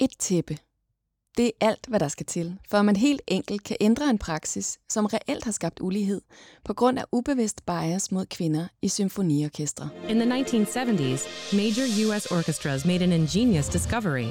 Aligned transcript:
Et 0.00 0.10
tæppe. 0.18 0.58
Det 1.36 1.46
er 1.46 1.50
alt, 1.60 1.86
hvad 1.88 2.00
der 2.00 2.08
skal 2.08 2.26
til, 2.26 2.58
for 2.70 2.78
at 2.78 2.84
man 2.84 2.96
helt 2.96 3.22
enkelt 3.26 3.64
kan 3.64 3.76
ændre 3.80 4.10
en 4.10 4.18
praksis, 4.18 4.78
som 4.88 5.06
reelt 5.06 5.44
har 5.44 5.52
skabt 5.52 5.80
ulighed 5.80 6.20
på 6.64 6.74
grund 6.74 6.98
af 6.98 7.04
ubevidst 7.12 7.66
bias 7.66 8.12
mod 8.12 8.26
kvinder 8.26 8.66
i 8.82 8.88
symfoniorkestre. 8.88 9.88
In 10.08 10.20
the 10.20 10.30
1970s, 10.40 11.20
major 11.56 12.06
U.S. 12.06 12.26
orchestras 12.26 12.84
made 12.84 13.02
an 13.02 13.12
ingenious 13.12 13.68
discovery. 13.68 14.28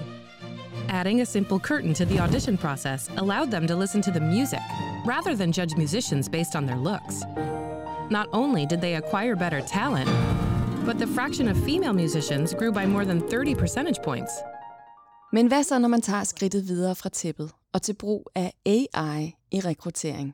Adding 0.89 1.21
a 1.21 1.25
simple 1.25 1.59
curtain 1.59 1.93
to 1.93 2.05
the 2.05 2.21
audition 2.21 2.57
process 2.57 3.09
allowed 3.17 3.51
them 3.51 3.67
to 3.67 3.75
listen 3.75 4.01
to 4.01 4.11
the 4.11 4.21
music, 4.35 4.63
rather 5.05 5.35
than 5.35 5.51
judge 5.51 5.77
musicians 5.77 6.29
based 6.29 6.55
on 6.55 6.65
their 6.65 6.79
looks. 6.79 7.15
Not 8.09 8.27
only 8.31 8.65
did 8.65 8.81
they 8.81 8.95
acquire 8.95 9.35
better 9.35 9.61
talent, 9.61 10.09
but 10.85 10.97
the 10.97 11.07
fraction 11.07 11.47
of 11.49 11.63
female 11.65 11.93
musicians 11.93 12.53
grew 12.53 12.71
by 12.71 12.85
more 12.85 13.05
than 13.05 13.21
30 13.21 13.55
percentage 13.55 14.01
points. 14.01 14.41
Men 15.33 15.47
hvad 15.47 15.63
så, 15.63 15.79
når 15.79 15.87
man 15.87 16.01
tager 16.01 16.23
skridtet 16.23 16.67
videre 16.67 16.95
fra 16.95 17.09
tæppet 17.09 17.51
og 17.73 17.81
til 17.81 17.93
brug 17.93 18.29
af 18.35 18.53
AI 18.65 19.35
i 19.51 19.59
rekruttering? 19.59 20.33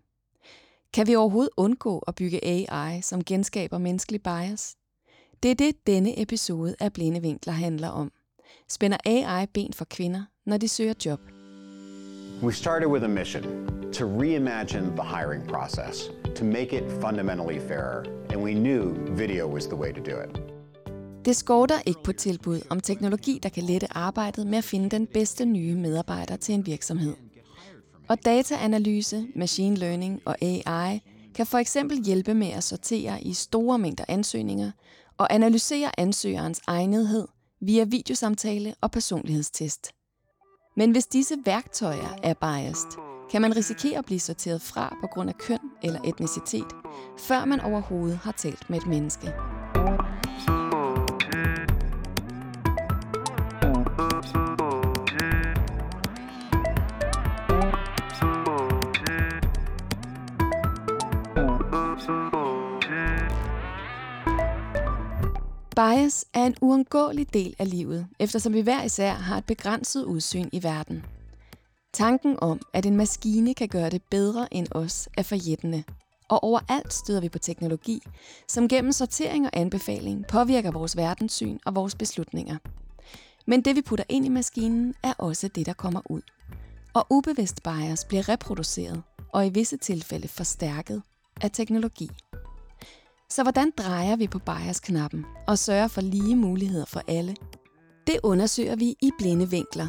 Kan 0.93 1.07
vi 1.07 1.15
overhovedet 1.15 1.51
undgå 1.57 1.99
at 1.99 2.15
bygge 2.15 2.45
AI, 2.45 3.01
som 3.01 3.23
genskaber 3.23 3.77
menneskelig 3.77 4.23
bias? 4.23 4.75
Det 5.43 5.51
er 5.51 5.55
det, 5.55 5.87
denne 5.87 6.21
episode 6.21 6.75
af 6.79 6.93
Blinde 6.93 7.21
Vinkler 7.21 7.53
handler 7.53 7.89
om. 7.89 8.11
Spænder 8.69 8.97
AI 9.05 9.45
ben 9.53 9.73
for 9.73 9.85
kvinder, 9.85 10.23
når 10.45 10.57
de 10.57 10.67
søger 10.67 10.93
job? 11.05 11.19
We 12.43 12.53
started 12.53 12.87
with 12.87 13.05
a 13.05 13.07
mission 13.07 13.43
to 13.93 14.05
reimagine 14.05 14.95
the 14.95 15.03
hiring 15.03 15.47
process, 15.47 16.11
to 16.35 16.45
make 16.45 16.73
it 16.73 16.83
fundamentally 17.01 17.59
fairer, 17.59 18.03
and 18.29 18.43
we 18.43 18.53
knew 18.53 18.93
video 19.17 19.47
was 19.47 19.65
the 19.65 19.75
way 19.75 19.93
to 19.93 20.01
do 20.11 20.19
it. 20.19 20.52
Det 21.25 21.35
skorter 21.35 21.81
ikke 21.85 22.03
på 22.03 22.13
tilbud 22.13 22.61
om 22.69 22.79
teknologi, 22.79 23.39
der 23.43 23.49
kan 23.49 23.63
lette 23.63 23.97
arbejdet 23.97 24.47
med 24.47 24.57
at 24.57 24.63
finde 24.63 24.89
den 24.89 25.07
bedste 25.07 25.45
nye 25.45 25.75
medarbejder 25.75 26.35
til 26.35 26.55
en 26.55 26.65
virksomhed. 26.65 27.15
Og 28.07 28.25
dataanalyse, 28.25 29.27
machine 29.35 29.75
learning 29.75 30.21
og 30.25 30.35
AI 30.41 31.01
kan 31.35 31.45
for 31.45 31.57
eksempel 31.57 32.03
hjælpe 32.05 32.33
med 32.33 32.47
at 32.47 32.63
sortere 32.63 33.21
i 33.21 33.33
store 33.33 33.79
mængder 33.79 34.05
ansøgninger 34.07 34.71
og 35.17 35.33
analysere 35.33 35.99
ansøgerens 35.99 36.61
egnethed 36.67 37.27
via 37.61 37.83
videosamtale 37.83 38.75
og 38.81 38.91
personlighedstest. 38.91 39.91
Men 40.77 40.91
hvis 40.91 41.05
disse 41.05 41.35
værktøjer 41.45 42.17
er 42.23 42.33
biased, 42.33 42.89
kan 43.31 43.41
man 43.41 43.55
risikere 43.55 43.97
at 43.97 44.05
blive 44.05 44.19
sorteret 44.19 44.61
fra 44.61 44.97
på 45.01 45.07
grund 45.07 45.29
af 45.29 45.37
køn 45.37 45.59
eller 45.83 45.99
etnicitet, 46.05 46.67
før 47.19 47.45
man 47.45 47.61
overhovedet 47.61 48.17
har 48.17 48.31
talt 48.31 48.69
med 48.69 48.77
et 48.77 48.87
menneske. 48.87 49.33
Bias 65.75 66.25
er 66.33 66.45
en 66.45 66.55
uundgåelig 66.61 67.33
del 67.33 67.55
af 67.59 67.69
livet, 67.69 68.07
eftersom 68.19 68.53
vi 68.53 68.61
hver 68.61 68.83
især 68.83 69.13
har 69.13 69.37
et 69.37 69.45
begrænset 69.45 70.03
udsyn 70.03 70.49
i 70.51 70.63
verden. 70.63 71.05
Tanken 71.93 72.37
om, 72.41 72.61
at 72.73 72.85
en 72.85 72.97
maskine 72.97 73.53
kan 73.53 73.67
gøre 73.67 73.89
det 73.89 74.01
bedre 74.11 74.53
end 74.53 74.67
os, 74.71 75.09
er 75.17 75.23
forjættende. 75.23 75.83
Og 76.29 76.43
overalt 76.43 76.93
støder 76.93 77.21
vi 77.21 77.29
på 77.29 77.39
teknologi, 77.39 77.99
som 78.47 78.67
gennem 78.67 78.91
sortering 78.91 79.45
og 79.45 79.51
anbefaling 79.53 80.27
påvirker 80.27 80.71
vores 80.71 80.97
verdenssyn 80.97 81.57
og 81.65 81.75
vores 81.75 81.95
beslutninger. 81.95 82.57
Men 83.45 83.61
det 83.61 83.75
vi 83.75 83.81
putter 83.81 84.05
ind 84.09 84.25
i 84.25 84.29
maskinen, 84.29 84.93
er 85.03 85.13
også 85.17 85.47
det, 85.47 85.65
der 85.65 85.73
kommer 85.73 86.01
ud. 86.09 86.21
Og 86.93 87.07
ubevidst 87.09 87.63
bias 87.63 88.05
bliver 88.05 88.29
reproduceret, 88.29 89.03
og 89.33 89.47
i 89.47 89.49
visse 89.49 89.77
tilfælde 89.77 90.27
forstærket 90.27 91.01
af 91.41 91.51
teknologi. 91.51 92.09
Så 93.35 93.43
hvordan 93.43 93.71
drejer 93.77 94.15
vi 94.15 94.27
på 94.27 94.39
bias-knappen 94.39 95.25
og 95.47 95.57
sørger 95.57 95.87
for 95.87 96.01
lige 96.01 96.35
muligheder 96.35 96.85
for 96.85 97.01
alle? 97.07 97.35
Det 98.07 98.19
undersøger 98.23 98.75
vi 98.75 98.95
i 99.01 99.11
Blinde 99.17 99.49
Vinkler, 99.49 99.87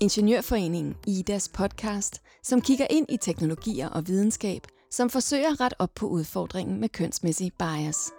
Ingeniørforeningen 0.00 0.94
IDAs 1.06 1.48
podcast, 1.48 2.22
som 2.42 2.60
kigger 2.60 2.86
ind 2.90 3.06
i 3.08 3.16
teknologier 3.16 3.88
og 3.88 4.06
videnskab, 4.06 4.62
som 4.90 5.10
forsøger 5.10 5.52
at 5.52 5.60
rette 5.60 5.80
op 5.80 5.90
på 5.94 6.06
udfordringen 6.06 6.80
med 6.80 6.88
kønsmæssig 6.88 7.52
bias. 7.58 8.12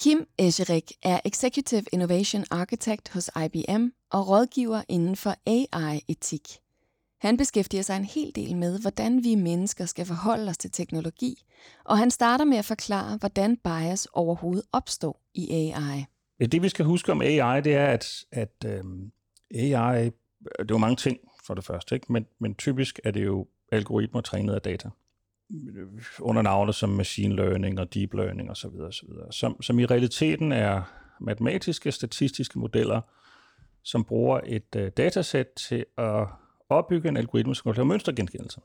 Kim 0.00 0.26
Escherik 0.38 0.92
er 1.02 1.20
Executive 1.24 1.84
Innovation 1.92 2.44
Architect 2.50 3.08
hos 3.08 3.30
IBM 3.44 3.84
og 4.12 4.28
rådgiver 4.28 4.82
inden 4.88 5.16
for 5.16 5.34
AI-etik. 5.46 6.60
Han 7.20 7.36
beskæftiger 7.36 7.82
sig 7.82 7.96
en 7.96 8.04
hel 8.04 8.32
del 8.34 8.56
med, 8.56 8.80
hvordan 8.80 9.24
vi 9.24 9.34
mennesker 9.34 9.84
skal 9.84 10.06
forholde 10.06 10.50
os 10.50 10.58
til 10.58 10.70
teknologi, 10.70 11.34
og 11.84 11.98
han 11.98 12.10
starter 12.10 12.44
med 12.44 12.56
at 12.56 12.64
forklare, 12.64 13.16
hvordan 13.16 13.56
bias 13.56 14.08
overhovedet 14.12 14.64
opstår 14.72 15.22
i 15.34 15.50
AI. 15.50 16.04
Det 16.46 16.62
vi 16.62 16.68
skal 16.68 16.84
huske 16.84 17.12
om 17.12 17.20
AI, 17.22 17.60
det 17.60 17.74
er, 17.74 17.86
at, 17.86 18.24
at 18.32 18.64
øhm, 18.66 19.12
AI, 19.54 20.04
øh, 20.04 20.12
det 20.58 20.60
er 20.60 20.64
jo 20.70 20.78
mange 20.78 20.96
ting 20.96 21.18
for 21.46 21.54
det 21.54 21.64
første, 21.64 21.94
ikke? 21.94 22.12
Men, 22.12 22.26
men 22.38 22.54
typisk 22.54 23.00
er 23.04 23.10
det 23.10 23.24
jo 23.24 23.46
algoritmer 23.72 24.20
trænet 24.20 24.54
af 24.54 24.62
data 24.62 24.90
under 26.18 26.42
navne 26.42 26.72
som 26.72 26.88
machine 26.88 27.36
learning 27.36 27.80
og 27.80 27.94
deep 27.94 28.14
learning 28.14 28.50
osv. 28.50 28.66
osv. 28.66 29.08
Som, 29.30 29.62
som 29.62 29.78
i 29.78 29.86
realiteten 29.86 30.52
er 30.52 30.82
matematiske, 31.20 31.92
statistiske 31.92 32.58
modeller, 32.58 33.00
som 33.82 34.04
bruger 34.04 34.40
et 34.46 34.76
øh, 34.76 34.82
uh, 34.82 34.88
datasæt 34.96 35.46
til 35.46 35.84
at 35.98 36.26
opbygge 36.76 37.08
en 37.08 37.16
algoritme, 37.16 37.54
som 37.54 37.62
kan 37.62 37.74
lave 37.74 37.86
mønstergenkendelse. 37.86 38.60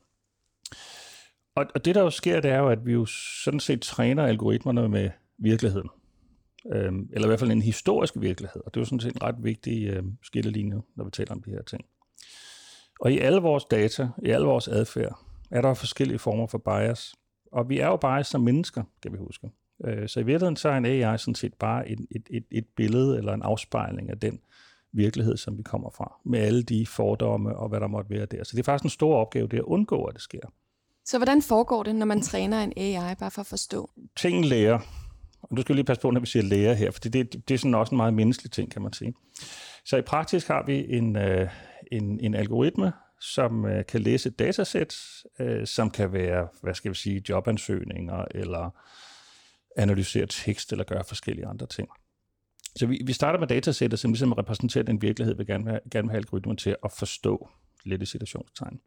Og, 1.56 1.66
og 1.76 1.86
det, 1.86 1.96
der 1.96 2.02
jo 2.02 2.10
sker, 2.10 2.40
det 2.40 2.52
er 2.52 2.58
jo, 2.58 2.70
at 2.70 2.86
vi 2.86 2.94
jo 2.94 3.06
sådan 3.44 3.60
set 3.60 3.82
træner 3.82 4.26
algoritmerne 4.26 4.90
med 4.90 5.10
virkeligheden. 5.38 5.90
Øhm, 6.74 7.10
eller 7.14 7.28
i 7.28 7.30
hvert 7.30 7.40
fald 7.40 7.52
en 7.52 7.62
historisk 7.62 8.14
virkelighed. 8.18 8.62
Og 8.66 8.74
det 8.74 8.80
er 8.80 8.82
jo 8.82 8.86
sådan 8.86 9.00
set 9.00 9.14
en 9.16 9.24
ret 9.24 9.36
vigtig 9.40 9.88
øhm, 9.88 10.18
skillelinje, 10.24 10.82
når 10.96 11.06
vi 11.06 11.12
taler 11.12 11.32
om 11.32 11.44
de 11.44 11.52
her 11.52 11.62
ting. 11.62 11.86
Og 13.00 13.12
i 13.12 13.20
alle 13.20 13.42
vores 13.42 13.66
data, 13.66 14.10
i 14.24 14.30
alle 14.30 14.48
vores 14.48 14.68
adfærd, 14.68 15.20
er 15.52 15.62
der 15.62 15.74
forskellige 15.74 16.20
former 16.20 16.48
for 16.48 16.58
bias. 16.58 17.16
Og 17.52 17.70
vi 17.70 17.80
er 17.80 17.88
jo 17.88 17.96
bias 17.96 18.28
som 18.28 18.42
mennesker, 18.42 18.84
kan 19.02 19.12
vi 19.12 19.18
huske. 19.18 19.50
Øh, 19.86 20.10
så 20.10 20.20
i 20.20 20.24
virkeligheden 20.24 20.56
så 20.56 20.70
er 20.70 20.78
en 20.78 20.86
AI 20.86 21.18
sådan 21.18 21.36
set 21.36 21.54
bare 21.54 21.90
et, 21.90 22.00
et, 22.12 22.28
et, 22.30 22.46
et 22.52 22.66
billede 22.76 23.18
eller 23.18 23.34
en 23.34 23.42
afspejling 23.42 24.10
af 24.10 24.20
den 24.20 24.40
virkelighed, 24.96 25.38
som 25.38 25.58
vi 25.58 25.64
kommer 25.64 25.90
fra, 25.90 26.16
med 26.26 26.40
alle 26.40 26.64
de 26.64 26.86
fordomme 26.86 27.56
og 27.56 27.70
hvad 27.70 27.80
der 27.80 27.88
måtte 27.88 28.10
være 28.10 28.26
der. 28.26 28.44
Så 28.44 28.52
det 28.52 28.60
er 28.60 28.64
faktisk 28.64 28.84
en 28.84 28.90
stor 28.90 29.16
opgave, 29.18 29.48
det 29.48 29.58
at 29.58 29.64
undgå, 29.64 30.04
at 30.04 30.14
det 30.14 30.22
sker. 30.22 30.52
Så 31.06 31.18
hvordan 31.18 31.42
foregår 31.42 31.84
det, 31.84 31.96
når 31.96 32.06
man 32.06 32.22
træner 32.22 32.62
en 32.62 32.74
AI, 32.78 33.16
bare 33.16 33.32
for 33.32 33.42
at 33.42 33.48
forstå? 33.48 33.90
Ting 34.16 34.46
lærer. 34.46 34.80
Og 35.42 35.58
du 35.58 35.62
skal 35.62 35.76
lige 35.76 35.86
passe 35.86 36.02
på, 36.02 36.12
når 36.12 36.20
vi 36.20 36.26
siger 36.26 36.44
lærer 36.44 36.74
her, 36.74 36.92
for 36.92 37.00
det, 37.00 37.14
det, 37.14 37.50
det 37.50 37.54
er 37.54 37.58
sådan 37.58 37.76
også 37.76 37.92
en 37.92 37.98
meget 37.98 38.14
menneskelig 38.14 38.52
ting, 38.52 38.72
kan 38.72 38.82
man 38.82 38.94
sige. 38.94 39.14
Så 39.86 39.98
i 39.98 40.02
praktisk 40.02 40.48
har 40.48 40.64
vi 40.66 40.86
en, 40.90 41.16
øh, 41.16 41.50
en, 41.92 42.20
en 42.20 42.36
algoritme, 42.36 42.94
som 43.20 43.66
øh, 43.66 43.86
kan 43.86 44.02
læse 44.02 44.30
et 44.30 44.40
datasæt, 44.40 44.96
øh, 45.40 45.68
som 45.68 45.90
kan 45.90 46.14
være, 46.14 46.48
hvad 46.62 46.74
skal 46.74 46.92
vi 46.92 46.96
sige, 46.96 47.24
jobansøgninger, 47.30 48.26
eller 48.32 48.70
analysere 49.76 50.26
tekst, 50.26 50.72
eller 50.72 50.86
gøre 50.86 51.04
forskellige 51.04 51.48
andre 51.48 51.68
ting. 51.68 51.90
Så 52.75 52.86
vi, 52.88 53.02
vi 53.06 53.13
starter 53.13 53.40
med 53.40 53.47
datasættet, 53.47 54.00
som 54.00 54.12
ligesom 54.12 54.31
repræsenterer 54.31 54.84
den 54.84 55.02
virkelighed, 55.02 55.36
vi 55.36 55.46
gerne 55.46 55.66
vil, 55.66 55.80
gerne 55.91 56.08
vil 56.08 56.12
have 56.12 56.18
algoritmen 56.18 56.58
til 56.58 56.75
at 56.84 56.91
forstå, 56.91 57.50
lidt 57.86 58.02
i 58.02 58.06
situationstegn. 58.06 58.80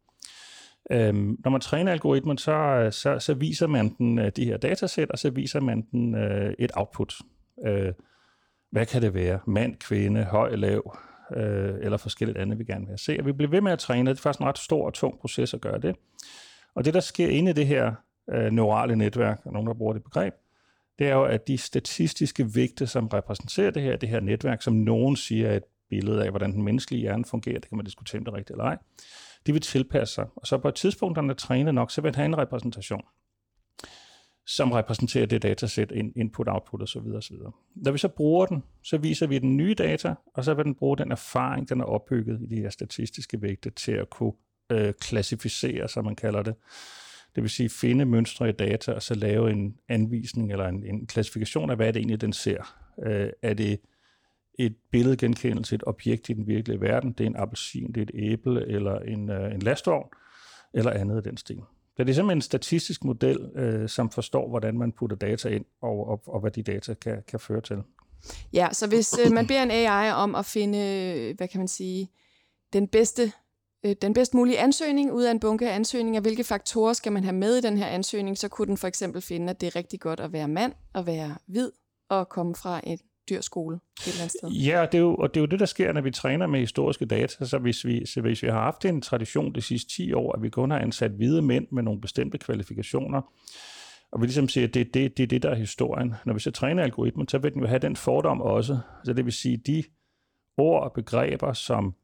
Øhm, 0.91 1.37
når 1.45 1.51
man 1.51 1.61
træner 1.61 1.93
algoritmen, 1.93 2.39
så, 2.39 2.89
så, 2.91 3.19
så 3.19 3.35
viser 3.35 3.67
man 3.67 3.95
den 3.99 4.19
øh, 4.19 4.33
de 4.37 4.45
her 4.45 4.57
datasæt, 4.57 5.11
og 5.11 5.19
så 5.19 5.31
viser 5.31 5.61
man 5.61 5.87
den 5.93 6.15
øh, 6.15 6.55
et 6.59 6.71
output. 6.75 7.15
Øh, 7.67 7.93
hvad 8.71 8.87
kan 8.87 9.03
det 9.03 9.15
være? 9.15 9.39
Mand, 9.47 9.77
kvinde, 9.77 10.25
høj, 10.25 10.55
lav, 10.57 10.99
øh, 11.37 11.75
eller 11.83 11.97
forskelligt 11.97 12.39
andet, 12.39 12.59
vi 12.59 12.65
gerne 12.65 12.87
vil 12.87 12.99
se. 12.99 13.17
Og 13.19 13.27
vi 13.27 13.33
bliver 13.33 13.51
ved 13.51 13.61
med 13.61 13.73
at 13.73 13.79
træne. 13.79 14.11
Det 14.11 14.19
er 14.19 14.23
faktisk 14.23 14.41
en 14.41 14.47
ret 14.47 14.59
stor 14.59 14.87
og 14.87 14.95
tung 14.95 15.21
proces 15.21 15.55
at 15.55 15.61
gøre 15.61 15.79
det. 15.79 15.97
Og 16.75 16.85
det, 16.85 16.95
der 16.95 17.01
sker 17.01 17.29
inde 17.29 17.51
i 17.51 17.55
det 17.55 17.67
her 17.67 17.95
øh, 18.31 18.53
neurale 18.53 18.97
netværk, 18.97 19.41
og 19.45 19.53
nogen, 19.53 19.69
der 19.69 19.75
bruger 19.75 19.93
det 19.93 20.05
begreb, 20.05 20.35
det 20.99 21.09
er 21.09 21.15
jo, 21.15 21.25
at 21.25 21.49
de 21.49 21.59
statistiske 21.59 22.55
vægte, 22.55 22.87
som 22.87 23.07
repræsenterer 23.07 23.71
det 23.71 23.83
her, 23.83 23.97
det 23.97 24.09
her 24.09 24.21
netværk, 24.21 24.63
som 24.63 24.73
nogen 24.73 25.17
siger 25.17 25.49
er 25.49 25.57
et 25.57 25.65
billede 25.91 26.25
af, 26.25 26.31
hvordan 26.31 26.53
den 26.53 26.63
menneskelige 26.63 27.01
hjerne 27.01 27.25
fungerer, 27.25 27.59
det 27.59 27.69
kan 27.69 27.77
man 27.77 27.85
diskutere, 27.85 28.19
om 28.19 28.25
det 28.25 28.33
er 28.33 28.37
rigtigt 28.37 28.55
eller 28.55 28.65
ej, 28.65 28.79
de 29.47 29.53
vil 29.53 29.63
tilpasse 29.63 30.15
sig. 30.15 30.27
Og 30.37 30.47
så 30.47 30.59
på 30.59 30.69
et 30.69 30.75
tidspunkt, 30.75 31.17
når 31.17 31.23
den 31.23 31.31
er 31.31 31.35
trænet 31.35 31.75
nok, 31.75 31.91
så 31.91 32.01
vil 32.01 32.09
den 32.09 32.15
have 32.15 32.27
en 32.27 32.39
repræsentation, 32.39 33.03
som 34.47 34.73
repræsenterer 34.73 35.27
det 35.27 35.43
datasæt, 35.43 35.93
input, 36.17 36.49
output 36.49 36.83
osv. 36.83 37.07
osv. 37.17 37.37
Når 37.75 37.93
vi 37.93 37.99
så 37.99 38.09
bruger 38.09 38.47
den, 38.47 38.65
så 38.83 38.99
viser 38.99 39.27
vi 39.27 39.39
den 39.39 39.57
nye 39.57 39.75
data, 39.75 40.15
og 40.35 40.45
så 40.45 40.55
vil 40.55 40.65
den 40.65 40.75
bruge 40.75 40.97
den 40.97 41.13
erfaring, 41.13 41.69
den 41.69 41.81
er 41.81 41.85
opbygget 41.85 42.41
i 42.43 42.47
de 42.47 42.61
her 42.61 42.71
statistiske 42.71 43.43
vægte 43.43 43.71
til 43.71 43.93
at 43.93 44.11
kunne 44.11 44.33
øh, 44.73 44.95
klassificere, 45.01 45.89
som 45.89 46.05
man 46.05 46.17
kalder 46.17 46.43
det, 46.43 46.55
det 47.39 47.43
vil 47.43 47.51
sige 47.51 47.69
finde 47.69 48.05
mønstre 48.05 48.49
i 48.49 48.53
data, 48.53 48.93
og 48.93 49.03
så 49.03 49.15
lave 49.15 49.51
en 49.51 49.77
anvisning 49.89 50.53
eller 50.53 50.69
en, 50.69 50.85
en 50.85 51.07
klassifikation 51.07 51.71
af, 51.71 51.77
hvad 51.77 51.93
det 51.93 51.97
egentlig 51.97 52.21
den 52.21 52.33
ser. 52.33 52.77
Øh, 53.07 53.31
er 53.43 53.55
det 53.55 53.81
et 54.59 54.77
billedgenkendelse, 54.91 55.75
et 55.75 55.83
objekt 55.87 56.29
i 56.29 56.33
den 56.33 56.47
virkelige 56.47 56.81
verden, 56.81 57.13
det 57.13 57.25
er 57.25 57.31
en 57.31 57.37
appelsin, 57.37 57.93
det 57.93 57.97
er 57.97 58.03
et 58.03 58.11
æble 58.33 58.67
eller 58.67 58.99
en, 58.99 59.31
øh, 59.31 59.55
en 59.55 59.63
lastvogn, 59.63 60.09
eller 60.75 60.91
andet 60.91 61.17
af 61.17 61.23
den 61.23 61.37
stil. 61.37 61.61
Så 61.97 62.05
det 62.05 62.11
er 62.11 62.15
simpelthen 62.15 62.39
en 62.39 62.43
statistisk 62.43 63.05
model, 63.05 63.51
øh, 63.55 63.89
som 63.89 64.11
forstår, 64.11 64.49
hvordan 64.49 64.79
man 64.79 64.93
putter 64.93 65.17
data 65.17 65.49
ind, 65.49 65.65
og, 65.81 66.09
og, 66.09 66.23
og 66.27 66.41
hvad 66.41 66.51
de 66.51 66.63
data 66.63 66.95
kan, 66.95 67.23
kan 67.29 67.41
føre 67.41 67.61
til. 67.61 67.83
Ja, 68.53 68.69
så 68.73 68.89
hvis 68.89 69.19
øh, 69.27 69.33
man 69.33 69.47
beder 69.47 69.63
en 69.63 69.71
AI 69.71 70.13
om 70.13 70.35
at 70.35 70.47
finde, 70.47 70.79
øh, 70.79 71.37
hvad 71.37 71.49
kan 71.49 71.61
man 71.61 71.69
sige, 71.69 72.11
den 72.73 72.89
bedste 72.89 73.33
Øh, 73.85 73.97
den 74.03 74.15
bedst 74.15 74.35
mulige 74.35 74.59
ansøgning 74.59 75.13
ud 75.13 75.23
af 75.23 75.31
en 75.31 75.41
bunke 75.41 75.71
af 75.71 75.75
ansøgninger, 75.75 76.21
hvilke 76.21 76.45
faktorer 76.45 76.93
skal 76.93 77.13
man 77.13 77.25
have 77.25 77.37
med 77.37 77.57
i 77.57 77.61
den 77.61 77.79
her 77.79 77.87
ansøgning, 77.87 78.39
så 78.39 78.49
kunne 78.49 78.67
den 78.67 78.77
for 78.77 78.89
eksempel 78.89 79.23
finde, 79.23 79.51
at 79.51 79.61
det 79.61 79.67
er 79.67 79.77
rigtig 79.77 80.01
godt 80.01 80.21
at 80.21 80.33
være 80.33 80.49
mand 80.49 80.73
og 80.95 81.07
være 81.07 81.37
hvid 81.47 81.71
og 82.11 82.29
komme 82.29 82.55
fra 82.55 82.81
et 82.87 83.01
dyr 83.29 83.41
skole 83.41 83.77
et 83.77 84.07
eller 84.07 84.21
andet 84.21 84.31
sted. 84.31 84.51
Ja, 84.51 84.87
det 84.93 84.99
er 84.99 85.03
jo, 85.03 85.15
og 85.15 85.35
det 85.35 85.41
er 85.41 85.43
jo 85.43 85.47
det, 85.47 85.61
der 85.61 85.67
sker, 85.67 85.93
når 85.93 86.01
vi 86.01 86.11
træner 86.11 86.47
med 86.47 86.61
historiske 86.61 87.05
data. 87.05 87.45
Så 87.45 87.59
hvis 87.59 87.85
vi, 87.85 88.07
så 88.07 88.21
hvis 88.21 88.43
vi 88.43 88.49
har 88.49 88.61
haft 88.61 88.85
en 88.85 89.01
tradition 89.01 89.55
de 89.55 89.61
sidste 89.61 89.91
10 89.91 90.13
år, 90.13 90.33
at 90.33 90.43
vi 90.43 90.51
kun 90.51 90.71
har 90.71 90.79
ansat 90.79 91.11
hvide 91.11 91.43
mænd 91.43 91.67
med 91.73 91.83
nogle 91.83 92.01
bestemte 92.01 92.39
kvalifikationer, 92.39 93.23
og 94.13 94.21
vi 94.21 94.27
ligesom 94.27 94.49
siger, 94.49 94.67
at 94.67 94.75
det, 94.75 94.95
det, 94.95 95.17
det 95.17 95.23
er 95.23 95.27
det, 95.27 95.43
der 95.43 95.51
er 95.51 95.55
historien. 95.55 96.15
Når 96.27 96.35
vi 96.35 96.41
så 96.41 96.51
træner 96.51 96.83
algoritmen, 96.83 97.29
så 97.29 97.39
vil 97.39 97.53
den 97.53 97.61
jo 97.61 97.67
have 97.67 97.79
den 97.79 97.97
fordom 97.97 98.41
også. 98.41 98.79
Så 99.05 99.13
det 99.13 99.25
vil 99.25 99.33
sige, 99.33 99.57
de 99.57 99.85
ord 100.57 100.83
og 100.83 100.93
begreber, 100.93 101.53
som 101.53 101.95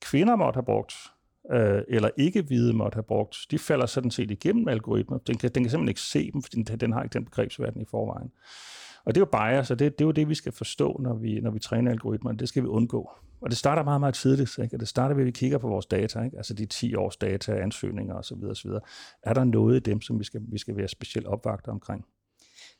kvinder 0.00 0.36
måtte 0.36 0.56
have 0.56 0.64
brugt, 0.64 0.94
øh, 1.52 1.82
eller 1.88 2.10
ikke 2.16 2.42
hvide 2.42 2.72
måtte 2.72 2.96
have 2.96 3.02
brugt, 3.02 3.36
de 3.50 3.58
falder 3.58 3.86
sådan 3.86 4.10
set 4.10 4.30
igennem 4.30 4.68
algoritmen. 4.68 5.20
Den 5.26 5.38
kan, 5.38 5.50
den 5.50 5.62
kan 5.62 5.70
simpelthen 5.70 5.88
ikke 5.88 6.00
se 6.00 6.30
dem, 6.32 6.42
fordi 6.42 6.62
den, 6.62 6.80
den 6.80 6.92
har 6.92 7.02
ikke 7.02 7.12
den 7.12 7.24
begrebsverden 7.24 7.80
i 7.80 7.84
forvejen. 7.84 8.30
Og 9.04 9.14
det 9.14 9.20
er 9.20 9.26
jo 9.32 9.38
bias, 9.38 9.70
og 9.70 9.78
det, 9.78 9.98
det 9.98 10.04
er 10.04 10.06
jo 10.06 10.12
det, 10.12 10.28
vi 10.28 10.34
skal 10.34 10.52
forstå, 10.52 11.00
når 11.02 11.14
vi, 11.14 11.40
når 11.40 11.50
vi 11.50 11.58
træner 11.58 11.90
algoritmer. 11.90 12.32
Det 12.32 12.48
skal 12.48 12.62
vi 12.62 12.68
undgå. 12.68 13.10
Og 13.40 13.50
det 13.50 13.58
starter 13.58 13.82
meget, 13.82 14.00
meget 14.00 14.14
tidligt. 14.14 14.58
Ikke? 14.58 14.76
Og 14.76 14.80
det 14.80 14.88
starter 14.88 15.14
ved, 15.14 15.22
at 15.22 15.26
vi 15.26 15.30
kigger 15.30 15.58
på 15.58 15.68
vores 15.68 15.86
data, 15.86 16.22
ikke? 16.22 16.36
altså 16.36 16.54
de 16.54 16.66
10 16.66 16.94
års 16.94 17.16
data, 17.16 17.52
ansøgninger 17.52 18.14
osv. 18.14 18.44
osv. 18.44 18.70
Er 19.22 19.34
der 19.34 19.44
noget 19.44 19.76
i 19.76 19.80
dem, 19.80 20.00
som 20.00 20.18
vi 20.18 20.24
skal, 20.24 20.40
vi 20.48 20.58
skal 20.58 20.76
være 20.76 20.88
specielt 20.88 21.26
opvagte 21.26 21.68
omkring? 21.68 22.04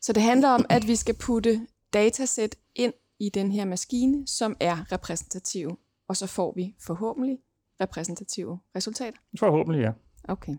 Så 0.00 0.12
det 0.12 0.22
handler 0.22 0.49
om, 0.49 0.67
at 0.70 0.87
vi 0.87 0.96
skal 0.96 1.14
putte 1.14 1.67
datasæt 1.93 2.56
ind 2.75 2.93
i 3.19 3.28
den 3.28 3.52
her 3.52 3.64
maskine, 3.64 4.26
som 4.26 4.56
er 4.60 4.93
repræsentative. 4.93 5.76
Og 6.08 6.17
så 6.17 6.26
får 6.26 6.52
vi 6.56 6.75
forhåbentlig 6.87 7.38
repræsentative 7.81 8.61
resultater. 8.76 9.19
Forhåbentlig, 9.38 9.82
ja. 9.82 9.93
Okay. 10.29 10.56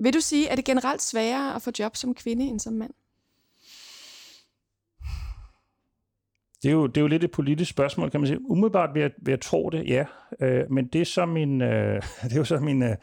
Vil 0.00 0.14
du 0.14 0.20
sige, 0.20 0.50
at 0.50 0.56
det 0.56 0.64
generelt 0.64 1.02
sværere 1.02 1.54
at 1.54 1.62
få 1.62 1.70
job 1.78 1.96
som 1.96 2.14
kvinde 2.14 2.44
end 2.44 2.60
som 2.60 2.72
mand? 2.72 2.92
Det 6.62 6.68
er, 6.68 6.72
jo, 6.72 6.86
det 6.86 6.96
er 6.96 7.00
jo 7.00 7.06
lidt 7.06 7.24
et 7.24 7.30
politisk 7.30 7.70
spørgsmål, 7.70 8.10
kan 8.10 8.20
man 8.20 8.26
sige. 8.26 8.50
Umiddelbart 8.50 8.94
vil 8.94 9.00
jeg, 9.00 9.10
vil 9.22 9.32
jeg 9.32 9.40
tro 9.40 9.70
det, 9.70 9.88
ja. 9.88 10.04
Øh, 10.40 10.70
men 10.70 10.86
det 10.86 11.00
er, 11.00 11.04
så 11.04 11.26
min, 11.26 11.62
øh, 11.62 12.02
det 12.24 12.32
er 12.32 12.36
jo 12.36 12.44
så 12.44 12.58
min, 12.58 12.82
øh, 12.82 12.96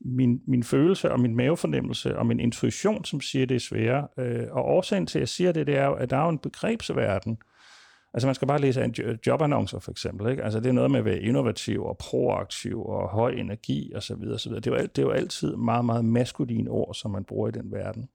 min, 0.00 0.40
min 0.46 0.62
følelse 0.62 1.12
og 1.12 1.20
min 1.20 1.36
mavefornemmelse 1.36 2.18
og 2.18 2.26
min 2.26 2.40
intuition, 2.40 3.04
som 3.04 3.20
siger, 3.20 3.46
det 3.46 3.54
er 3.54 3.60
sværere. 3.60 4.08
Øh, 4.18 4.46
og 4.50 4.64
årsagen 4.64 5.06
til, 5.06 5.18
at 5.18 5.20
jeg 5.20 5.28
siger 5.28 5.52
det, 5.52 5.66
det 5.66 5.76
er 5.76 5.84
jo, 5.84 5.94
at 5.94 6.10
der 6.10 6.16
er 6.16 6.22
jo 6.22 6.28
en 6.28 6.38
begrebsverden. 6.38 7.38
Altså 8.14 8.28
man 8.28 8.34
skal 8.34 8.48
bare 8.48 8.60
læse 8.60 8.84
en 8.84 8.94
jobannoncer 9.26 9.78
for 9.78 9.90
eksempel. 9.90 10.30
Ikke? 10.30 10.44
Altså 10.44 10.60
det 10.60 10.68
er 10.68 10.72
noget 10.72 10.90
med 10.90 10.98
at 10.98 11.04
være 11.04 11.20
innovativ 11.20 11.84
og 11.84 11.98
proaktiv 11.98 12.84
og 12.86 13.08
høj 13.08 13.30
energi 13.30 13.92
osv. 13.94 14.22
osv. 14.34 14.52
Det, 14.52 14.66
er 14.66 14.70
jo 14.70 14.76
alt, 14.76 14.96
det 14.96 15.02
er 15.02 15.06
jo 15.06 15.12
altid 15.12 15.56
meget, 15.56 15.84
meget 15.84 16.04
maskuline 16.04 16.70
ord, 16.70 16.94
som 16.94 17.10
man 17.10 17.24
bruger 17.24 17.48
i 17.48 17.52
den 17.52 17.72
verden. 17.72 18.08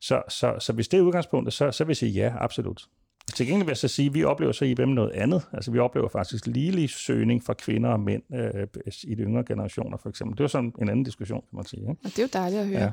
Så, 0.00 0.22
så, 0.28 0.56
så 0.58 0.72
hvis 0.72 0.88
det 0.88 0.98
er 0.98 1.02
udgangspunktet, 1.02 1.54
så, 1.54 1.70
så 1.70 1.84
vil 1.84 1.90
jeg 1.90 1.96
sige 1.96 2.12
ja, 2.12 2.34
absolut. 2.38 2.88
Til 3.32 3.46
gengæld 3.46 3.64
vil 3.64 3.70
jeg 3.70 3.76
så 3.76 3.88
sige, 3.88 4.06
at 4.06 4.14
vi 4.14 4.24
oplever 4.24 4.52
så 4.52 4.64
i 4.64 4.70
IBM 4.70 4.88
noget 4.88 5.10
andet. 5.10 5.42
Altså 5.52 5.70
vi 5.70 5.78
oplever 5.78 6.08
faktisk 6.08 6.46
ligelig 6.46 6.90
søgning 6.90 7.44
fra 7.44 7.54
kvinder 7.54 7.90
og 7.90 8.00
mænd 8.00 8.22
øh, 8.34 8.66
i 9.04 9.14
de 9.14 9.22
yngre 9.22 9.44
generationer 9.44 9.96
for 9.96 10.08
eksempel. 10.08 10.38
Det 10.38 10.44
er 10.44 10.48
sådan 10.48 10.72
en 10.82 10.88
anden 10.88 11.04
diskussion, 11.04 11.40
kan 11.40 11.56
man 11.56 11.64
sige. 11.64 11.80
Ikke? 11.80 11.96
Og 12.04 12.10
det 12.10 12.18
er 12.18 12.22
jo 12.22 12.28
dejligt 12.32 12.60
at 12.60 12.66
høre. 12.68 12.80
Ja. 12.80 12.92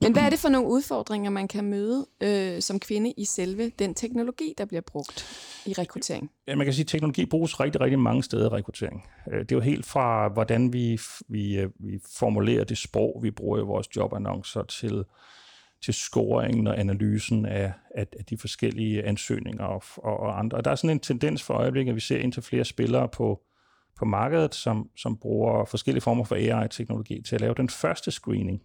Men 0.00 0.12
hvad 0.12 0.22
er 0.22 0.30
det 0.30 0.38
for 0.38 0.48
nogle 0.48 0.68
udfordringer, 0.68 1.30
man 1.30 1.48
kan 1.48 1.64
møde 1.64 2.06
øh, 2.20 2.62
som 2.62 2.80
kvinde 2.80 3.12
i 3.16 3.24
selve 3.24 3.72
den 3.78 3.94
teknologi, 3.94 4.54
der 4.58 4.64
bliver 4.64 4.80
brugt 4.80 5.26
i 5.66 5.72
rekruttering? 5.72 6.30
Ja, 6.46 6.56
man 6.56 6.66
kan 6.66 6.74
sige, 6.74 6.84
at 6.84 6.88
teknologi 6.88 7.26
bruges 7.26 7.60
rigtig, 7.60 7.80
rigtig 7.80 7.98
mange 7.98 8.22
steder 8.22 8.44
i 8.44 8.48
rekruttering. 8.48 9.06
Øh, 9.32 9.40
det 9.40 9.52
er 9.52 9.56
jo 9.56 9.60
helt 9.60 9.86
fra, 9.86 10.28
hvordan 10.28 10.72
vi, 10.72 11.00
vi, 11.28 11.58
øh, 11.58 11.70
vi 11.78 12.00
formulerer 12.18 12.64
det 12.64 12.78
sprog, 12.78 13.20
vi 13.22 13.30
bruger 13.30 13.58
i 13.58 13.62
vores 13.62 13.96
jobannoncer, 13.96 14.62
til 14.62 15.04
til 15.84 15.94
scoringen 15.94 16.66
og 16.66 16.80
analysen 16.80 17.46
af, 17.46 17.72
af, 17.94 18.06
af 18.18 18.24
de 18.24 18.38
forskellige 18.38 19.04
ansøgninger 19.04 19.64
og, 19.64 19.82
og, 19.96 20.20
og 20.20 20.38
andre. 20.38 20.58
Og 20.58 20.64
der 20.64 20.70
er 20.70 20.74
sådan 20.74 20.90
en 20.90 21.00
tendens 21.00 21.42
for 21.42 21.54
øjeblikket, 21.54 21.92
at 21.92 21.96
vi 21.96 22.00
ser 22.00 22.18
indtil 22.18 22.42
flere 22.42 22.64
spillere 22.64 23.08
på, 23.08 23.42
på 23.98 24.04
markedet, 24.04 24.54
som, 24.54 24.90
som 24.96 25.16
bruger 25.16 25.64
forskellige 25.64 26.02
former 26.02 26.24
for 26.24 26.34
AI-teknologi 26.34 27.22
til 27.22 27.34
at 27.34 27.40
lave 27.40 27.54
den 27.54 27.68
første 27.68 28.10
screening. 28.10 28.62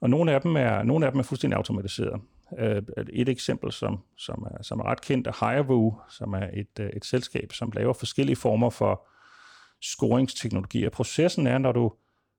Og 0.00 0.10
nogle 0.10 0.32
af 0.32 0.40
dem 0.40 0.56
er, 0.56 0.82
nogle 0.82 1.06
af 1.06 1.12
dem 1.12 1.18
er 1.18 1.22
fuldstændig 1.22 1.56
automatiseret. 1.56 2.20
Øh, 2.58 2.82
et 3.12 3.28
eksempel, 3.28 3.72
som, 3.72 3.98
som, 4.16 4.46
er, 4.50 4.62
som 4.62 4.80
er 4.80 4.84
ret 4.84 5.00
kendt, 5.00 5.26
er 5.26 5.50
Hirevoo, 5.50 6.00
som 6.08 6.34
er 6.34 6.48
et, 6.52 6.80
øh, 6.80 6.90
et 6.96 7.04
selskab, 7.04 7.52
som 7.52 7.72
laver 7.74 7.92
forskellige 7.92 8.36
former 8.36 8.70
for 8.70 9.08
scoringsteknologi. 9.82 10.84
Og 10.84 10.92
processen 10.92 11.46
er, 11.46 11.58
når 11.58 11.72
du, 11.72 11.92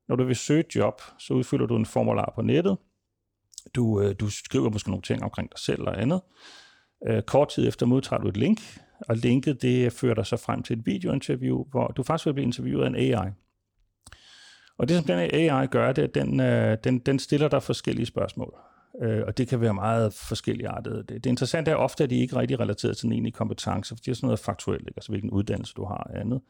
når 0.08 0.16
du 0.16 0.24
vil 0.24 0.36
søge 0.36 0.60
et 0.60 0.76
job, 0.76 1.02
så 1.18 1.34
udfylder 1.34 1.66
du 1.66 1.76
en 1.76 1.86
formular 1.86 2.32
på 2.36 2.42
nettet, 2.42 2.78
du, 3.76 4.02
øh, 4.02 4.16
du 4.20 4.30
skriver 4.30 4.70
måske 4.70 4.90
nogle 4.90 5.02
ting 5.02 5.24
omkring 5.24 5.50
dig 5.52 5.60
selv 5.60 5.82
og 5.82 6.02
andet. 6.02 6.22
Øh, 7.08 7.22
kort 7.22 7.50
tid 7.50 7.68
efter 7.68 7.86
modtager 7.86 8.22
du 8.22 8.28
et 8.28 8.38
link, 8.38 8.60
og 9.00 9.18
linket 9.18 9.62
det 9.62 9.94
fører 9.94 10.14
dig 10.14 10.26
så 10.26 10.38
frem 10.38 10.64
til 10.64 10.80
et 10.80 10.86
videointerview, 10.86 11.64
hvor 11.72 11.88
du 11.88 12.04
faktisk 12.04 12.26
vil 12.26 12.34
blive 12.34 12.46
interviewet 12.46 12.84
af 12.84 12.88
en 12.88 12.96
AI. 12.96 13.30
Og 14.78 14.90
det, 14.90 14.98
som 14.98 15.06
den 15.06 15.20
AI 15.20 15.68
gør, 15.68 15.92
det 15.92 16.02
er, 16.02 16.08
at 16.08 16.16
den, 16.16 16.40
øh, 16.40 16.78
den, 16.84 17.00
den 17.00 17.20
stiller 17.20 17.48
dig 17.48 17.64
forskellige 17.64 18.06
spørgsmål. 18.06 18.54
Øh, 19.02 19.24
og 19.28 19.38
det 19.38 19.48
kan 19.48 19.62
være 19.62 19.74
meget 19.74 20.14
forskelligartet. 20.14 21.10
Det, 21.10 21.24
det 21.24 21.30
interessante 21.30 21.72
er 21.72 21.76
ofte, 21.76 22.04
at 22.04 22.10
de 22.10 22.20
ikke 22.20 22.36
er 22.36 22.40
rigtig 22.40 22.60
relateret 22.60 22.98
til 22.98 23.04
den 23.04 23.12
egentlige 23.12 23.34
kompetence, 23.34 23.96
for 23.96 23.96
det 23.96 24.08
er 24.08 24.16
sådan 24.16 24.28
noget 24.28 24.40
faktuelt, 24.40 24.82
ikke? 24.82 24.98
altså 24.98 25.12
hvilken 25.12 25.30
uddannelse 25.30 25.74
du 25.74 25.86
har 25.86 25.98
og 26.10 26.20
andet. 26.20 26.42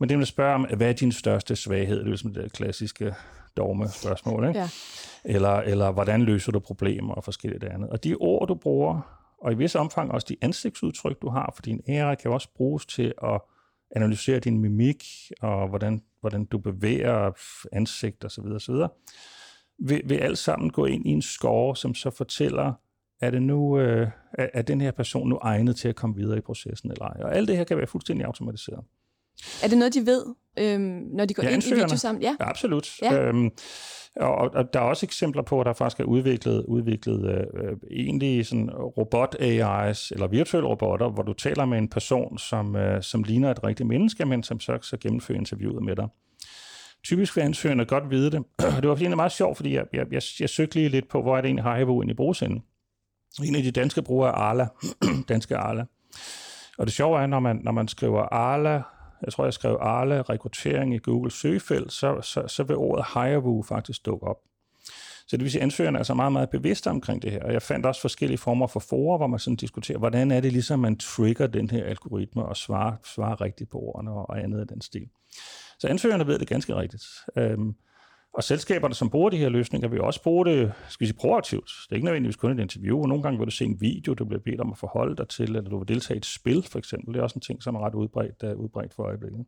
Men 0.00 0.08
det 0.08 0.18
vil 0.18 0.26
spørge 0.26 0.54
om, 0.54 0.66
hvad 0.76 0.88
er 0.88 0.92
din 0.92 1.12
største 1.12 1.56
svaghed? 1.56 1.96
Det 1.96 2.02
er 2.02 2.08
ligesom 2.08 2.34
det 2.34 2.52
klassiske 2.52 3.14
dogme-spørgsmål. 3.56 4.48
Ikke? 4.48 4.60
Ja. 4.60 4.68
Eller, 5.24 5.56
eller 5.56 5.90
hvordan 5.90 6.22
løser 6.22 6.52
du 6.52 6.58
problemer 6.58 7.14
og 7.14 7.24
forskelligt 7.24 7.64
andet. 7.64 7.90
Og 7.90 8.04
de 8.04 8.14
ord, 8.14 8.48
du 8.48 8.54
bruger, 8.54 9.20
og 9.38 9.52
i 9.52 9.54
vis 9.54 9.74
omfang 9.74 10.12
også 10.12 10.26
de 10.28 10.36
ansigtsudtryk, 10.40 11.22
du 11.22 11.28
har, 11.28 11.52
for 11.54 11.62
din 11.62 11.80
ære 11.88 12.16
kan 12.16 12.30
også 12.30 12.48
bruges 12.54 12.86
til 12.86 13.14
at 13.22 13.40
analysere 13.96 14.38
din 14.38 14.58
mimik, 14.58 15.04
og 15.40 15.68
hvordan, 15.68 16.02
hvordan 16.20 16.44
du 16.44 16.58
bevæger 16.58 17.30
ansigt 17.72 18.24
osv. 18.24 18.44
osv. 18.44 18.74
Vil, 19.78 20.02
vil 20.04 20.16
alt 20.16 20.38
sammen 20.38 20.70
gå 20.70 20.84
ind 20.84 21.06
i 21.06 21.10
en 21.10 21.22
score, 21.22 21.76
som 21.76 21.94
så 21.94 22.10
fortæller, 22.10 22.72
er, 23.20 23.30
det 23.30 23.42
nu, 23.42 23.78
øh, 23.78 24.08
er, 24.38 24.48
er 24.54 24.62
den 24.62 24.80
her 24.80 24.90
person 24.90 25.28
nu 25.28 25.38
egnet 25.42 25.76
til 25.76 25.88
at 25.88 25.96
komme 25.96 26.16
videre 26.16 26.38
i 26.38 26.40
processen 26.40 26.90
eller 26.90 27.04
ej? 27.04 27.22
Og 27.22 27.36
alt 27.36 27.48
det 27.48 27.56
her 27.56 27.64
kan 27.64 27.76
være 27.76 27.86
fuldstændig 27.86 28.26
automatiseret. 28.26 28.84
Er 29.62 29.68
det 29.68 29.78
noget, 29.78 29.94
de 29.94 30.06
ved, 30.06 30.24
øhm, 30.58 31.08
når 31.12 31.24
de 31.24 31.34
går 31.34 31.42
ja, 31.42 31.48
ind 31.48 31.66
i 31.66 31.74
videosammen? 31.74 32.22
Ja, 32.22 32.36
ja 32.40 32.48
absolut. 32.48 33.02
Ja. 33.02 33.22
Øhm, 33.22 33.50
og, 34.16 34.50
og 34.54 34.72
der 34.72 34.80
er 34.80 34.84
også 34.84 35.06
eksempler 35.06 35.42
på, 35.42 35.60
at 35.60 35.66
der 35.66 35.72
faktisk 35.72 36.00
er 36.00 36.04
udviklet, 36.04 36.64
udviklet 36.68 37.48
øh, 37.54 37.76
egentlig 37.90 38.46
sådan 38.46 38.70
robot-AI's, 38.70 40.08
eller 40.12 40.26
virtuelle 40.26 40.68
robotter, 40.68 41.10
hvor 41.10 41.22
du 41.22 41.32
taler 41.32 41.64
med 41.64 41.78
en 41.78 41.88
person, 41.88 42.38
som, 42.38 42.76
øh, 42.76 43.02
som 43.02 43.22
ligner 43.22 43.50
et 43.50 43.64
rigtigt 43.64 43.86
menneske, 43.88 44.24
men 44.24 44.42
som 44.42 44.60
så, 44.60 44.78
så 44.82 44.96
gennemfører 44.96 45.38
interviewet 45.38 45.84
med 45.84 45.96
dig. 45.96 46.08
Typisk 47.04 47.36
vil 47.36 47.42
ansøgerne 47.42 47.84
godt 47.84 48.10
vide 48.10 48.30
det. 48.30 48.44
det 48.80 48.88
var 48.88 48.94
egentlig 48.94 49.16
meget 49.16 49.32
sjovt, 49.32 49.56
fordi 49.56 49.74
jeg, 49.74 49.84
jeg, 49.92 50.06
jeg, 50.12 50.22
jeg 50.40 50.48
søgte 50.48 50.74
lige 50.74 50.88
lidt 50.88 51.08
på, 51.08 51.22
hvor 51.22 51.36
er 51.36 51.40
det 51.40 51.48
egentlig 51.48 51.64
Haivo 51.64 51.96
egentlig 51.96 52.16
bruges 52.16 52.40
henne. 52.40 52.60
En 53.44 53.56
af 53.56 53.62
de 53.62 53.70
danske 53.70 54.02
brugere 54.02 54.30
er 54.30 54.34
Arla, 54.34 54.68
danske 55.28 55.56
Arla. 55.56 55.84
Og 56.78 56.86
det 56.86 56.94
sjove 56.94 57.22
er, 57.22 57.26
når 57.26 57.40
man, 57.40 57.60
når 57.64 57.72
man 57.72 57.88
skriver 57.88 58.22
Arla 58.22 58.82
jeg 59.22 59.32
tror, 59.32 59.44
jeg 59.44 59.52
skrev 59.52 59.78
Arla 59.80 60.22
rekruttering 60.22 60.94
i 60.94 60.98
Google 60.98 61.30
søgefelt, 61.30 61.92
så, 61.92 62.20
så, 62.22 62.48
så 62.48 62.62
vil 62.62 62.76
ordet 62.76 63.04
Hirevoo 63.14 63.62
faktisk 63.62 64.06
dukke 64.06 64.26
op. 64.26 64.36
Så 65.30 65.36
det 65.36 65.44
vil 65.44 65.50
sige, 65.50 65.60
at 65.60 65.64
ansøgerne 65.64 65.96
er 65.96 66.00
altså 66.00 66.14
meget, 66.14 66.32
meget 66.32 66.50
bevidste 66.50 66.90
omkring 66.90 67.22
det 67.22 67.32
her. 67.32 67.42
Og 67.42 67.52
jeg 67.52 67.62
fandt 67.62 67.86
også 67.86 68.00
forskellige 68.00 68.38
former 68.38 68.66
for 68.66 68.80
forer, 68.80 69.16
hvor 69.16 69.26
man 69.26 69.38
sådan 69.38 69.56
diskuterer, 69.56 69.98
hvordan 69.98 70.30
er 70.30 70.40
det 70.40 70.52
ligesom, 70.52 70.78
man 70.78 70.96
trigger 70.96 71.46
den 71.46 71.70
her 71.70 71.84
algoritme 71.84 72.44
og 72.44 72.56
svarer, 72.56 72.96
svarer 73.04 73.40
rigtigt 73.40 73.70
på 73.70 73.78
ordene 73.78 74.10
og 74.10 74.42
andet 74.42 74.60
af 74.60 74.66
den 74.66 74.80
stil. 74.80 75.08
Så 75.78 75.88
ansøgerne 75.88 76.26
ved 76.26 76.38
det 76.38 76.48
ganske 76.48 76.76
rigtigt. 76.76 77.04
Øhm, 77.36 77.74
og 78.34 78.44
selskaberne, 78.44 78.94
som 78.94 79.10
bruger 79.10 79.30
de 79.30 79.36
her 79.36 79.48
løsninger, 79.48 79.88
vil 79.88 80.00
også 80.00 80.22
bruge 80.22 80.46
det 80.46 80.72
skal 80.88 81.04
vi 81.04 81.06
sige, 81.06 81.16
proaktivt. 81.16 81.70
Det 81.84 81.92
er 81.92 81.96
ikke 81.96 82.04
nødvendigvis 82.04 82.36
kun 82.36 82.58
et 82.58 82.62
interview. 82.62 83.06
Nogle 83.06 83.22
gange 83.22 83.38
vil 83.38 83.46
du 83.46 83.50
se 83.50 83.64
en 83.64 83.80
video, 83.80 84.14
du 84.14 84.24
bliver 84.24 84.40
bedt 84.40 84.60
om 84.60 84.72
at 84.72 84.78
forholde 84.78 85.16
dig 85.16 85.28
til, 85.28 85.44
eller 85.44 85.70
du 85.70 85.78
vil 85.78 85.88
deltage 85.88 86.16
i 86.16 86.18
et 86.18 86.26
spil, 86.26 86.62
for 86.62 86.78
eksempel. 86.78 87.14
Det 87.14 87.18
er 87.18 87.22
også 87.22 87.36
en 87.36 87.40
ting, 87.40 87.62
som 87.62 87.74
er 87.74 87.86
ret 87.86 87.94
udbredt, 87.94 88.42
uh, 88.42 88.60
udbredt 88.64 88.94
for 88.94 89.02
øjeblikket. 89.02 89.44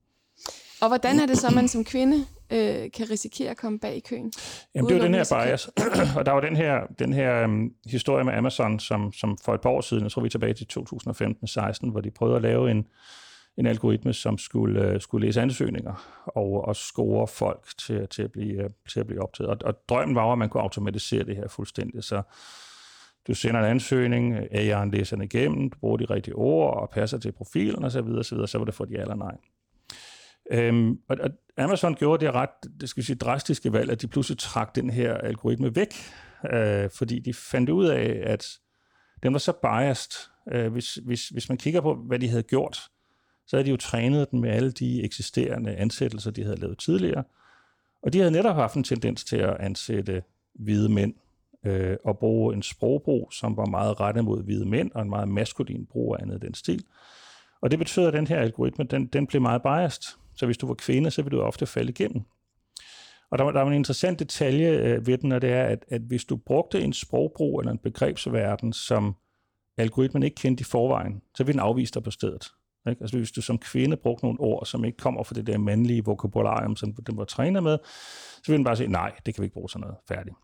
Og 0.82 0.88
hvordan 0.88 1.20
er 1.20 1.26
det 1.26 1.38
så, 1.38 1.50
man 1.54 1.68
som 1.68 1.84
kvinde 1.84 2.16
øh, 2.52 2.90
kan 2.94 3.10
risikere 3.10 3.50
at 3.50 3.56
komme 3.56 3.78
bag 3.78 3.96
i 3.96 4.00
køen? 4.00 4.32
Jamen, 4.74 4.88
det 4.88 4.94
er 4.94 4.98
jo 4.98 5.04
den 5.04 5.14
her 5.14 5.44
bias. 5.44 5.66
og 6.18 6.26
der 6.26 6.32
var 6.32 6.40
den 6.40 6.56
her, 6.56 6.80
den 6.98 7.12
her 7.12 7.44
um, 7.44 7.72
historie 7.86 8.24
med 8.24 8.32
Amazon, 8.32 8.80
som, 8.80 9.12
som 9.12 9.38
for 9.44 9.54
et 9.54 9.60
par 9.60 9.70
år 9.70 9.80
siden, 9.80 10.02
jeg 10.02 10.12
tror 10.12 10.22
vi 10.22 10.26
er 10.26 10.30
tilbage 10.30 10.54
til 10.54 10.66
2015-16, 10.78 11.90
hvor 11.90 12.00
de 12.00 12.10
prøvede 12.10 12.36
at 12.36 12.42
lave 12.42 12.70
en, 12.70 12.86
en 13.56 13.66
algoritme, 13.66 14.12
som 14.12 14.38
skulle, 14.38 14.88
øh, 14.88 15.00
skulle 15.00 15.26
læse 15.26 15.40
ansøgninger 15.40 16.22
og, 16.26 16.64
og 16.64 16.76
score 16.76 17.26
folk 17.26 17.66
til, 17.78 18.08
til, 18.08 18.22
at 18.22 18.32
blive, 18.32 18.62
øh, 18.64 18.70
til 18.88 19.00
at 19.00 19.06
blive 19.06 19.22
optaget. 19.22 19.50
Og, 19.50 19.56
og 19.64 19.74
drømmen 19.88 20.14
var, 20.14 20.32
at 20.32 20.38
man 20.38 20.48
kunne 20.48 20.62
automatisere 20.62 21.24
det 21.24 21.36
her 21.36 21.48
fuldstændig. 21.48 22.04
Så 22.04 22.22
du 23.26 23.34
sender 23.34 23.60
en 23.60 23.66
ansøgning, 23.66 24.38
AI'en 24.38 24.90
læser 24.90 25.16
den 25.16 25.24
igennem, 25.24 25.70
du 25.70 25.78
bruger 25.78 25.96
de 25.96 26.04
rigtige 26.04 26.34
ord 26.34 26.80
og 26.80 26.90
passer 26.90 27.18
til 27.18 27.32
profilen 27.32 27.84
osv., 27.84 27.90
så, 27.90 28.02
videre, 28.02 28.24
så, 28.24 28.34
videre, 28.34 28.48
så 28.48 28.58
var 28.58 28.64
det 28.64 28.74
for 28.74 28.84
de 28.84 28.94
eller 28.94 29.14
nej. 29.14 29.36
Øhm, 30.50 30.98
og, 31.08 31.16
og 31.20 31.30
Amazon 31.58 31.94
gjorde 31.94 32.26
det 32.26 32.34
ret 32.34 32.50
det 32.80 32.88
skal 32.88 33.04
sige, 33.04 33.16
drastiske 33.16 33.72
valg, 33.72 33.90
at 33.90 34.02
de 34.02 34.06
pludselig 34.06 34.38
trak 34.38 34.74
den 34.74 34.90
her 34.90 35.14
algoritme 35.14 35.76
væk, 35.76 35.94
øh, 36.52 36.90
fordi 36.90 37.18
de 37.18 37.34
fandt 37.34 37.70
ud 37.70 37.86
af, 37.86 38.22
at 38.24 38.46
den 39.22 39.32
var 39.32 39.38
så 39.38 39.52
biased. 39.52 40.28
Øh, 40.52 40.72
hvis, 40.72 40.94
hvis, 40.94 41.28
hvis 41.28 41.48
man 41.48 41.58
kigger 41.58 41.80
på, 41.80 41.94
hvad 41.94 42.18
de 42.18 42.28
havde 42.28 42.42
gjort, 42.42 42.80
så 43.46 43.56
havde 43.56 43.66
de 43.66 43.70
jo 43.70 43.76
trænet 43.76 44.30
den 44.30 44.40
med 44.40 44.50
alle 44.50 44.70
de 44.70 45.02
eksisterende 45.02 45.76
ansættelser, 45.76 46.30
de 46.30 46.44
havde 46.44 46.60
lavet 46.60 46.78
tidligere. 46.78 47.24
Og 48.02 48.12
de 48.12 48.18
havde 48.18 48.30
netop 48.30 48.56
haft 48.56 48.74
en 48.74 48.84
tendens 48.84 49.24
til 49.24 49.36
at 49.36 49.56
ansætte 49.60 50.22
hvide 50.54 50.88
mænd 50.88 51.14
øh, 51.66 51.96
og 52.04 52.18
bruge 52.18 52.54
en 52.54 52.62
sprogbrug, 52.62 53.32
som 53.32 53.56
var 53.56 53.66
meget 53.66 54.00
rettet 54.00 54.24
mod 54.24 54.42
hvide 54.42 54.66
mænd, 54.66 54.90
og 54.94 55.02
en 55.02 55.10
meget 55.10 55.28
maskulin 55.28 55.86
brug 55.86 56.16
af 56.16 56.22
andet 56.22 56.42
den 56.42 56.54
stil. 56.54 56.84
Og 57.60 57.70
det 57.70 57.78
betød, 57.78 58.06
at 58.06 58.12
den 58.12 58.26
her 58.26 58.40
algoritme, 58.40 58.84
den, 58.84 59.06
den 59.06 59.26
blev 59.26 59.42
meget 59.42 59.62
biased. 59.62 60.18
Så 60.34 60.46
hvis 60.46 60.58
du 60.58 60.66
var 60.66 60.74
kvinde, 60.74 61.10
så 61.10 61.22
ville 61.22 61.38
du 61.38 61.42
ofte 61.42 61.66
falde 61.66 61.90
igennem. 61.90 62.22
Og 63.30 63.38
der, 63.38 63.44
der 63.44 63.60
var 63.60 63.70
en 63.70 63.76
interessant 63.76 64.18
detalje 64.18 64.70
øh, 64.70 65.06
ved 65.06 65.18
den, 65.18 65.32
og 65.32 65.42
det 65.42 65.52
er, 65.52 65.64
at, 65.64 65.84
at 65.88 66.00
hvis 66.00 66.24
du 66.24 66.36
brugte 66.36 66.80
en 66.80 66.92
sprogbrug 66.92 67.60
eller 67.60 67.72
en 67.72 67.78
begrebsverden, 67.78 68.72
som 68.72 69.16
algoritmen 69.76 70.22
ikke 70.22 70.34
kendte 70.34 70.60
i 70.60 70.64
forvejen, 70.64 71.22
så 71.34 71.44
ville 71.44 71.52
den 71.52 71.68
afvise 71.68 71.94
dig 71.94 72.02
på 72.02 72.10
stedet. 72.10 72.46
Ikke? 72.88 73.00
Altså 73.00 73.16
hvis 73.16 73.32
du 73.32 73.42
som 73.42 73.58
kvinde 73.58 73.96
brugte 73.96 74.24
nogle 74.24 74.40
ord, 74.40 74.66
som 74.66 74.84
ikke 74.84 74.98
kommer 74.98 75.22
fra 75.22 75.34
det 75.34 75.46
der 75.46 75.58
mandlige 75.58 76.04
vokabularium, 76.04 76.76
som 76.76 76.94
den 76.94 77.16
var 77.16 77.24
trænet 77.24 77.62
med, 77.62 77.78
så 78.42 78.42
ville 78.46 78.56
den 78.56 78.64
bare 78.64 78.76
sige, 78.76 78.88
nej, 78.88 79.12
det 79.26 79.34
kan 79.34 79.42
vi 79.42 79.46
ikke 79.46 79.54
bruge 79.54 79.70
sådan 79.70 79.80
noget. 79.80 79.96
Færdigt. 80.08 80.36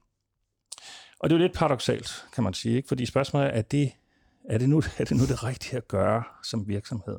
Og 1.21 1.30
det 1.30 1.37
er 1.37 1.38
jo 1.38 1.42
lidt 1.42 1.57
paradoxalt, 1.57 2.25
kan 2.35 2.45
man 2.45 2.54
sige, 2.54 2.76
ikke? 2.76 2.88
fordi 2.88 3.07
spørgsmålet 3.07 3.47
er, 3.47 3.50
er 3.50 3.62
det, 3.62 3.92
er 4.49 4.59
det, 4.59 4.68
nu, 4.68 4.83
er 4.99 5.04
det 5.04 5.16
nu 5.16 5.23
det 5.26 5.45
rigtige 5.45 5.76
at 5.76 5.88
gøre 5.88 6.23
som 6.45 6.68
virksomhed? 6.68 7.18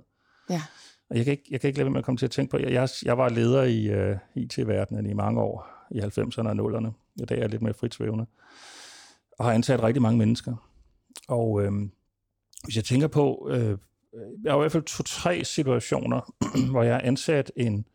Ja. 0.50 0.62
Og 1.10 1.18
jeg 1.18 1.26
kan 1.26 1.32
ikke, 1.32 1.44
jeg 1.52 1.62
kan 1.62 1.68
ikke 1.68 1.78
lade 1.80 1.86
være 1.86 1.92
med 1.92 2.00
at 2.00 2.06
komme 2.06 2.18
til 2.18 2.26
at 2.26 2.32
tænke 2.32 2.52
på, 2.52 2.58
jeg, 2.58 2.72
jeg, 2.72 2.90
jeg 3.06 3.18
var 3.18 3.30
leder 3.30 3.64
i 3.64 3.90
uh, 3.90 4.10
øh, 4.10 4.18
IT-verdenen 4.36 5.06
i 5.06 5.14
mange 5.14 5.42
år, 5.42 5.68
i 5.92 6.00
90'erne 6.00 6.48
og 6.48 6.78
0'erne. 6.78 6.92
I 7.16 7.26
dag 7.26 7.38
er 7.38 7.42
jeg 7.42 7.50
lidt 7.50 7.62
mere 7.62 7.74
fritsvævende. 7.74 8.26
Og 9.40 9.46
har 9.46 9.52
ansat 9.52 9.84
rigtig 9.84 10.02
mange 10.02 10.18
mennesker. 10.18 10.56
Og 11.28 11.64
øh, 11.64 11.72
hvis 12.64 12.76
jeg 12.76 12.84
tænker 12.84 13.08
på, 13.08 13.50
øh, 13.52 13.78
Øh, 14.16 14.44
jeg 14.44 14.52
har 14.52 14.58
i 14.58 14.62
hvert 14.62 14.72
fald 14.72 14.84
to-tre 14.84 15.44
situationer, 15.44 16.34
hvor 16.72 16.84
jeg 16.84 16.94
har 16.94 17.02
ansat 17.02 17.52
en, 17.56 17.86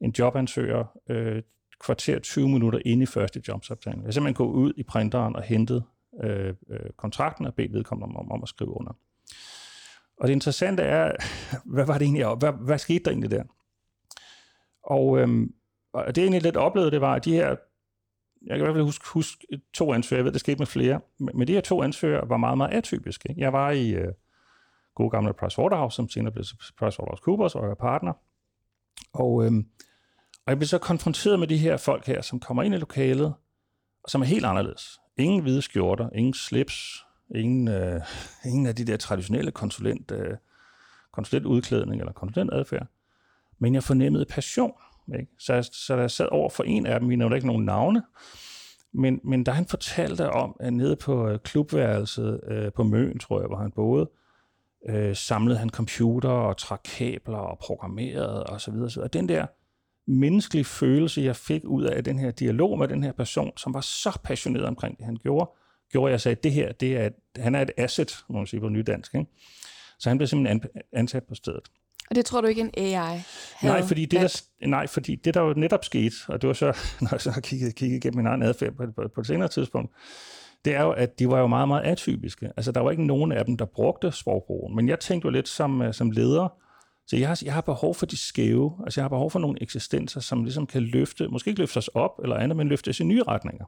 en 0.00 0.14
jobansøger 0.18 0.84
øh, 1.10 1.42
kvarter 1.80 2.18
20 2.18 2.48
minutter 2.48 2.80
inde 2.84 3.02
i 3.02 3.06
første 3.06 3.42
jobsamtale. 3.48 3.96
Jeg 3.96 4.04
har 4.04 4.10
simpelthen 4.10 4.46
gået 4.46 4.54
ud 4.54 4.72
i 4.76 4.82
printeren 4.82 5.36
og 5.36 5.42
hentet 5.42 5.84
øh, 6.24 6.54
øh, 6.70 6.90
kontrakten 6.96 7.46
og 7.46 7.54
bedt 7.54 7.72
vedkommende 7.72 8.16
om, 8.16 8.32
om 8.32 8.42
at 8.42 8.48
skrive 8.48 8.70
under. 8.70 8.92
Og 10.20 10.28
det 10.28 10.34
interessante 10.34 10.82
er, 10.82 11.12
hvad 11.74 11.86
var 11.86 11.98
det 11.98 12.02
egentlig, 12.02 12.26
hvad, 12.26 12.52
hvad 12.52 12.78
skete 12.78 13.04
der 13.04 13.10
egentlig 13.10 13.30
der? 13.30 13.44
Og, 14.82 15.18
øhm, 15.18 15.54
og 15.92 16.06
det 16.06 16.18
jeg 16.18 16.24
egentlig 16.24 16.42
lidt 16.42 16.56
oplevede, 16.56 16.90
det 16.90 17.00
var, 17.00 17.14
at 17.14 17.24
de 17.24 17.32
her, 17.32 17.48
jeg 18.46 18.56
kan 18.56 18.56
i 18.56 18.62
hvert 18.62 18.74
fald 18.74 18.84
huske, 18.84 19.08
huske 19.08 19.46
to 19.74 19.92
ansøgere, 19.92 20.18
jeg 20.18 20.24
ved, 20.24 20.32
det 20.32 20.40
skete 20.40 20.58
med 20.58 20.66
flere, 20.66 21.00
men 21.18 21.48
de 21.48 21.52
her 21.52 21.60
to 21.60 21.82
ansøgere 21.82 22.28
var 22.28 22.36
meget, 22.36 22.56
meget 22.58 22.74
atypiske. 22.74 23.34
Jeg 23.36 23.52
var 23.52 23.70
i 23.70 23.90
øh, 23.90 24.12
gode 24.96 25.10
gamle 25.10 25.32
Pricewaterhouse, 25.32 25.96
som 25.96 26.08
senere 26.08 26.32
blev 26.32 26.44
PricewaterhouseCoopers, 26.78 27.54
og 27.54 27.64
er 27.64 27.68
var 27.68 27.74
partner. 27.74 28.12
Og, 29.12 29.44
øhm, 29.44 29.66
og 30.46 30.50
jeg 30.50 30.58
blev 30.58 30.66
så 30.66 30.78
konfronteret 30.78 31.38
med 31.38 31.48
de 31.48 31.58
her 31.58 31.76
folk 31.76 32.06
her, 32.06 32.22
som 32.22 32.40
kommer 32.40 32.62
ind 32.62 32.74
i 32.74 32.78
lokalet, 32.78 33.34
og 34.04 34.10
som 34.10 34.20
er 34.20 34.26
helt 34.26 34.44
anderledes. 34.44 35.00
Ingen 35.16 35.42
hvide 35.42 35.62
skjorter, 35.62 36.10
ingen 36.14 36.34
slips, 36.34 37.04
ingen, 37.34 37.68
øh, 37.68 38.00
ingen 38.50 38.66
af 38.66 38.74
de 38.74 38.84
der 38.84 38.96
traditionelle 38.96 39.50
konsulent, 39.50 40.10
øh, 40.10 40.36
konsulentudklædning 41.12 42.00
eller 42.00 42.12
konsulentadfærd. 42.12 42.86
Men 43.58 43.74
jeg 43.74 43.82
fornemmede 43.82 44.24
passion. 44.24 44.72
Ikke? 45.18 45.32
Så, 45.38 45.54
jeg, 45.54 45.64
så 45.64 45.96
jeg 45.96 46.10
sad 46.10 46.28
over 46.32 46.50
for 46.50 46.62
en 46.62 46.86
af 46.86 47.00
dem, 47.00 47.08
vi 47.08 47.16
nævnte 47.16 47.36
ikke 47.36 47.46
nogen 47.46 47.64
navne, 47.64 48.02
men, 48.92 49.20
men 49.24 49.44
da 49.44 49.50
han 49.50 49.66
fortalte 49.66 50.30
om, 50.30 50.56
at 50.60 50.72
nede 50.72 50.96
på 50.96 51.28
øh, 51.28 51.38
klubværelset 51.38 52.40
øh, 52.48 52.72
på 52.72 52.82
Møn, 52.82 53.18
tror 53.18 53.40
jeg, 53.40 53.46
hvor 53.46 53.56
han 53.56 53.72
boede, 53.72 54.02
øh, 54.02 54.25
samlede 55.14 55.58
han 55.58 55.70
computer 55.70 56.28
og 56.28 56.56
trak 56.56 56.80
kabler 56.84 57.38
og 57.38 57.58
programmerede 57.58 58.46
osv. 58.46 58.54
Og 58.54 58.60
så 58.60 58.70
videre, 58.70 58.90
så 58.90 59.00
videre. 59.00 59.08
Den 59.12 59.28
der 59.28 59.46
menneskelige 60.06 60.64
følelse, 60.64 61.22
jeg 61.22 61.36
fik 61.36 61.64
ud 61.64 61.84
af 61.84 62.04
den 62.04 62.18
her 62.18 62.30
dialog 62.30 62.78
med 62.78 62.88
den 62.88 63.04
her 63.04 63.12
person, 63.12 63.52
som 63.56 63.74
var 63.74 63.80
så 63.80 64.18
passioneret 64.24 64.66
omkring 64.66 64.98
det, 64.98 65.06
han 65.06 65.16
gjorde, 65.16 65.50
gjorde, 65.92 66.10
at 66.10 66.12
jeg 66.12 66.20
sagde, 66.20 66.36
at 66.36 66.44
det 66.44 66.52
her, 66.52 66.72
det 66.72 66.96
er, 66.96 67.10
han 67.36 67.54
er 67.54 67.62
et 67.62 67.70
asset, 67.76 68.24
må 68.28 68.38
man 68.38 68.46
sige 68.46 68.60
på 68.60 68.68
nydansk. 68.68 69.14
Ikke? 69.14 69.26
Så 69.98 70.10
han 70.10 70.18
blev 70.18 70.26
simpelthen 70.26 70.62
ansat 70.92 71.24
på 71.24 71.34
stedet. 71.34 71.68
Og 72.10 72.16
det 72.16 72.24
tror 72.24 72.40
du 72.40 72.46
ikke 72.46 72.60
en 72.60 72.70
AI 72.76 72.92
havde 73.54 73.74
nej, 73.74 73.82
fordi 73.82 74.04
det, 74.04 74.20
der, 74.20 74.66
nej, 74.66 74.86
fordi 74.86 75.14
det 75.14 75.34
der 75.34 75.40
jo 75.40 75.54
netop 75.56 75.84
skete, 75.84 76.14
og 76.28 76.42
det 76.42 76.48
var 76.48 76.54
så, 76.54 76.66
når 77.00 77.08
jeg 77.12 77.20
så 77.20 77.30
har 77.30 77.40
kigget, 77.40 77.74
kigget 77.74 77.96
igennem 77.96 78.16
min 78.16 78.26
egen 78.26 78.42
adfærd 78.42 78.72
på, 78.72 78.84
på, 78.96 79.08
på 79.14 79.20
et 79.20 79.26
senere 79.26 79.48
tidspunkt, 79.48 79.94
det 80.66 80.74
er 80.74 80.82
jo, 80.82 80.90
at 80.90 81.18
de 81.18 81.28
var 81.28 81.38
jo 81.38 81.46
meget, 81.46 81.68
meget 81.68 81.82
atypiske. 81.82 82.52
Altså, 82.56 82.72
der 82.72 82.80
var 82.80 82.90
ikke 82.90 83.06
nogen 83.06 83.32
af 83.32 83.44
dem, 83.44 83.56
der 83.56 83.64
brugte 83.64 84.12
sprogbrugen. 84.12 84.76
Men 84.76 84.88
jeg 84.88 85.00
tænkte 85.00 85.26
jo 85.26 85.30
lidt 85.30 85.48
som, 85.48 85.82
øh, 85.82 85.94
som 85.94 86.10
leder, 86.10 86.48
så 87.06 87.16
jeg 87.16 87.28
har, 87.28 87.40
jeg 87.44 87.54
har 87.54 87.60
behov 87.60 87.94
for 87.94 88.06
de 88.06 88.16
skæve. 88.16 88.72
Altså, 88.84 89.00
jeg 89.00 89.04
har 89.04 89.08
behov 89.08 89.30
for 89.30 89.38
nogle 89.38 89.62
eksistenser, 89.62 90.20
som 90.20 90.44
ligesom 90.44 90.66
kan 90.66 90.82
løfte, 90.82 91.28
måske 91.28 91.48
ikke 91.48 91.60
løfte 91.60 91.78
os 91.78 91.88
op 91.88 92.20
eller 92.22 92.36
andet, 92.36 92.56
men 92.56 92.68
løfte 92.68 92.88
os 92.88 93.00
i 93.00 93.04
nye 93.04 93.22
retninger. 93.22 93.64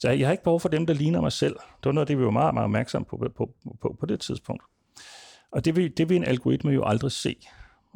Så 0.00 0.10
jeg 0.10 0.26
har 0.26 0.32
ikke 0.32 0.44
behov 0.44 0.60
for 0.60 0.68
dem, 0.68 0.86
der 0.86 0.94
ligner 0.94 1.20
mig 1.20 1.32
selv. 1.32 1.54
Det 1.54 1.84
var 1.84 1.92
noget 1.92 2.02
af 2.02 2.06
det, 2.06 2.18
vi 2.18 2.24
var 2.24 2.30
meget, 2.30 2.54
meget 2.54 2.64
opmærksomme 2.64 3.06
på, 3.06 3.16
på, 3.36 3.50
på, 3.82 3.96
på 4.00 4.06
det 4.06 4.20
tidspunkt. 4.20 4.62
Og 5.52 5.64
det 5.64 5.76
vil, 5.76 5.96
det 5.96 6.08
vil 6.08 6.16
en 6.16 6.24
algoritme 6.24 6.70
jo 6.70 6.84
aldrig 6.84 7.12
se. 7.12 7.36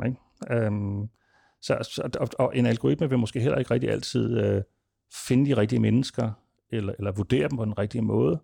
Ikke? 0.07 0.17
Øhm, 0.51 1.09
så, 1.63 1.79
så, 1.83 2.19
og, 2.21 2.29
og 2.39 2.57
en 2.57 2.67
algoritme 2.67 3.09
vil 3.09 3.19
måske 3.19 3.41
heller 3.41 3.59
ikke 3.59 3.71
rigtig 3.71 3.91
altid 3.91 4.39
øh, 4.39 4.63
finde 5.27 5.51
de 5.51 5.57
rigtige 5.57 5.81
mennesker, 5.81 6.31
eller, 6.71 6.93
eller 6.99 7.13
vurdere 7.13 7.49
dem 7.49 7.57
på 7.57 7.65
den 7.65 7.79
rigtige 7.79 8.03
måde. 8.03 8.41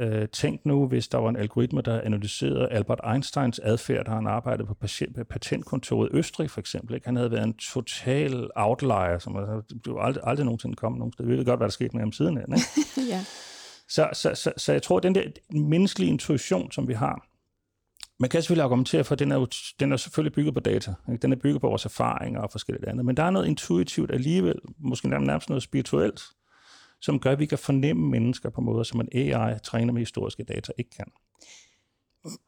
Øh, 0.00 0.28
tænk 0.28 0.66
nu, 0.66 0.86
hvis 0.86 1.08
der 1.08 1.18
var 1.18 1.28
en 1.28 1.36
algoritme, 1.36 1.80
der 1.80 2.00
analyserede 2.00 2.68
Albert 2.68 3.00
Einsteins 3.12 3.58
adfærd, 3.58 4.04
da 4.04 4.10
han 4.10 4.26
arbejdede 4.26 4.66
på 4.66 4.74
patentkontoret 5.30 6.08
i 6.12 6.16
Østrig 6.16 6.50
for 6.50 6.60
eksempel. 6.60 6.94
Ikke? 6.94 7.06
Han 7.06 7.16
havde 7.16 7.30
været 7.30 7.44
en 7.44 7.54
total 7.54 8.50
outlier, 8.54 9.18
som 9.18 9.36
jo 9.86 10.00
aldrig, 10.00 10.22
aldrig 10.26 10.44
nogensinde 10.44 10.76
kom 10.76 10.92
nogen 10.92 11.12
sted. 11.12 11.26
Vi 11.26 11.36
ved 11.36 11.44
godt, 11.44 11.58
hvad 11.58 11.66
der 11.66 11.72
skete 11.72 11.90
med 11.92 12.00
ham 12.00 12.12
siden 12.12 12.38
af. 12.38 12.44
Ikke? 12.48 12.60
ja. 13.14 13.24
så, 13.88 14.08
så, 14.12 14.34
så, 14.34 14.52
så 14.56 14.72
jeg 14.72 14.82
tror, 14.82 14.96
at 14.96 15.02
den 15.02 15.14
der 15.14 15.22
menneskelige 15.50 16.10
intuition, 16.10 16.72
som 16.72 16.88
vi 16.88 16.92
har, 16.92 17.26
man 18.20 18.30
kan 18.30 18.42
selvfølgelig 18.42 18.64
argumentere 18.64 19.04
for, 19.04 19.12
at 19.12 19.18
den 19.18 19.32
er, 19.32 19.36
jo, 19.36 19.46
den 19.80 19.92
er 19.92 19.96
selvfølgelig 19.96 20.32
bygget 20.32 20.54
på 20.54 20.60
data. 20.60 20.94
Ikke? 21.10 21.22
Den 21.22 21.32
er 21.32 21.36
bygget 21.36 21.60
på 21.60 21.68
vores 21.68 21.84
erfaringer 21.84 22.40
og 22.40 22.50
forskelligt 22.50 22.84
andet. 22.88 23.04
Men 23.04 23.16
der 23.16 23.22
er 23.22 23.30
noget 23.30 23.46
intuitivt 23.46 24.10
alligevel, 24.10 24.58
måske 24.78 25.08
nærmest 25.08 25.48
noget 25.48 25.62
spirituelt, 25.62 26.22
som 27.02 27.20
gør, 27.20 27.32
at 27.32 27.38
vi 27.38 27.46
kan 27.46 27.58
fornemme 27.58 28.10
mennesker 28.10 28.50
på 28.50 28.60
måder, 28.60 28.82
som 28.82 29.00
en 29.00 29.08
AI 29.12 29.58
træner 29.64 29.92
med 29.92 30.00
historiske 30.00 30.44
data 30.44 30.72
ikke 30.78 30.90
kan. 30.90 31.06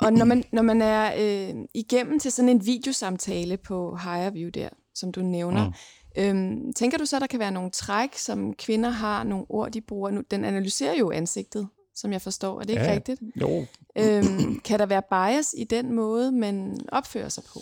Og 0.01 0.13
når 0.13 0.25
man, 0.25 0.45
når 0.53 0.63
man 0.63 0.83
er 0.83 1.13
øh, 1.19 1.55
igennem 1.75 2.19
til 2.19 2.33
sådan 2.33 2.49
en 2.49 2.67
videosamtale 2.67 3.57
på 3.57 3.97
HireView 3.97 4.51
der, 4.51 4.69
som 4.95 5.13
du 5.13 5.21
nævner, 5.21 5.69
mm. 5.69 6.23
øhm, 6.23 6.73
tænker 6.73 6.99
du 6.99 7.07
så, 7.07 7.17
at 7.17 7.21
der 7.21 7.27
kan 7.27 7.41
være 7.41 7.53
nogle 7.53 7.71
træk, 7.71 8.15
som 8.15 8.55
kvinder 8.55 8.91
har, 8.91 9.25
nogle 9.25 9.47
ord, 9.49 9.71
de 9.71 9.81
bruger? 9.81 10.11
Nu, 10.11 10.23
den 10.31 10.45
analyserer 10.45 10.95
jo 10.95 11.11
ansigtet, 11.11 11.69
som 11.95 12.13
jeg 12.13 12.23
forstår. 12.23 12.61
Er 12.61 12.65
det 12.65 12.71
ikke 12.71 12.83
ja, 12.83 12.93
rigtigt? 12.93 13.21
Jo. 13.41 13.67
Øhm, 13.99 14.61
kan 14.65 14.79
der 14.79 14.87
være 14.87 15.03
bias 15.11 15.55
i 15.59 15.65
den 15.65 15.93
måde, 15.93 16.33
man 16.33 16.79
opfører 16.89 17.29
sig 17.29 17.45
på? 17.45 17.61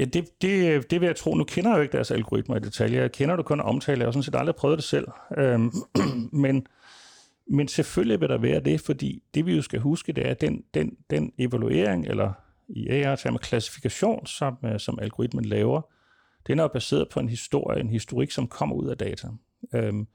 Ja, 0.00 0.04
det, 0.04 0.42
det, 0.42 0.90
det 0.90 1.00
vil 1.00 1.06
jeg 1.06 1.16
tro. 1.16 1.34
Nu 1.34 1.44
kender 1.44 1.70
jeg 1.70 1.76
jo 1.76 1.82
ikke 1.82 1.92
deres 1.92 2.10
algoritmer 2.10 2.56
i 2.56 2.60
detaljer. 2.60 3.00
Jeg 3.00 3.12
kender 3.12 3.36
du 3.36 3.42
kun 3.42 3.60
omtale. 3.60 3.98
Jeg 3.98 4.06
har 4.06 4.12
sådan 4.12 4.22
set 4.22 4.34
aldrig 4.34 4.56
prøvet 4.56 4.78
det 4.78 4.84
selv. 4.84 5.08
Øhm, 5.38 5.72
men, 6.44 6.66
men 7.46 7.68
selvfølgelig 7.68 8.20
vil 8.20 8.28
der 8.28 8.38
være 8.38 8.60
det, 8.60 8.80
fordi 8.80 9.22
det 9.34 9.46
vi 9.46 9.56
jo 9.56 9.62
skal 9.62 9.80
huske, 9.80 10.12
det 10.12 10.26
er, 10.26 10.30
at 10.30 10.40
den, 10.40 10.64
den, 10.74 10.96
den 11.10 11.32
evaluering, 11.38 12.06
eller 12.06 12.32
i 12.68 12.88
AR-termer 12.88 13.38
klassifikation, 13.38 14.26
som, 14.26 14.56
øh, 14.64 14.80
som 14.80 14.98
algoritmen 15.02 15.44
laver, 15.44 15.80
den 16.46 16.58
er 16.58 16.62
jo 16.62 16.68
baseret 16.68 17.08
på 17.08 17.20
en 17.20 17.28
historie, 17.28 17.80
en 17.80 17.90
historik, 17.90 18.30
som 18.30 18.48
kommer 18.48 18.76
ud 18.76 18.88
af 18.88 18.98
data. 18.98 19.28
Øhm, 19.74 20.06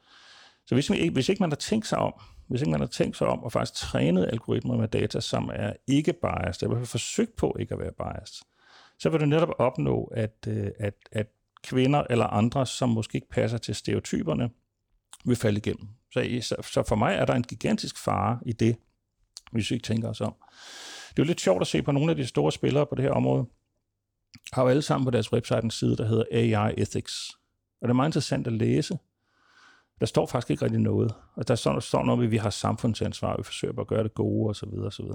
så 0.66 0.76
hvis, 0.76 0.90
man, 0.90 1.10
hvis 1.14 1.30
ikke 1.30 1.44
man 1.44 1.52
har 1.52 1.56
tænkt 1.56 1.88
sig 1.88 1.98
om, 1.98 2.14
hvis 2.48 2.62
ikke 2.62 2.72
man 2.72 2.80
har 2.80 2.88
tænkt 2.88 3.18
sig 3.18 3.28
om 3.28 3.44
at 3.46 3.52
faktisk 3.52 3.74
træne 3.74 4.32
algoritmer 4.32 4.78
med 4.78 4.88
data, 4.88 5.20
som 5.20 5.52
er 5.54 5.74
ikke 5.88 6.14
biased, 6.14 6.68
eller 6.68 6.86
forsøgt 6.86 7.36
på 7.36 7.56
ikke 7.60 7.74
at 7.74 7.80
være 7.80 7.92
biased, 7.92 8.46
så 9.00 9.10
vil 9.10 9.20
du 9.20 9.26
netop 9.26 9.50
opnå, 9.58 10.04
at, 10.04 10.48
øh, 10.48 10.68
at, 10.80 10.94
at 11.12 11.28
kvinder 11.64 12.04
eller 12.10 12.26
andre, 12.26 12.66
som 12.66 12.90
måske 12.90 13.16
ikke 13.16 13.30
passer 13.30 13.58
til 13.58 13.76
stereotyperne, 13.76 14.50
vil 15.26 15.36
falde 15.36 15.58
igennem. 15.58 15.88
Så, 16.12 16.56
så 16.62 16.84
for 16.88 16.96
mig 16.96 17.16
er 17.16 17.26
der 17.26 17.34
en 17.34 17.44
gigantisk 17.44 18.04
fare 18.04 18.40
i 18.46 18.54
det, 18.54 18.76
hvis 19.52 19.72
vi 19.72 19.76
ikke 19.76 19.86
tænker 19.86 20.10
os 20.10 20.22
om. 20.22 20.36
Det 21.10 21.20
er 21.20 21.24
jo 21.24 21.28
lidt 21.28 21.42
sjovt 21.42 21.62
at 21.62 21.68
se 21.68 21.82
på 21.82 21.92
nogle 21.92 22.12
af 22.12 22.16
de 22.16 22.28
store 22.28 22.52
spillere 22.52 22.86
på 22.86 22.96
det 22.96 23.04
her 23.04 23.12
område, 23.12 23.46
har 24.54 24.62
jo 24.64 24.70
alle 24.70 24.82
sammen 24.82 25.06
på 25.06 25.12
deres 25.12 25.34
website 25.34 25.64
en 25.64 25.72
side, 25.72 25.98
der 25.98 26.08
hedder 26.08 26.24
AI 26.32 26.74
Ethics. 26.78 27.32
Og 27.82 27.88
det 27.88 27.90
er 27.90 27.96
meget 27.96 28.10
interessant 28.10 28.48
at 28.48 28.54
læse. 28.54 28.98
Der 30.00 30.06
står 30.06 30.26
faktisk 30.26 30.52
ikke 30.52 30.66
rigtig 30.66 30.82
noget. 30.82 31.14
Og 31.36 31.48
der 31.48 31.56
står, 31.56 31.74
der 31.74 31.80
står 31.80 32.04
noget, 32.04 32.24
at 32.24 32.32
vi 32.32 32.38
har 32.38 32.50
samfundsansvar, 32.50 33.38
vi 33.38 33.44
forsøger 33.44 33.80
at 33.80 33.88
gøre 33.88 34.04
det 34.04 34.14
gode 34.14 34.50
osv. 34.50 34.70
osv. 34.70 35.06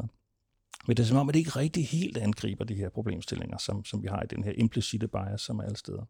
Men 0.86 0.96
det 0.96 1.02
er 1.02 1.06
som 1.06 1.16
om, 1.16 1.28
at 1.28 1.34
det 1.34 1.38
ikke 1.38 1.50
rigtig 1.50 1.86
helt 1.86 2.16
angriber 2.16 2.64
de 2.64 2.74
her 2.74 2.88
problemstillinger, 2.88 3.58
som, 3.58 3.84
som 3.84 4.02
vi 4.02 4.08
har 4.08 4.22
i 4.22 4.26
den 4.26 4.44
her 4.44 4.52
implicite 4.56 5.08
bias, 5.08 5.40
som 5.40 5.58
er 5.58 5.62
alle 5.62 5.76
steder. 5.76 6.02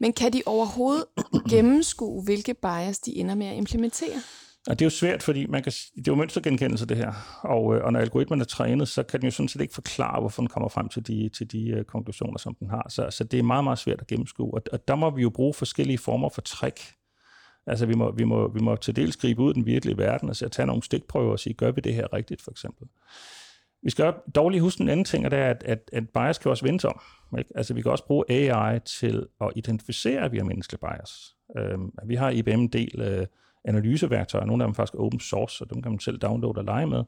Men 0.00 0.12
kan 0.12 0.32
de 0.32 0.42
overhovedet 0.46 1.04
gennemskue, 1.50 2.24
hvilke 2.24 2.54
bias 2.54 2.98
de 2.98 3.16
ender 3.16 3.34
med 3.34 3.46
at 3.46 3.56
implementere? 3.56 4.22
Og 4.66 4.78
det 4.78 4.84
er 4.84 4.86
jo 4.86 4.90
svært, 4.90 5.22
fordi 5.22 5.46
man 5.46 5.62
kan, 5.62 5.72
det 5.72 6.08
er 6.08 6.12
jo 6.12 6.14
mønstergenkendelse, 6.14 6.86
det 6.86 6.96
her. 6.96 7.40
Og, 7.42 7.74
øh, 7.74 7.84
og 7.84 7.92
når 7.92 8.00
algoritmen 8.00 8.40
er 8.40 8.44
trænet, 8.44 8.88
så 8.88 9.02
kan 9.02 9.20
den 9.20 9.26
jo 9.26 9.30
sådan 9.30 9.48
set 9.48 9.60
ikke 9.60 9.74
forklare, 9.74 10.20
hvorfor 10.20 10.42
den 10.42 10.48
kommer 10.48 10.68
frem 10.68 10.88
til 10.88 11.06
de, 11.06 11.28
til 11.28 11.52
de 11.52 11.78
uh, 11.78 11.84
konklusioner, 11.84 12.38
som 12.38 12.54
den 12.54 12.70
har. 12.70 12.86
Så, 12.88 13.10
så 13.10 13.24
det 13.24 13.38
er 13.38 13.42
meget, 13.42 13.64
meget 13.64 13.78
svært 13.78 14.00
at 14.00 14.06
gennemskue. 14.06 14.54
Og, 14.54 14.62
og 14.72 14.88
der 14.88 14.94
må 14.94 15.10
vi 15.10 15.22
jo 15.22 15.30
bruge 15.30 15.54
forskellige 15.54 15.98
former 15.98 16.28
for 16.28 16.40
trick. 16.40 16.80
Altså 17.66 17.86
vi 17.86 17.94
må, 17.94 18.12
vi 18.12 18.24
må, 18.24 18.48
vi 18.48 18.60
må 18.60 18.76
til 18.76 18.96
dels 18.96 19.16
gribe 19.16 19.42
ud 19.42 19.50
i 19.50 19.54
den 19.54 19.66
virkelige 19.66 19.98
verden, 19.98 20.28
altså 20.28 20.44
at 20.44 20.52
tage 20.52 20.66
nogle 20.66 20.82
stikprøver 20.82 21.32
og 21.32 21.38
sige, 21.40 21.54
gør 21.54 21.70
vi 21.70 21.80
det 21.80 21.94
her 21.94 22.12
rigtigt, 22.12 22.42
for 22.42 22.50
eksempel. 22.50 22.88
Vi 23.82 23.90
skal 23.90 24.12
dog 24.34 24.50
lige 24.50 24.60
huske 24.60 24.80
en 24.80 24.88
anden 24.88 25.04
ting, 25.04 25.24
og 25.24 25.30
det 25.30 25.38
er, 25.38 25.50
at, 25.50 25.62
at, 25.66 25.90
at 25.92 26.08
bias 26.08 26.38
kan 26.38 26.50
også 26.50 26.64
vendes 26.64 26.84
om. 26.84 27.00
Ikke? 27.38 27.50
Altså 27.54 27.74
vi 27.74 27.82
kan 27.82 27.90
også 27.90 28.06
bruge 28.06 28.24
AI 28.30 28.80
til 28.80 29.26
at 29.40 29.50
identificere, 29.56 30.24
at 30.24 30.32
vi 30.32 30.36
har 30.36 30.44
menneskelig 30.44 30.80
bias. 30.80 31.34
Øhm, 31.58 31.90
vi 32.06 32.14
har 32.14 32.30
IBM 32.30 32.50
en 32.50 32.68
del 32.68 33.00
øh, 33.00 33.26
analyseværktøjer, 33.64 34.46
nogle 34.46 34.64
af 34.64 34.66
dem 34.66 34.70
er 34.70 34.74
faktisk 34.74 34.94
open 34.98 35.20
source, 35.20 35.56
så 35.56 35.64
dem 35.64 35.82
kan 35.82 35.92
man 35.92 36.00
selv 36.00 36.18
downloade 36.18 36.58
og 36.58 36.64
lege 36.64 36.86
med, 36.86 37.04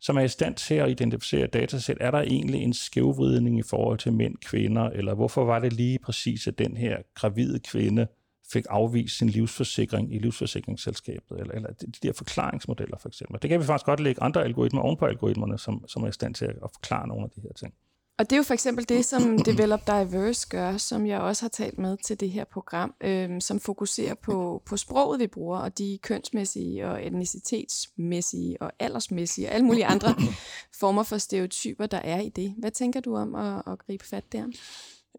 som 0.00 0.16
er 0.16 0.20
i 0.20 0.28
stand 0.28 0.54
til 0.54 0.74
at 0.74 0.90
identificere 0.90 1.46
datasæt. 1.46 1.96
Er 2.00 2.10
der 2.10 2.20
egentlig 2.20 2.62
en 2.62 2.72
skævvridning 2.72 3.58
i 3.58 3.62
forhold 3.62 3.98
til 3.98 4.12
mænd, 4.12 4.36
kvinder, 4.36 4.90
eller 4.90 5.14
hvorfor 5.14 5.44
var 5.44 5.58
det 5.58 5.72
lige 5.72 5.98
præcis, 5.98 6.46
at 6.46 6.58
den 6.58 6.76
her 6.76 6.96
gravide 7.14 7.58
kvinde 7.58 8.06
fik 8.52 8.64
afvist 8.68 9.18
sin 9.18 9.28
livsforsikring 9.28 10.14
i 10.14 10.18
livsforsikringsselskabet, 10.18 11.40
eller, 11.40 11.54
eller 11.54 11.70
de, 11.72 11.86
de 11.86 12.08
der 12.08 12.12
forklaringsmodeller 12.12 12.98
for 12.98 13.08
eksempel. 13.08 13.42
Det 13.42 13.50
kan 13.50 13.60
vi 13.60 13.64
faktisk 13.64 13.86
godt 13.86 14.00
lægge 14.00 14.22
andre 14.22 14.44
algoritmer 14.44 14.80
oven 14.80 14.96
på 14.96 15.06
algoritmerne, 15.06 15.58
som, 15.58 15.88
som 15.88 16.02
er 16.02 16.08
i 16.08 16.12
stand 16.12 16.34
til 16.34 16.44
at 16.44 16.70
forklare 16.74 17.08
nogle 17.08 17.24
af 17.24 17.30
de 17.30 17.40
her 17.40 17.52
ting. 17.52 17.74
Og 18.18 18.30
det 18.30 18.32
er 18.32 18.36
jo 18.36 18.42
for 18.42 18.54
eksempel 18.54 18.88
det, 18.88 19.04
som 19.04 19.38
Develop 19.38 19.86
Diverse 19.86 20.48
gør, 20.48 20.76
som 20.76 21.06
jeg 21.06 21.20
også 21.20 21.42
har 21.42 21.48
talt 21.48 21.78
med 21.78 21.96
til 21.96 22.20
det 22.20 22.30
her 22.30 22.44
program, 22.44 22.94
øh, 23.00 23.40
som 23.40 23.60
fokuserer 23.60 24.14
på, 24.14 24.62
på 24.66 24.76
sproget, 24.76 25.20
vi 25.20 25.26
bruger, 25.26 25.58
og 25.58 25.78
de 25.78 25.98
kønsmæssige 26.02 26.86
og 26.86 27.06
etnicitetsmæssige 27.06 28.62
og 28.62 28.72
aldersmæssige 28.78 29.48
og 29.48 29.54
alle 29.54 29.66
mulige 29.66 29.86
andre 29.86 30.14
former 30.80 31.02
for 31.02 31.18
stereotyper, 31.18 31.86
der 31.86 31.98
er 31.98 32.20
i 32.20 32.28
det. 32.28 32.54
Hvad 32.58 32.70
tænker 32.70 33.00
du 33.00 33.16
om 33.16 33.34
at, 33.34 33.62
at 33.66 33.78
gribe 33.78 34.04
fat 34.04 34.32
der? 34.32 34.46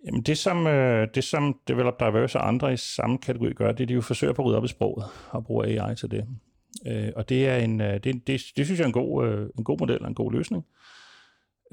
Jamen 0.06 0.22
det 0.22 0.38
som, 0.38 0.68
øh, 0.68 1.08
det, 1.16 1.24
som 1.24 1.60
Develop 1.68 2.00
Diverse 2.00 2.39
og 2.39 2.48
andre 2.48 2.74
i 2.74 2.77
samme 2.77 3.18
kategori 3.18 3.54
gør, 3.54 3.72
det 3.72 3.80
er, 3.80 3.84
at 3.84 3.89
de 3.89 3.94
jo 3.94 4.01
forsøger 4.01 4.34
på 4.34 4.42
at 4.42 4.46
rydde 4.46 4.58
op 4.58 4.63
i 4.63 4.68
sproget 4.68 5.06
og 5.30 5.46
bruge 5.46 5.82
AI 5.82 5.96
til 5.96 6.12
det. 6.12 6.27
Øh, 6.88 7.12
og 7.16 7.30
det 7.30 7.48
er 7.48 7.58
en, 7.58 7.82
øh, 7.82 7.94
det, 7.94 8.27
det, 8.27 8.42
det 8.58 8.66
synes 8.66 8.80
jeg 8.80 8.84
er 8.84 8.88
en 8.88 8.94
god, 8.94 9.27
øh, 9.27 9.50
en 9.58 9.63
god 9.63 9.80
model 9.80 10.01
og 10.01 10.08
en 10.08 10.16
god 10.16 10.32
løsning 10.32 10.66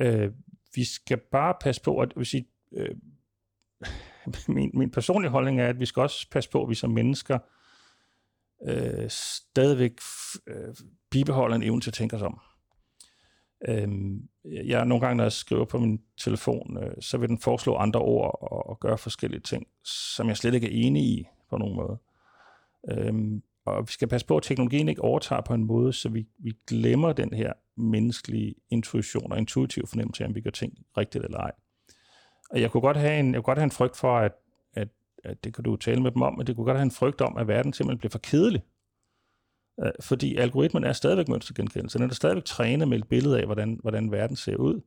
øh, 0.00 0.32
vi 0.74 0.84
skal 0.84 1.18
bare 1.32 1.54
passe 1.60 1.82
på, 1.82 1.98
at 1.98 2.12
hvis 2.16 2.34
I, 2.34 2.46
øh, 2.72 2.96
min, 4.54 4.70
min 4.74 4.90
personlige 4.90 5.30
holdning 5.30 5.60
er, 5.60 5.68
at 5.68 5.80
vi 5.80 5.86
skal 5.86 6.00
også 6.00 6.30
passe 6.30 6.50
på, 6.50 6.62
at 6.62 6.68
vi 6.68 6.74
som 6.74 6.90
mennesker 6.90 7.38
øh, 8.68 9.10
stadigvæk 9.10 10.00
øh, 10.46 10.74
bibeholder 11.10 11.56
en 11.56 11.62
evne 11.62 11.80
til 11.80 11.90
at 11.90 11.94
tænke 11.94 12.16
os 12.16 12.22
om. 12.22 12.40
Øhm, 13.68 14.28
jeg 14.44 14.86
nogle 14.86 15.00
gange, 15.06 15.16
når 15.16 15.24
jeg 15.24 15.32
skriver 15.32 15.64
på 15.64 15.78
min 15.78 16.00
telefon, 16.16 16.78
øh, 16.82 16.94
så 17.00 17.18
vil 17.18 17.28
den 17.28 17.38
foreslå 17.38 17.76
andre 17.76 18.00
ord 18.00 18.38
og, 18.40 18.66
og 18.66 18.80
gøre 18.80 18.98
forskellige 18.98 19.40
ting, 19.40 19.66
som 19.84 20.28
jeg 20.28 20.36
slet 20.36 20.54
ikke 20.54 20.66
er 20.66 20.86
enig 20.86 21.02
i 21.02 21.26
på 21.50 21.56
nogen 21.56 21.76
måde. 21.76 21.98
Øhm, 22.90 23.42
og 23.66 23.86
vi 23.86 23.92
skal 23.92 24.08
passe 24.08 24.26
på, 24.26 24.36
at 24.36 24.42
teknologien 24.42 24.88
ikke 24.88 25.02
overtager 25.02 25.40
på 25.40 25.54
en 25.54 25.64
måde, 25.64 25.92
så 25.92 26.08
vi, 26.08 26.26
vi 26.38 26.52
glemmer 26.66 27.12
den 27.12 27.32
her 27.32 27.52
menneskelige 27.76 28.54
intuition 28.70 29.32
og 29.32 29.38
intuitiv 29.38 29.86
fornemmelse 29.86 30.24
af, 30.24 30.28
om 30.28 30.34
vi 30.34 30.40
gør 30.40 30.50
ting 30.50 30.78
rigtigt 30.96 31.24
eller 31.24 31.38
ej. 31.38 31.52
Og 32.50 32.60
jeg 32.60 32.70
kunne 32.70 32.80
godt 32.80 32.96
have 32.96 33.20
en, 33.20 33.26
jeg 33.26 33.34
kunne 33.34 33.54
godt 33.54 33.58
have 33.58 33.64
en 33.64 33.70
frygt 33.70 33.96
for, 33.96 34.18
at, 34.18 34.32
at, 34.74 34.88
at 35.24 35.44
det 35.44 35.54
kan 35.54 35.64
du 35.64 35.76
tale 35.76 36.02
med 36.02 36.10
dem 36.10 36.22
om, 36.22 36.36
men 36.36 36.46
det 36.46 36.56
kunne 36.56 36.64
godt 36.64 36.76
have 36.76 36.84
en 36.84 36.90
frygt 36.90 37.20
om, 37.20 37.36
at 37.36 37.48
verden 37.48 37.72
simpelthen 37.72 37.98
bliver 37.98 38.10
for 38.10 38.18
kedelig. 38.18 38.62
Øh, 39.82 39.90
fordi 40.00 40.36
algoritmen 40.36 40.84
er 40.84 40.92
stadigvæk 40.92 41.28
mønstergenkendelse. 41.28 41.98
Den 41.98 42.10
er 42.10 42.14
stadigvæk 42.14 42.44
trænet 42.44 42.88
med 42.88 42.98
et 42.98 43.08
billede 43.08 43.38
af, 43.38 43.44
hvordan, 43.44 43.78
hvordan 43.82 44.12
verden 44.12 44.36
ser 44.36 44.56
ud. 44.56 44.80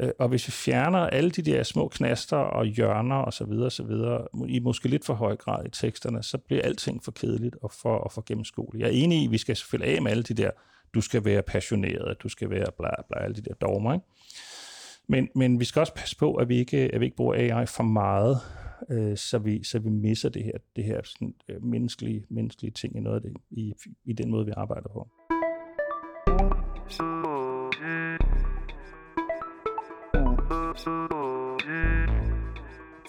Øh, 0.00 0.10
og 0.18 0.28
hvis 0.28 0.46
vi 0.46 0.52
fjerner 0.52 0.98
alle 0.98 1.30
de 1.30 1.42
der 1.42 1.62
små 1.62 1.88
knaster 1.88 2.36
og 2.36 2.64
hjørner 2.64 3.16
og 3.16 3.32
så 3.32 3.44
videre, 3.44 3.70
så 3.70 3.82
videre, 3.82 4.26
i 4.48 4.58
måske 4.58 4.88
lidt 4.88 5.04
for 5.04 5.14
høj 5.14 5.36
grad 5.36 5.66
i 5.66 5.70
teksterne, 5.70 6.22
så 6.22 6.38
bliver 6.38 6.62
alting 6.62 7.04
for 7.04 7.12
kedeligt 7.12 7.56
og 7.62 7.70
for, 7.82 7.96
og 7.96 8.12
for 8.12 8.22
gennemskueligt. 8.26 8.82
Jeg 8.82 8.88
er 8.88 9.04
enig 9.04 9.22
i, 9.22 9.24
at 9.24 9.30
vi 9.30 9.38
skal 9.38 9.56
selvfølgelig 9.56 9.96
af 9.96 10.02
med 10.02 10.10
alle 10.10 10.22
de 10.22 10.34
der, 10.34 10.50
du 10.94 11.00
skal 11.00 11.24
være 11.24 11.42
passioneret, 11.42 12.22
du 12.22 12.28
skal 12.28 12.50
være 12.50 12.66
bla 12.78 12.90
bla, 13.08 13.24
alle 13.24 13.36
de 13.36 13.42
der 13.42 13.54
dogmer, 13.54 13.92
ikke? 13.92 14.06
Men, 15.08 15.28
men 15.34 15.60
vi 15.60 15.64
skal 15.64 15.80
også 15.80 15.94
passe 15.94 16.16
på, 16.16 16.34
at 16.34 16.48
vi 16.48 16.58
ikke, 16.58 16.90
at 16.94 17.00
vi 17.00 17.04
ikke 17.04 17.16
bruger 17.16 17.34
AI 17.34 17.66
for 17.66 17.82
meget, 17.82 18.40
øh, 18.90 19.16
så, 19.16 19.38
vi, 19.38 19.64
så 19.64 19.78
vi 19.78 19.90
misser 19.90 20.28
det 20.28 20.44
her, 20.44 20.58
det 20.76 20.84
her 20.84 21.00
sådan, 21.04 21.34
øh, 21.48 21.64
menneskelige, 21.64 22.24
menneskelige 22.28 22.72
ting 22.72 22.96
i 22.96 23.00
noget 23.00 23.16
af 23.16 23.22
det, 23.22 23.36
i, 23.50 23.74
i 24.04 24.12
den 24.12 24.30
måde, 24.30 24.46
vi 24.46 24.52
arbejder 24.56 24.88
på. 24.88 25.08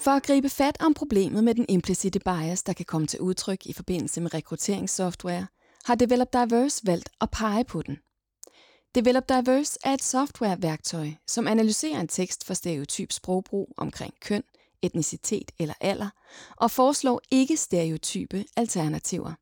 For 0.03 0.11
at 0.11 0.23
gribe 0.23 0.49
fat 0.49 0.77
om 0.79 0.93
problemet 0.93 1.43
med 1.43 1.55
den 1.55 1.65
implicite 1.69 2.19
bias, 2.19 2.63
der 2.63 2.73
kan 2.73 2.85
komme 2.85 3.07
til 3.07 3.19
udtryk 3.19 3.65
i 3.65 3.73
forbindelse 3.73 4.21
med 4.21 4.33
rekrutteringssoftware, 4.33 5.47
har 5.85 5.95
Develop 5.95 6.33
Diverse 6.33 6.87
valgt 6.87 7.09
at 7.21 7.31
pege 7.31 7.63
på 7.63 7.81
den. 7.81 7.97
Develop 8.95 9.29
Diverse 9.29 9.79
er 9.85 9.93
et 9.93 10.03
softwareværktøj, 10.03 11.07
som 11.27 11.47
analyserer 11.47 11.99
en 11.99 12.07
tekst 12.07 12.47
for 12.47 12.53
stereotyp 12.53 13.11
sprogbrug 13.11 13.73
omkring 13.77 14.13
køn, 14.21 14.43
etnicitet 14.81 15.51
eller 15.59 15.73
alder, 15.81 16.09
og 16.57 16.71
foreslår 16.71 17.21
ikke 17.31 17.57
stereotype 17.57 18.45
alternativer. 18.57 19.33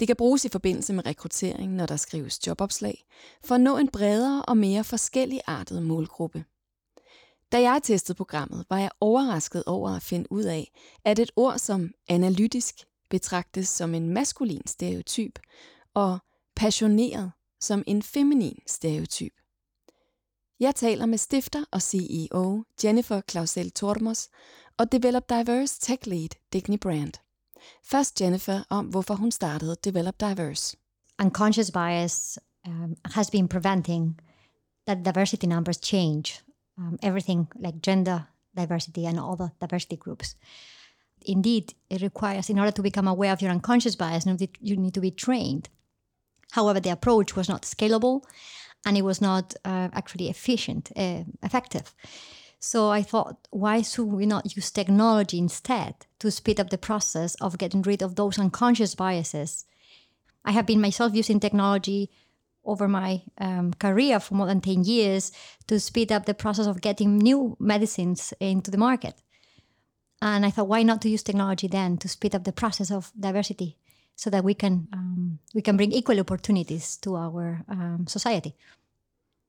Det 0.00 0.06
kan 0.08 0.16
bruges 0.16 0.44
i 0.44 0.48
forbindelse 0.48 0.92
med 0.92 1.06
rekruttering, 1.06 1.72
når 1.72 1.86
der 1.86 1.96
skrives 1.96 2.46
jobopslag, 2.46 3.04
for 3.44 3.54
at 3.54 3.60
nå 3.60 3.76
en 3.78 3.88
bredere 3.88 4.44
og 4.44 4.56
mere 4.56 4.84
forskelligartet 4.84 5.82
målgruppe. 5.82 6.44
Da 7.52 7.60
jeg 7.60 7.80
testede 7.82 8.16
programmet, 8.16 8.66
var 8.70 8.78
jeg 8.78 8.90
overrasket 9.00 9.64
over 9.64 9.90
at 9.90 10.02
finde 10.02 10.32
ud 10.32 10.44
af, 10.44 10.72
at 11.04 11.18
et 11.18 11.30
ord 11.36 11.58
som 11.58 11.90
analytisk 12.08 12.74
betragtes 13.10 13.68
som 13.68 13.94
en 13.94 14.10
maskulin 14.10 14.66
stereotyp, 14.66 15.38
og 15.94 16.18
passioneret 16.56 17.32
som 17.60 17.84
en 17.86 18.02
feminin 18.02 18.58
stereotyp. 18.66 19.32
Jeg 20.60 20.74
taler 20.74 21.06
med 21.06 21.18
stifter 21.18 21.64
og 21.70 21.82
CEO 21.82 22.64
Jennifer 22.84 23.20
Clausel 23.30 23.70
Tormos 23.70 24.28
og 24.78 24.92
Develop 24.92 25.28
Diverse 25.28 25.80
Tech 25.80 26.06
Lead 26.06 26.28
Digny 26.52 26.78
Brand. 26.78 27.12
Først 27.84 28.20
Jennifer 28.20 28.62
om, 28.70 28.86
hvorfor 28.86 29.14
hun 29.14 29.30
startede 29.30 29.76
Develop 29.84 30.20
Diverse. 30.20 30.76
Unconscious 31.22 31.70
bias 31.70 32.38
um, 32.68 32.96
has 33.04 33.30
been 33.30 33.48
preventing 33.48 34.20
that 34.86 35.04
diversity 35.04 35.46
numbers 35.46 35.76
change 35.76 36.42
um, 36.78 36.98
everything 37.02 37.48
like 37.56 37.78
gender 37.82 38.20
diversity 38.56 39.00
and 39.06 39.20
other 39.20 39.48
diversity 39.60 39.96
groups. 39.96 40.36
Indeed, 41.22 41.62
it 41.90 42.02
requires, 42.02 42.50
in 42.50 42.58
order 42.58 42.72
to 42.72 42.82
become 42.82 43.10
aware 43.10 43.32
of 43.32 43.42
your 43.42 43.50
unconscious 43.50 43.96
bias, 43.96 44.26
you 44.60 44.76
need 44.76 44.94
to 44.94 45.00
be 45.00 45.10
trained. 45.10 45.68
However, 46.50 46.80
the 46.80 46.92
approach 46.92 47.36
was 47.36 47.48
not 47.48 47.62
scalable 47.62 48.20
and 48.84 48.96
it 48.96 49.02
was 49.02 49.20
not 49.20 49.54
uh, 49.64 49.88
actually 49.92 50.28
efficient, 50.28 50.92
uh, 50.96 51.24
effective. 51.42 51.94
So 52.60 52.88
I 52.88 53.02
thought, 53.02 53.46
why 53.50 53.82
should 53.82 54.06
we 54.06 54.26
not 54.26 54.56
use 54.56 54.70
technology 54.70 55.38
instead 55.38 55.94
to 56.20 56.30
speed 56.30 56.58
up 56.58 56.70
the 56.70 56.78
process 56.78 57.34
of 57.36 57.58
getting 57.58 57.82
rid 57.82 58.02
of 58.02 58.14
those 58.14 58.38
unconscious 58.38 58.94
biases? 58.94 59.66
I 60.44 60.52
have 60.52 60.66
been 60.66 60.80
myself 60.80 61.14
using 61.14 61.40
technology 61.40 62.10
over 62.64 62.88
my 62.88 63.22
um, 63.38 63.74
career 63.74 64.18
for 64.18 64.34
more 64.34 64.46
than 64.46 64.60
10 64.60 64.84
years 64.84 65.30
to 65.66 65.78
speed 65.78 66.10
up 66.10 66.24
the 66.24 66.34
process 66.34 66.66
of 66.66 66.80
getting 66.80 67.18
new 67.18 67.56
medicines 67.60 68.32
into 68.40 68.70
the 68.70 68.78
market. 68.78 69.14
And 70.22 70.46
I 70.46 70.50
thought, 70.50 70.68
why 70.68 70.82
not 70.82 71.02
to 71.02 71.10
use 71.10 71.22
technology 71.22 71.68
then 71.68 71.98
to 71.98 72.08
speed 72.08 72.34
up 72.34 72.44
the 72.44 72.52
process 72.52 72.90
of 72.90 73.12
diversity 73.18 73.76
so 74.16 74.30
that 74.30 74.44
we 74.44 74.54
can 74.54 74.88
um, 74.92 75.38
we 75.54 75.62
can 75.62 75.76
bring 75.76 75.92
equal 75.92 76.20
opportunities 76.20 76.96
to 76.98 77.16
our 77.16 77.64
um, 77.68 78.06
society. 78.06 78.54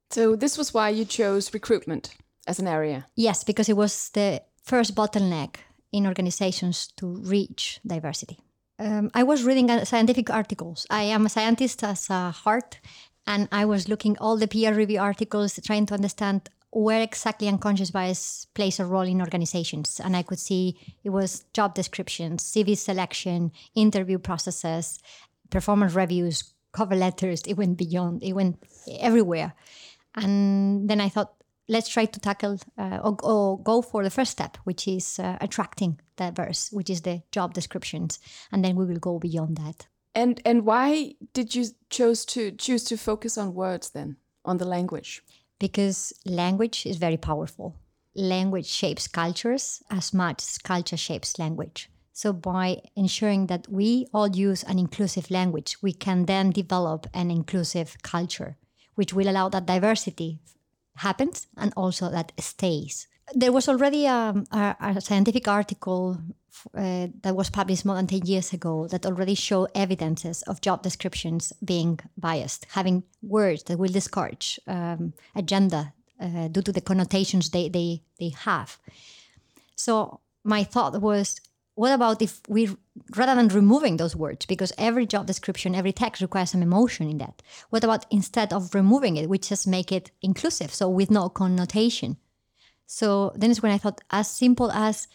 So 0.09 0.35
this 0.35 0.57
was 0.57 0.73
why 0.73 0.89
you 0.89 1.05
chose 1.05 1.53
recruitment 1.53 2.15
as 2.47 2.59
an 2.59 2.67
area. 2.67 3.05
Yes, 3.15 3.43
because 3.43 3.69
it 3.69 3.77
was 3.77 4.09
the 4.09 4.41
first 4.63 4.95
bottleneck 4.95 5.55
in 5.91 6.05
organizations 6.05 6.87
to 6.97 7.07
reach 7.07 7.79
diversity. 7.85 8.37
Um, 8.77 9.09
I 9.13 9.23
was 9.23 9.43
reading 9.43 9.69
scientific 9.85 10.29
articles. 10.29 10.85
I 10.89 11.03
am 11.03 11.25
a 11.25 11.29
scientist 11.29 11.83
as 11.83 12.09
a 12.09 12.31
heart, 12.31 12.79
and 13.25 13.47
I 13.51 13.65
was 13.65 13.87
looking 13.87 14.17
all 14.19 14.37
the 14.37 14.47
peer 14.47 14.73
review 14.73 14.99
articles, 14.99 15.59
trying 15.65 15.85
to 15.87 15.93
understand 15.93 16.49
where 16.75 17.01
exactly 17.01 17.47
unconscious 17.47 17.89
bias 17.89 18.47
plays 18.53 18.81
a 18.81 18.85
role 18.85 19.07
in 19.07 19.21
organizations. 19.21 20.01
And 20.03 20.13
I 20.13 20.23
could 20.23 20.39
see 20.39 20.77
it 21.05 21.09
was 21.09 21.45
job 21.53 21.73
descriptions, 21.73 22.43
CV 22.43 22.75
selection, 22.75 23.53
interview 23.75 24.19
processes, 24.19 24.99
performance 25.49 25.93
reviews, 25.93 26.53
cover 26.73 26.95
letters. 26.95 27.43
It 27.43 27.53
went 27.53 27.77
beyond, 27.77 28.25
it 28.25 28.33
went 28.33 28.57
everywhere. 28.99 29.53
And 30.15 30.89
then 30.89 30.99
I 30.99 31.07
thought, 31.07 31.33
let's 31.69 31.87
try 31.87 32.03
to 32.03 32.19
tackle 32.19 32.59
uh, 32.77 32.99
or, 33.01 33.15
or, 33.23 33.63
go 33.63 33.81
for 33.81 34.03
the 34.03 34.09
first 34.09 34.31
step, 34.31 34.57
which 34.65 34.85
is 34.85 35.17
uh, 35.17 35.37
attracting 35.39 36.01
diverse, 36.17 36.73
which 36.73 36.89
is 36.89 37.03
the 37.03 37.23
job 37.31 37.53
descriptions. 37.53 38.19
And 38.51 38.65
then 38.65 38.75
we 38.75 38.85
will 38.85 38.99
go 38.99 39.17
beyond 39.17 39.55
that. 39.57 39.87
And 40.13 40.41
and 40.43 40.65
why 40.65 41.15
did 41.31 41.55
you 41.55 41.67
chose 41.89 42.25
to 42.25 42.51
choose 42.51 42.83
to 42.85 42.97
focus 42.97 43.37
on 43.37 43.53
words 43.53 43.91
then, 43.91 44.17
on 44.43 44.57
the 44.57 44.65
language? 44.65 45.23
Because 45.59 46.13
language 46.25 46.85
is 46.85 46.97
very 46.97 47.17
powerful. 47.17 47.75
Language 48.15 48.67
shapes 48.67 49.07
cultures 49.07 49.83
as 49.89 50.13
much 50.13 50.41
as 50.41 50.57
culture 50.57 50.97
shapes 50.97 51.37
language. 51.37 51.89
So, 52.13 52.31
by 52.31 52.81
ensuring 52.95 53.47
that 53.47 53.67
we 53.67 54.07
all 54.13 54.29
use 54.29 54.63
an 54.63 54.79
inclusive 54.79 55.29
language, 55.29 55.77
we 55.81 55.91
can 55.91 56.25
then 56.25 56.51
develop 56.51 57.07
an 57.13 57.29
inclusive 57.29 57.97
culture, 58.03 58.57
which 58.95 59.13
will 59.13 59.27
allow 59.27 59.49
that 59.49 59.65
diversity 59.65 60.39
happens 60.97 61.47
and 61.57 61.73
also 61.75 62.09
that 62.09 62.31
stays. 62.39 63.07
There 63.33 63.51
was 63.51 63.67
already 63.67 64.05
a, 64.05 64.43
a, 64.51 64.75
a 64.79 65.01
scientific 65.01 65.47
article 65.47 66.17
uh, 66.75 67.07
that 67.21 67.35
was 67.35 67.49
published 67.49 67.85
more 67.85 67.95
than 67.95 68.07
10 68.07 68.25
years 68.25 68.53
ago 68.53 68.87
that 68.87 69.05
already 69.05 69.35
show 69.35 69.67
evidences 69.75 70.41
of 70.43 70.61
job 70.61 70.83
descriptions 70.83 71.51
being 71.63 71.99
biased, 72.17 72.65
having 72.71 73.03
words 73.21 73.63
that 73.63 73.77
will 73.77 73.91
discourage 73.91 74.59
um, 74.67 75.13
agenda 75.35 75.93
uh, 76.19 76.47
due 76.47 76.61
to 76.61 76.71
the 76.71 76.81
connotations 76.81 77.49
they, 77.49 77.67
they, 77.69 78.01
they 78.19 78.29
have. 78.29 78.77
So 79.75 80.21
my 80.43 80.63
thought 80.63 81.01
was, 81.01 81.41
what 81.73 81.93
about 81.93 82.21
if 82.21 82.39
we, 82.47 82.69
rather 83.15 83.35
than 83.35 83.49
removing 83.49 83.97
those 83.97 84.15
words, 84.15 84.45
because 84.45 84.71
every 84.77 85.05
job 85.05 85.25
description, 85.25 85.75
every 85.75 85.91
text 85.91 86.21
requires 86.21 86.51
some 86.51 86.61
emotion 86.61 87.09
in 87.09 87.17
that. 87.17 87.41
What 87.69 87.83
about 87.83 88.05
instead 88.09 88.53
of 88.53 88.73
removing 88.73 89.17
it, 89.17 89.27
we 89.27 89.39
just 89.39 89.67
make 89.67 89.91
it 89.91 90.11
inclusive, 90.21 90.73
so 90.73 90.87
with 90.87 91.11
no 91.11 91.27
connotation? 91.27 92.17
So 92.85 93.31
then 93.35 93.51
is 93.51 93.61
when 93.61 93.71
I 93.71 93.77
thought, 93.77 94.01
as 94.11 94.29
simple 94.29 94.71
as 94.71 95.07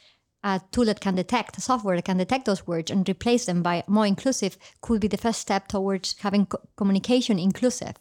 a 0.43 0.61
tool 0.73 0.87
that 0.87 1.01
can 1.01 1.15
detect, 1.15 1.59
a 1.59 1.61
software 1.61 1.97
that 1.97 2.05
can 2.05 2.17
detect 2.17 2.47
those 2.47 2.67
words 2.67 2.91
and 2.91 3.09
replace 3.09 3.45
them 3.47 3.63
by 3.63 3.85
more 3.87 4.07
inclusive 4.07 4.57
could 4.81 5.01
be 5.01 5.09
the 5.09 5.17
first 5.17 5.41
step 5.41 5.69
towards 5.69 6.17
having 6.21 6.47
co- 6.47 6.61
communication 6.77 7.39
inclusive. 7.39 7.97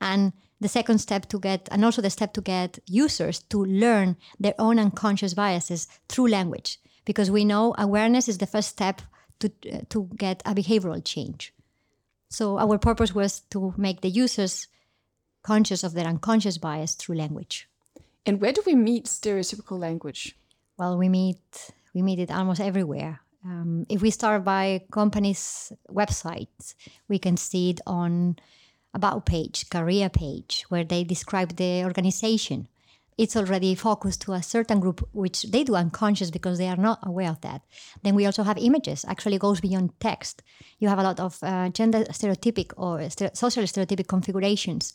And 0.00 0.32
the 0.60 0.68
second 0.68 0.98
step 0.98 1.28
to 1.30 1.38
get, 1.38 1.68
and 1.70 1.84
also 1.84 2.02
the 2.02 2.10
step 2.10 2.32
to 2.34 2.40
get 2.40 2.78
users 2.86 3.40
to 3.44 3.64
learn 3.64 4.16
their 4.38 4.54
own 4.58 4.78
unconscious 4.78 5.34
biases 5.34 5.88
through 6.08 6.28
language, 6.28 6.78
because 7.04 7.30
we 7.30 7.44
know 7.44 7.74
awareness 7.78 8.28
is 8.28 8.38
the 8.38 8.46
first 8.46 8.68
step 8.68 9.02
to, 9.40 9.48
to 9.88 10.08
get 10.16 10.42
a 10.44 10.54
behavioral 10.54 11.02
change. 11.04 11.52
So 12.28 12.58
our 12.58 12.78
purpose 12.78 13.14
was 13.14 13.40
to 13.50 13.74
make 13.76 14.02
the 14.02 14.10
users 14.10 14.68
conscious 15.42 15.82
of 15.82 15.94
their 15.94 16.06
unconscious 16.06 16.58
bias 16.58 16.94
through 16.94 17.16
language. 17.16 17.69
And 18.26 18.40
where 18.40 18.52
do 18.52 18.62
we 18.66 18.74
meet 18.74 19.06
stereotypical 19.06 19.78
language? 19.78 20.36
Well, 20.76 20.98
we 20.98 21.08
meet 21.08 21.72
we 21.94 22.02
meet 22.02 22.18
it 22.18 22.30
almost 22.30 22.60
everywhere. 22.60 23.20
Um, 23.44 23.86
if 23.88 24.02
we 24.02 24.10
start 24.10 24.44
by 24.44 24.82
companies' 24.92 25.72
websites, 25.90 26.74
we 27.08 27.18
can 27.18 27.36
see 27.36 27.70
it 27.70 27.80
on 27.86 28.36
about 28.92 29.26
page, 29.26 29.70
career 29.70 30.08
page, 30.08 30.64
where 30.68 30.84
they 30.84 31.04
describe 31.04 31.56
the 31.56 31.84
organization. 31.84 32.68
It's 33.16 33.36
already 33.36 33.74
focused 33.74 34.22
to 34.22 34.32
a 34.32 34.42
certain 34.42 34.80
group, 34.80 35.06
which 35.12 35.42
they 35.42 35.64
do 35.64 35.74
unconscious 35.74 36.30
because 36.30 36.58
they 36.58 36.68
are 36.68 36.76
not 36.76 37.00
aware 37.02 37.30
of 37.30 37.40
that. 37.42 37.62
Then 38.02 38.14
we 38.14 38.24
also 38.24 38.42
have 38.42 38.56
images. 38.56 39.04
Actually, 39.06 39.38
goes 39.38 39.60
beyond 39.60 39.98
text. 40.00 40.42
You 40.78 40.88
have 40.88 40.98
a 40.98 41.02
lot 41.02 41.20
of 41.20 41.38
uh, 41.42 41.68
gender 41.68 42.04
stereotypic 42.04 42.72
or 42.76 43.08
st- 43.10 43.36
social 43.36 43.64
stereotypic 43.64 44.08
configurations. 44.08 44.94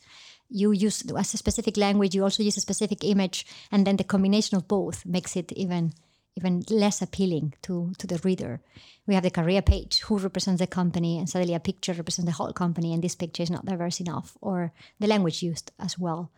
You 0.49 0.71
use 0.71 1.03
a 1.15 1.23
specific 1.23 1.77
language. 1.77 2.15
You 2.15 2.23
also 2.23 2.43
use 2.43 2.58
a 2.58 2.62
specific 2.62 3.03
image, 3.03 3.45
and 3.71 3.86
then 3.86 3.97
the 3.97 4.03
combination 4.03 4.58
of 4.58 4.67
both 4.67 5.05
makes 5.05 5.36
it 5.36 5.51
even 5.53 5.93
even 6.38 6.63
less 6.69 7.01
appealing 7.01 7.53
to, 7.62 7.93
to 7.97 8.08
the 8.08 8.19
reader. 8.23 8.62
We 9.08 9.13
have 9.13 9.23
the 9.23 9.31
career 9.31 9.62
page, 9.62 10.01
who 10.01 10.17
represents 10.17 10.60
the 10.60 10.67
company, 10.67 11.17
and 11.17 11.29
suddenly 11.29 11.55
a 11.55 11.60
picture 11.60 11.93
represents 11.93 12.29
the 12.29 12.36
whole 12.36 12.51
company, 12.51 12.93
and 12.93 13.01
this 13.01 13.15
picture 13.15 13.43
is 13.43 13.49
not 13.49 13.65
diverse 13.65 14.01
enough, 14.01 14.38
or 14.41 14.73
the 14.99 15.08
language 15.08 15.41
used 15.41 15.71
as 15.79 15.97
well. 15.97 16.31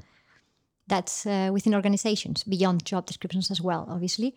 That's 0.88 1.26
uh, 1.26 1.50
within 1.52 1.74
organizations, 1.74 2.44
beyond 2.44 2.86
job 2.86 3.08
descriptions 3.08 3.50
as 3.50 3.60
well, 3.60 3.88
obviously. 3.90 4.36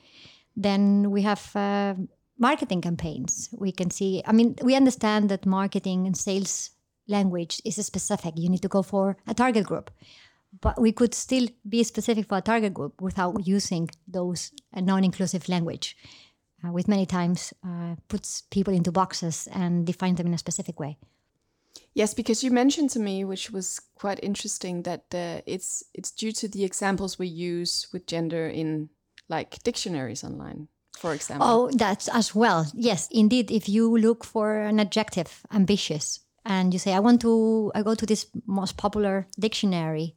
Then 0.57 1.11
we 1.11 1.23
have 1.23 1.55
uh, 1.55 1.95
marketing 2.39 2.81
campaigns. 2.81 3.51
We 3.53 3.71
can 3.71 3.91
see, 3.91 4.23
I 4.27 4.33
mean, 4.33 4.57
we 4.63 4.75
understand 4.75 5.29
that 5.29 5.47
marketing 5.47 6.07
and 6.07 6.17
sales 6.17 6.71
language 7.11 7.61
is 7.65 7.85
specific. 7.85 8.35
You 8.37 8.49
need 8.49 8.63
to 8.63 8.69
go 8.69 8.83
for 8.83 9.17
a 9.27 9.35
target 9.35 9.67
group. 9.67 9.91
But 10.61 10.81
we 10.81 10.93
could 10.93 11.15
still 11.15 11.47
be 11.69 11.85
specific 11.85 12.27
for 12.27 12.39
a 12.39 12.43
target 12.43 12.75
group 12.75 13.01
without 13.01 13.47
using 13.47 13.89
those 14.09 14.51
uh, 14.75 14.81
non-inclusive 14.81 15.49
language 15.49 15.97
uh, 16.65 16.73
which 16.73 16.89
many 16.89 17.07
times 17.07 17.53
uh, 17.65 17.97
puts 18.09 18.43
people 18.51 18.75
into 18.75 18.93
boxes 18.93 19.49
and 19.53 19.87
defines 19.87 20.19
them 20.19 20.27
in 20.27 20.35
a 20.35 20.39
specific 20.39 20.79
way. 20.79 20.99
Yes 21.95 22.15
because 22.15 22.45
you 22.45 22.51
mentioned 22.51 22.91
to 22.91 22.99
me 22.99 23.25
which 23.25 23.51
was 23.51 23.81
quite 23.95 24.21
interesting 24.23 24.83
that 24.83 25.05
uh, 25.15 25.41
it's 25.47 25.83
it's 25.95 26.11
due 26.11 26.33
to 26.33 26.49
the 26.49 26.65
examples 26.65 27.19
we 27.19 27.27
use 27.27 27.89
with 27.93 28.07
gender 28.07 28.49
in 28.49 28.91
like 29.29 29.63
dictionaries 29.63 30.25
online 30.25 30.69
for 30.99 31.15
example. 31.15 31.47
Oh 31.49 31.71
that's 31.73 32.09
as 32.09 32.35
well. 32.35 32.67
Yes 32.75 33.09
indeed 33.11 33.51
if 33.51 33.69
you 33.69 33.97
look 33.97 34.25
for 34.25 34.61
an 34.61 34.79
adjective 34.81 35.47
ambitious 35.53 36.21
and 36.51 36.75
you 36.75 36.81
say 36.85 36.93
i 36.93 37.05
want 37.07 37.21
to 37.21 37.33
i 37.75 37.81
go 37.83 37.95
to 37.95 38.07
this 38.07 38.27
most 38.47 38.77
popular 38.77 39.27
dictionary 39.39 40.09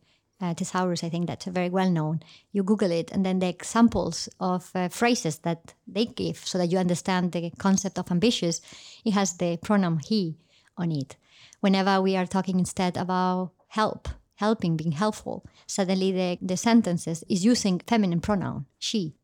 uh, 0.44 0.54
thesaurus, 0.54 1.04
I 1.04 1.10
think 1.10 1.28
that's 1.28 1.46
very 1.46 1.70
well 1.70 1.90
known. 1.90 2.22
You 2.52 2.64
Google 2.64 2.92
it, 2.92 3.12
and 3.12 3.26
then 3.26 3.40
the 3.40 3.48
examples 3.48 4.28
of 4.40 4.70
uh, 4.76 4.90
phrases 4.90 5.38
that 5.40 5.74
they 5.88 6.06
give 6.06 6.38
so 6.38 6.58
that 6.58 6.68
you 6.68 6.78
understand 6.78 7.32
the 7.32 7.50
concept 7.58 7.98
of 7.98 8.12
ambitious, 8.12 8.60
it 9.06 9.12
has 9.14 9.38
the 9.38 9.58
pronoun 9.58 10.00
he 10.00 10.36
on 10.76 10.92
it. 10.92 11.16
Whenever 11.62 12.02
we 12.02 12.18
are 12.18 12.26
talking 12.26 12.60
instead 12.60 12.98
about 12.98 13.52
help, 13.68 14.10
helping, 14.36 14.76
being 14.76 14.92
helpful, 14.92 15.46
suddenly 15.66 16.12
the, 16.12 16.38
the 16.42 16.58
sentences 16.58 17.24
is 17.30 17.46
using 17.46 17.80
feminine 17.88 18.20
pronoun, 18.20 18.66
she. 18.78 19.16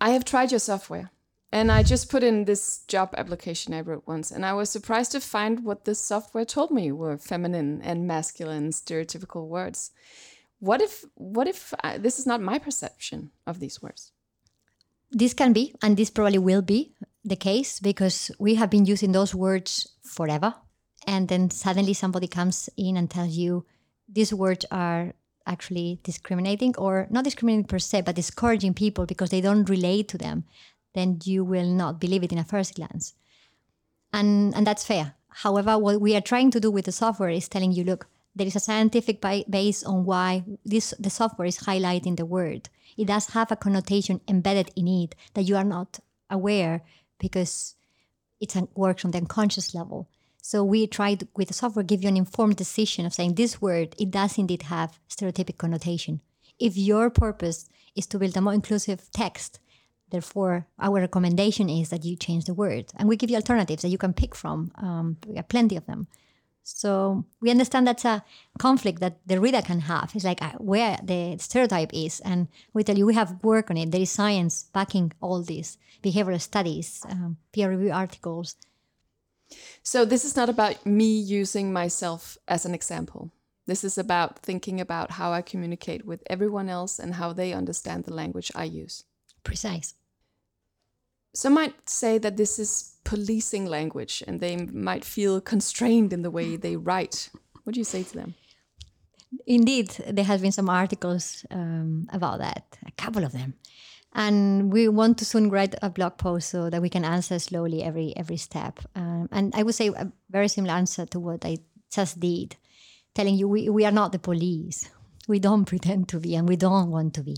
I 0.00 0.10
have 0.10 0.26
tried 0.26 0.50
your 0.50 0.60
software. 0.60 1.10
And 1.52 1.72
I 1.72 1.82
just 1.82 2.10
put 2.10 2.22
in 2.22 2.44
this 2.44 2.84
job 2.86 3.12
application 3.16 3.74
I 3.74 3.80
wrote 3.80 4.06
once, 4.06 4.30
and 4.30 4.46
I 4.46 4.52
was 4.52 4.70
surprised 4.70 5.12
to 5.12 5.20
find 5.20 5.64
what 5.64 5.84
this 5.84 5.98
software 5.98 6.44
told 6.44 6.70
me 6.70 6.92
were 6.92 7.18
feminine 7.18 7.82
and 7.82 8.06
masculine 8.06 8.70
stereotypical 8.70 9.48
words. 9.48 9.90
What 10.60 10.80
if 10.80 11.04
what 11.14 11.48
if 11.48 11.74
I, 11.82 11.98
this 11.98 12.18
is 12.18 12.26
not 12.26 12.40
my 12.40 12.58
perception 12.58 13.32
of 13.46 13.58
these 13.58 13.82
words? 13.82 14.12
This 15.10 15.34
can 15.34 15.52
be, 15.52 15.74
and 15.82 15.96
this 15.96 16.10
probably 16.10 16.38
will 16.38 16.62
be 16.62 16.94
the 17.24 17.34
case 17.34 17.80
because 17.80 18.30
we 18.38 18.54
have 18.54 18.70
been 18.70 18.86
using 18.86 19.10
those 19.10 19.34
words 19.34 19.88
forever, 20.04 20.54
and 21.04 21.26
then 21.28 21.50
suddenly 21.50 21.94
somebody 21.94 22.28
comes 22.28 22.70
in 22.76 22.96
and 22.96 23.10
tells 23.10 23.34
you 23.36 23.66
these 24.08 24.32
words 24.32 24.64
are 24.70 25.14
actually 25.46 25.98
discriminating 26.04 26.76
or 26.76 27.08
not 27.10 27.24
discriminating 27.24 27.64
per 27.64 27.80
se, 27.80 28.02
but 28.02 28.14
discouraging 28.14 28.74
people 28.74 29.04
because 29.04 29.30
they 29.30 29.40
don't 29.40 29.68
relate 29.68 30.06
to 30.06 30.18
them 30.18 30.44
then 30.94 31.18
you 31.24 31.44
will 31.44 31.66
not 31.66 32.00
believe 32.00 32.22
it 32.22 32.32
in 32.32 32.38
a 32.38 32.44
first 32.44 32.74
glance. 32.74 33.14
And, 34.12 34.54
and 34.54 34.66
that's 34.66 34.84
fair. 34.84 35.14
However, 35.28 35.78
what 35.78 36.00
we 36.00 36.16
are 36.16 36.20
trying 36.20 36.50
to 36.50 36.60
do 36.60 36.70
with 36.70 36.86
the 36.86 36.92
software 36.92 37.30
is 37.30 37.48
telling 37.48 37.72
you, 37.72 37.84
look, 37.84 38.08
there 38.34 38.46
is 38.46 38.56
a 38.56 38.60
scientific 38.60 39.20
base 39.20 39.84
on 39.84 40.04
why 40.04 40.44
this 40.64 40.94
the 40.98 41.10
software 41.10 41.46
is 41.46 41.58
highlighting 41.58 42.16
the 42.16 42.24
word. 42.24 42.68
It 42.96 43.06
does 43.06 43.30
have 43.30 43.50
a 43.50 43.56
connotation 43.56 44.20
embedded 44.28 44.70
in 44.76 44.88
it 44.88 45.14
that 45.34 45.42
you 45.42 45.56
are 45.56 45.64
not 45.64 46.00
aware 46.28 46.82
because 47.18 47.74
it 48.40 48.54
works 48.74 49.04
on 49.04 49.10
the 49.10 49.18
unconscious 49.18 49.74
level. 49.74 50.08
So 50.42 50.64
we 50.64 50.86
tried 50.86 51.28
with 51.36 51.48
the 51.48 51.54
software 51.54 51.82
give 51.82 52.02
you 52.02 52.08
an 52.08 52.16
informed 52.16 52.56
decision 52.56 53.04
of 53.04 53.14
saying 53.14 53.34
this 53.34 53.60
word 53.60 53.94
it 53.98 54.10
does 54.10 54.38
indeed 54.38 54.62
have 54.62 54.98
stereotypic 55.08 55.58
connotation. 55.58 56.20
If 56.58 56.76
your 56.76 57.10
purpose 57.10 57.68
is 57.94 58.06
to 58.06 58.18
build 58.18 58.36
a 58.36 58.40
more 58.40 58.54
inclusive 58.54 59.10
text, 59.12 59.60
Therefore, 60.10 60.66
our 60.78 61.00
recommendation 61.00 61.68
is 61.68 61.90
that 61.90 62.04
you 62.04 62.16
change 62.16 62.44
the 62.44 62.54
word. 62.54 62.86
And 62.96 63.08
we 63.08 63.16
give 63.16 63.30
you 63.30 63.36
alternatives 63.36 63.82
that 63.82 63.88
you 63.88 63.98
can 63.98 64.12
pick 64.12 64.34
from. 64.34 64.72
Um, 64.76 65.16
we 65.26 65.36
have 65.36 65.48
plenty 65.48 65.76
of 65.76 65.86
them. 65.86 66.08
So 66.62 67.24
we 67.40 67.50
understand 67.50 67.86
that's 67.86 68.04
a 68.04 68.24
conflict 68.58 69.00
that 69.00 69.18
the 69.26 69.40
reader 69.40 69.62
can 69.62 69.80
have. 69.80 70.12
It's 70.14 70.24
like 70.24 70.42
uh, 70.42 70.52
where 70.58 70.98
the 71.02 71.36
stereotype 71.38 71.90
is. 71.92 72.20
And 72.20 72.48
we 72.72 72.84
tell 72.84 72.98
you 72.98 73.06
we 73.06 73.14
have 73.14 73.42
work 73.42 73.70
on 73.70 73.76
it. 73.76 73.90
There 73.90 74.00
is 74.00 74.10
science 74.10 74.64
backing 74.72 75.12
all 75.20 75.42
these 75.42 75.78
behavioral 76.02 76.40
studies, 76.40 77.02
um, 77.08 77.38
peer 77.52 77.70
review 77.70 77.92
articles. 77.92 78.56
So 79.82 80.04
this 80.04 80.24
is 80.24 80.36
not 80.36 80.48
about 80.48 80.86
me 80.86 81.18
using 81.18 81.72
myself 81.72 82.38
as 82.46 82.64
an 82.64 82.74
example. 82.74 83.32
This 83.66 83.84
is 83.84 83.98
about 83.98 84.38
thinking 84.40 84.80
about 84.80 85.12
how 85.12 85.32
I 85.32 85.42
communicate 85.42 86.04
with 86.04 86.22
everyone 86.28 86.68
else 86.68 86.98
and 86.98 87.14
how 87.14 87.32
they 87.32 87.52
understand 87.52 88.04
the 88.04 88.14
language 88.14 88.50
I 88.54 88.64
use. 88.64 89.04
Precise. 89.44 89.94
Some 91.34 91.54
might 91.54 91.88
say 91.88 92.18
that 92.18 92.36
this 92.36 92.58
is 92.58 92.96
policing 93.04 93.66
language 93.66 94.22
and 94.26 94.40
they 94.40 94.56
might 94.56 95.04
feel 95.04 95.40
constrained 95.40 96.12
in 96.12 96.22
the 96.22 96.30
way 96.30 96.56
they 96.56 96.76
write. 96.76 97.30
What 97.64 97.74
do 97.74 97.80
you 97.80 97.84
say 97.84 98.02
to 98.02 98.14
them? 98.14 98.34
Indeed, 99.46 99.90
there 100.08 100.24
has 100.24 100.40
been 100.40 100.52
some 100.52 100.68
articles 100.68 101.46
um, 101.50 102.08
about 102.12 102.40
that, 102.40 102.76
a 102.84 102.90
couple 102.92 103.24
of 103.24 103.32
them. 103.32 103.54
And 104.12 104.72
we 104.72 104.88
want 104.88 105.18
to 105.18 105.24
soon 105.24 105.50
write 105.50 105.76
a 105.82 105.88
blog 105.88 106.16
post 106.16 106.48
so 106.48 106.68
that 106.68 106.82
we 106.82 106.88
can 106.88 107.04
answer 107.04 107.38
slowly 107.38 107.84
every 107.84 108.12
every 108.16 108.38
step. 108.38 108.80
Um, 108.96 109.28
and 109.30 109.54
I 109.54 109.62
would 109.62 109.76
say 109.76 109.86
a 109.88 110.10
very 110.30 110.48
similar 110.48 110.74
answer 110.74 111.06
to 111.06 111.20
what 111.20 111.44
I 111.44 111.58
just 111.92 112.18
did, 112.18 112.56
telling 113.14 113.36
you 113.36 113.46
we, 113.46 113.68
we 113.68 113.84
are 113.84 113.92
not 113.92 114.10
the 114.10 114.18
police. 114.18 114.90
We 115.28 115.38
don't 115.38 115.64
pretend 115.72 116.08
to 116.08 116.18
be 116.18 116.34
and 116.34 116.48
we 116.48 116.56
don't 116.56 116.90
want 116.90 117.14
to 117.14 117.22
be. 117.22 117.36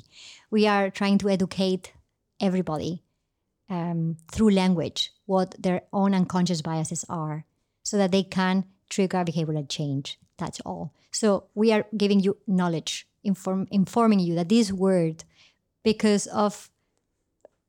We 0.51 0.67
are 0.67 0.89
trying 0.89 1.19
to 1.19 1.29
educate 1.29 1.93
everybody 2.41 3.03
um, 3.69 4.17
through 4.31 4.51
language 4.51 5.13
what 5.27 5.55
their 5.59 5.83
own 5.93 6.15
unconscious 6.15 6.63
biases 6.63 7.05
are 7.09 7.45
so 7.83 7.97
that 7.97 8.13
they 8.13 8.23
can 8.23 8.65
trigger 8.89 9.25
behavioral 9.25 9.69
change. 9.69 10.19
That's 10.39 10.61
all. 10.61 10.93
So 11.11 11.45
we 11.55 11.73
are 11.73 11.87
giving 11.97 12.21
you 12.21 12.37
knowledge, 12.47 13.07
inform, 13.25 13.69
informing 13.71 14.21
you 14.21 14.35
that 14.35 14.49
this 14.49 14.73
word, 14.73 15.25
because 15.83 16.27
of 16.27 16.71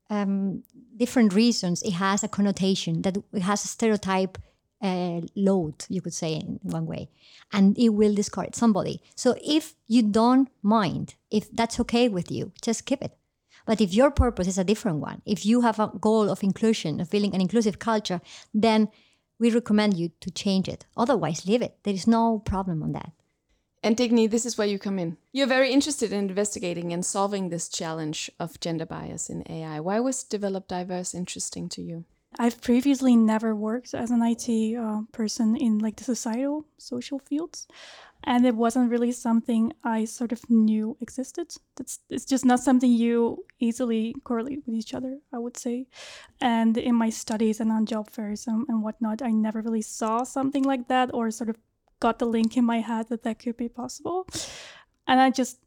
um, 0.09 0.63
different 0.97 1.33
reasons, 1.33 1.81
it 1.83 1.93
has 1.93 2.23
a 2.23 2.27
connotation, 2.27 3.01
that 3.03 3.17
it 3.33 3.41
has 3.41 3.63
a 3.63 3.67
stereotype 3.67 4.37
uh, 4.81 5.21
load, 5.35 5.85
you 5.87 6.01
could 6.01 6.13
say 6.13 6.33
in 6.33 6.59
one 6.61 6.85
way, 6.85 7.09
and 7.53 7.77
it 7.77 7.89
will 7.89 8.13
discourage 8.13 8.55
somebody. 8.55 9.01
So 9.15 9.35
if 9.43 9.75
you 9.87 10.01
don't 10.03 10.49
mind, 10.61 11.15
if 11.31 11.49
that's 11.51 11.79
okay 11.79 12.09
with 12.09 12.29
you, 12.29 12.51
just 12.61 12.85
keep 12.85 13.01
it. 13.01 13.17
But 13.65 13.81
if 13.81 13.93
your 13.93 14.11
purpose 14.11 14.47
is 14.47 14.57
a 14.57 14.63
different 14.63 14.99
one, 14.99 15.21
if 15.25 15.45
you 15.45 15.61
have 15.61 15.79
a 15.79 15.91
goal 15.99 16.29
of 16.29 16.43
inclusion, 16.43 16.99
of 16.99 17.09
building 17.09 17.33
an 17.33 17.41
inclusive 17.41 17.79
culture, 17.79 18.21
then 18.53 18.89
we 19.39 19.51
recommend 19.51 19.97
you 19.97 20.11
to 20.21 20.31
change 20.31 20.67
it. 20.67 20.85
Otherwise, 20.95 21.45
leave 21.45 21.61
it. 21.61 21.77
There 21.83 21.93
is 21.93 22.07
no 22.07 22.39
problem 22.39 22.83
on 22.83 22.91
that. 22.93 23.11
And 23.81 23.97
Digny, 23.97 24.29
this 24.29 24.45
is 24.45 24.57
where 24.57 24.67
you 24.67 24.79
come 24.79 24.97
in. 24.97 25.17
You're 25.33 25.47
very 25.47 25.71
interested 25.71 26.13
in 26.13 26.29
investigating 26.29 26.93
and 26.93 27.05
solving 27.05 27.49
this 27.49 27.67
challenge 27.67 28.31
of 28.39 28.59
gender 28.61 28.85
bias 28.85 29.29
in 29.29 29.43
AI. 29.49 29.81
Why 29.81 29.99
was 29.99 30.23
Develop 30.23 30.69
Diverse 30.69 31.13
interesting 31.13 31.67
to 31.69 31.81
you? 31.81 32.05
I've 32.39 32.61
previously 32.61 33.15
never 33.15 33.55
worked 33.55 33.93
as 33.93 34.11
an 34.11 34.21
IT 34.23 34.77
uh, 34.77 35.01
person 35.11 35.55
in 35.55 35.79
like 35.79 35.97
the 35.97 36.03
societal 36.03 36.65
social 36.77 37.19
fields, 37.19 37.67
and 38.23 38.45
it 38.45 38.55
wasn't 38.55 38.89
really 38.89 39.11
something 39.11 39.73
I 39.83 40.05
sort 40.05 40.31
of 40.31 40.49
knew 40.49 40.97
existed. 41.01 41.53
It's 41.79 42.25
just 42.25 42.45
not 42.45 42.59
something 42.59 42.91
you 42.91 43.45
easily 43.59 44.15
correlate 44.23 44.63
with 44.65 44.75
each 44.75 44.93
other, 44.93 45.19
I 45.33 45.39
would 45.39 45.57
say. 45.57 45.87
And 46.39 46.77
in 46.77 46.95
my 46.95 47.09
studies 47.09 47.59
and 47.59 47.71
on 47.71 47.85
job 47.85 48.09
fairs 48.09 48.47
and, 48.47 48.65
and 48.69 48.81
whatnot, 48.81 49.21
I 49.21 49.31
never 49.31 49.61
really 49.61 49.81
saw 49.81 50.23
something 50.23 50.63
like 50.63 50.87
that 50.87 51.13
or 51.13 51.31
sort 51.31 51.49
of 51.49 51.57
got 51.99 52.19
the 52.19 52.25
link 52.25 52.55
in 52.55 52.65
my 52.65 52.79
head 52.79 53.09
that 53.09 53.23
that 53.23 53.39
could 53.39 53.57
be 53.57 53.69
possible. 53.69 54.27
And 55.05 55.19
I 55.19 55.29
just 55.29 55.57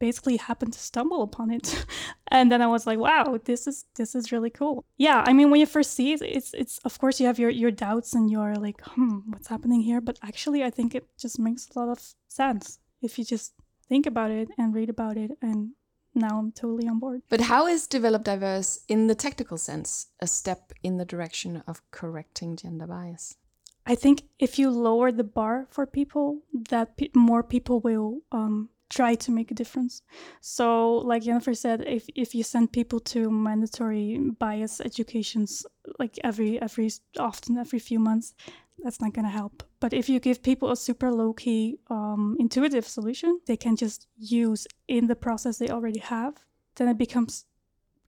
basically 0.00 0.36
happened 0.38 0.72
to 0.72 0.80
stumble 0.80 1.22
upon 1.22 1.50
it. 1.50 1.66
And 2.32 2.50
then 2.50 2.62
i 2.62 2.68
was 2.74 2.86
like 2.86 3.00
wow 3.06 3.24
this 3.44 3.66
is 3.70 3.76
this 3.98 4.14
is 4.14 4.32
really 4.34 4.50
cool. 4.60 4.76
Yeah 5.08 5.20
i 5.28 5.32
mean 5.36 5.48
when 5.50 5.60
you 5.60 5.66
first 5.66 5.92
see 5.96 6.08
it 6.14 6.22
it's 6.38 6.50
it's 6.62 6.76
of 6.88 6.94
course 7.00 7.16
you 7.20 7.26
have 7.30 7.40
your 7.42 7.50
your 7.62 7.72
doubts 7.86 8.10
and 8.16 8.30
you're 8.32 8.56
like 8.66 8.80
hmm 8.94 9.18
what's 9.30 9.48
happening 9.54 9.80
here? 9.90 10.00
But 10.08 10.16
actually 10.30 10.60
i 10.68 10.70
think 10.76 10.94
it 10.94 11.04
just 11.24 11.38
makes 11.38 11.62
a 11.68 11.78
lot 11.80 11.88
of 11.94 12.00
sense 12.28 12.64
if 13.06 13.18
you 13.18 13.24
just 13.24 13.52
think 13.90 14.06
about 14.06 14.30
it 14.30 14.48
and 14.58 14.74
read 14.74 14.90
about 14.90 15.16
it. 15.24 15.30
And 15.42 15.58
now 16.14 16.38
i'm 16.38 16.52
totally 16.52 16.86
on 16.88 16.98
board. 16.98 17.20
But 17.28 17.42
how 17.52 17.66
is 17.66 17.86
Develop 17.86 18.22
Diverse, 18.24 18.80
in 18.88 19.06
the 19.06 19.14
technical 19.26 19.58
sense, 19.58 20.06
a 20.20 20.26
step 20.26 20.72
in 20.82 20.96
the 20.96 21.04
direction 21.04 21.62
of 21.66 21.82
correcting 21.90 22.56
gender 22.56 22.86
bias? 22.86 23.36
I 23.86 23.94
think 23.94 24.16
if 24.38 24.58
you 24.58 24.70
lower 24.70 25.10
the 25.12 25.24
bar 25.24 25.66
for 25.70 25.86
people, 25.86 26.26
that 26.70 26.96
pe- 26.96 27.10
more 27.14 27.42
people 27.42 27.80
will 27.80 28.20
um, 28.30 28.68
try 28.90 29.14
to 29.14 29.30
make 29.30 29.50
a 29.50 29.54
difference. 29.54 30.02
So, 30.40 30.98
like 30.98 31.22
Jennifer 31.22 31.54
said, 31.54 31.84
if 31.86 32.06
if 32.14 32.34
you 32.34 32.42
send 32.42 32.72
people 32.72 33.00
to 33.12 33.30
mandatory 33.30 34.18
bias 34.38 34.80
educations 34.80 35.64
like 35.98 36.18
every 36.22 36.60
every 36.60 36.90
often 37.18 37.56
every 37.56 37.78
few 37.78 37.98
months, 37.98 38.34
that's 38.82 39.00
not 39.00 39.14
going 39.14 39.24
to 39.24 39.30
help. 39.30 39.62
But 39.80 39.92
if 39.92 40.08
you 40.08 40.20
give 40.20 40.42
people 40.42 40.70
a 40.70 40.76
super 40.76 41.10
low 41.10 41.32
key, 41.32 41.78
um, 41.88 42.36
intuitive 42.38 42.86
solution, 42.86 43.40
they 43.46 43.56
can 43.56 43.76
just 43.76 44.08
use 44.18 44.66
in 44.88 45.06
the 45.06 45.16
process 45.16 45.58
they 45.58 45.70
already 45.70 46.00
have, 46.00 46.34
then 46.76 46.88
it 46.88 46.98
becomes 46.98 47.46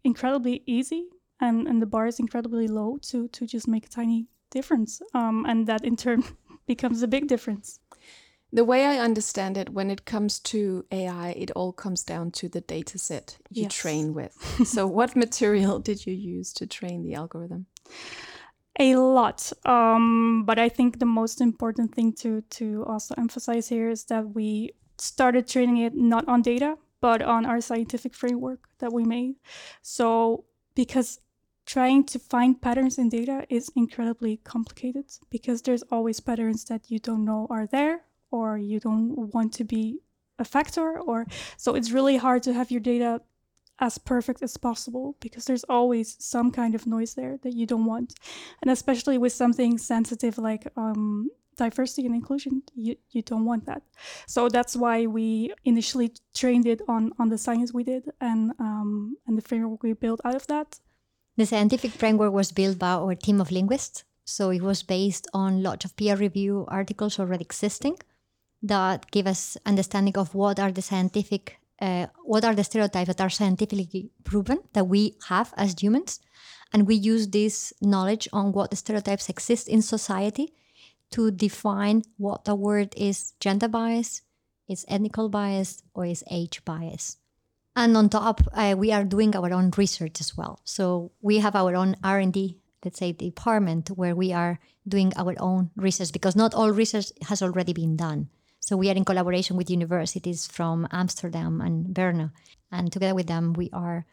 incredibly 0.05 0.63
easy 0.67 1.07
and, 1.41 1.67
and 1.69 1.81
the 1.81 1.87
bar 1.87 2.07
is 2.07 2.19
incredibly 2.19 2.69
low 2.69 2.99
to 3.03 3.29
to 3.29 3.47
just 3.47 3.69
make 3.69 3.87
a 3.87 3.89
tiny 3.89 4.27
difference. 4.51 5.01
Um, 5.15 5.47
and 5.47 5.67
that 5.67 5.85
in 5.85 5.97
turn 5.97 6.23
becomes 6.67 7.03
a 7.03 7.09
big 7.09 7.27
difference. 7.29 7.81
The 8.55 8.65
way 8.65 8.85
I 8.85 8.99
understand 8.99 9.57
it, 9.57 9.71
when 9.71 9.91
it 9.91 10.05
comes 10.05 10.39
to 10.41 10.85
AI, 10.93 11.31
it 11.31 11.51
all 11.53 11.73
comes 11.73 12.05
down 12.05 12.31
to 12.33 12.49
the 12.49 12.61
data 12.61 12.99
set 12.99 13.39
you 13.51 13.63
Yes. 13.65 13.75
train 13.75 14.13
with. 14.19 14.35
so, 14.67 14.87
what 14.87 15.17
material 15.17 15.79
did 15.79 16.07
you 16.07 16.13
use 16.15 16.53
to 16.55 16.67
train 16.67 17.03
the 17.03 17.15
algorithm? 17.15 17.67
a 18.79 18.97
lot 18.97 19.53
um, 19.67 20.45
but 20.47 20.59
i 20.59 20.67
think 20.69 20.99
the 20.99 21.05
most 21.07 21.41
important 21.41 21.95
thing 21.95 22.11
to 22.13 22.41
to 22.49 22.83
also 22.87 23.15
emphasize 23.19 23.69
here 23.69 23.91
is 23.91 24.05
that 24.05 24.35
we 24.35 24.71
started 24.97 25.47
training 25.47 25.77
it 25.79 25.95
not 25.95 26.27
on 26.27 26.41
data 26.41 26.79
but 27.01 27.21
on 27.21 27.45
our 27.45 27.61
scientific 27.61 28.15
framework 28.15 28.61
that 28.79 28.91
we 28.91 29.05
made 29.05 29.35
so 29.83 30.45
because 30.75 31.21
trying 31.67 32.03
to 32.03 32.19
find 32.19 32.61
patterns 32.63 32.97
in 32.99 33.09
data 33.11 33.45
is 33.51 33.71
incredibly 33.77 34.39
complicated 34.39 35.05
because 35.31 35.61
there's 35.63 35.83
always 35.91 36.19
patterns 36.21 36.65
that 36.65 36.91
you 36.91 36.99
don't 36.99 37.25
know 37.27 37.47
are 37.51 37.67
there 37.67 38.01
or 38.33 38.59
you 38.59 38.81
don't 38.81 39.33
want 39.35 39.53
to 39.53 39.65
be 39.65 40.01
a 40.39 40.45
factor 40.45 40.99
or 40.99 41.27
so 41.57 41.75
it's 41.75 41.93
really 41.93 42.17
hard 42.17 42.43
to 42.43 42.53
have 42.53 42.71
your 42.71 42.81
data 42.81 43.21
as 43.83 43.99
perfect 43.99 44.43
as 44.43 44.57
possible 44.57 45.17
because 45.21 45.45
there's 45.45 45.65
always 45.65 46.17
some 46.21 46.53
kind 46.53 46.75
of 46.75 46.87
noise 46.87 47.15
there 47.15 47.39
that 47.43 47.53
you 47.53 47.67
don't 47.67 47.85
want. 47.85 48.15
And 48.63 48.71
especially 48.71 49.19
with 49.19 49.33
something 49.33 49.77
sensitive 49.77 50.39
like 50.39 50.69
um, 50.77 51.31
diversity 51.57 52.07
and 52.07 52.15
inclusion 52.15 52.63
you, 52.75 52.95
you 53.11 53.23
don't 53.23 53.45
want 53.45 53.67
that. 53.67 53.83
So 54.27 54.49
that's 54.49 54.77
why 54.77 55.07
we 55.07 55.53
initially 55.65 56.13
trained 56.33 56.67
it 56.67 56.81
on 56.87 57.13
on 57.19 57.29
the 57.29 57.39
science 57.39 57.73
we 57.75 57.83
did 57.83 58.05
and 58.21 58.53
um, 58.61 59.17
and 59.27 59.37
the 59.37 59.43
framework 59.43 59.83
we 59.83 59.95
built 59.95 60.21
out 60.25 60.37
of 60.37 60.47
that. 60.47 60.79
The 61.37 61.47
scientific 61.47 61.91
framework 61.91 62.33
was 62.33 62.53
built 62.53 62.79
by 62.79 62.93
our 62.93 63.15
team 63.15 63.41
of 63.41 63.51
linguists. 63.51 64.05
So 64.25 64.51
it 64.51 64.63
was 64.63 64.85
based 64.85 65.27
on 65.35 65.63
lots 65.65 65.85
of 65.85 65.97
peer 65.97 66.15
review 66.15 66.67
articles 66.69 67.19
already 67.19 67.43
existing 67.43 67.97
that 68.63 69.11
give 69.11 69.27
us 69.27 69.57
understanding 69.67 70.17
of 70.17 70.35
what 70.35 70.61
are 70.61 70.73
the 70.73 70.83
scientific, 70.83 71.59
uh, 71.81 72.07
what 72.25 72.45
are 72.45 72.55
the 72.55 72.65
stereotypes 72.65 73.09
that 73.09 73.21
are 73.21 73.31
scientifically 73.31 74.11
proven 74.25 74.59
that 74.73 74.85
we 74.85 75.17
have 75.29 75.53
as 75.57 75.75
humans. 75.81 76.21
And 76.73 76.87
we 76.87 76.95
use 76.95 77.29
this 77.29 77.73
knowledge 77.83 78.29
on 78.33 78.53
what 78.53 78.71
the 78.71 78.77
stereotypes 78.77 79.29
exist 79.29 79.69
in 79.69 79.83
society 79.83 80.55
to 81.11 81.31
define 81.31 82.03
what 82.17 82.45
the 82.45 82.55
word 82.55 82.95
is 82.97 83.35
gender 83.41 83.69
bias, 83.69 84.23
is 84.69 84.87
ethnical 84.89 85.29
bias, 85.29 85.83
or 85.95 86.07
is 86.07 86.25
age 86.31 86.65
bias. 86.65 87.19
And 87.75 87.97
on 87.97 88.09
top, 88.09 88.41
uh, 88.53 88.75
we 88.77 88.93
are 88.93 89.05
doing 89.05 89.35
our 89.35 89.53
own 89.53 89.71
research 89.77 90.21
as 90.21 90.37
well. 90.37 90.61
So 90.65 91.13
we 91.21 91.39
have 91.39 91.57
our 91.57 91.75
own 91.75 91.97
R 92.05 92.19
and 92.19 92.33
D, 92.33 92.59
let's 92.85 92.99
say, 92.99 93.13
department 93.13 93.89
where 93.89 94.15
we 94.15 94.33
are 94.33 94.59
doing 94.87 95.13
our 95.17 95.35
own 95.39 95.71
research 95.77 96.13
because 96.13 96.37
not 96.37 96.55
all 96.55 96.71
research 96.71 97.13
has 97.29 97.43
already 97.43 97.73
been 97.73 97.97
done. 97.97 98.29
So 98.63 98.77
we 98.77 98.89
are 98.91 98.95
in 98.97 99.05
collaboration 99.05 99.57
with 99.57 99.71
universities 99.71 100.47
from 100.47 100.87
Amsterdam 100.93 101.61
and 101.61 101.93
Berna, 101.93 102.33
and 102.71 102.93
together 102.93 103.15
with 103.15 103.27
them, 103.27 103.53
we 103.53 103.69
are 103.73 104.07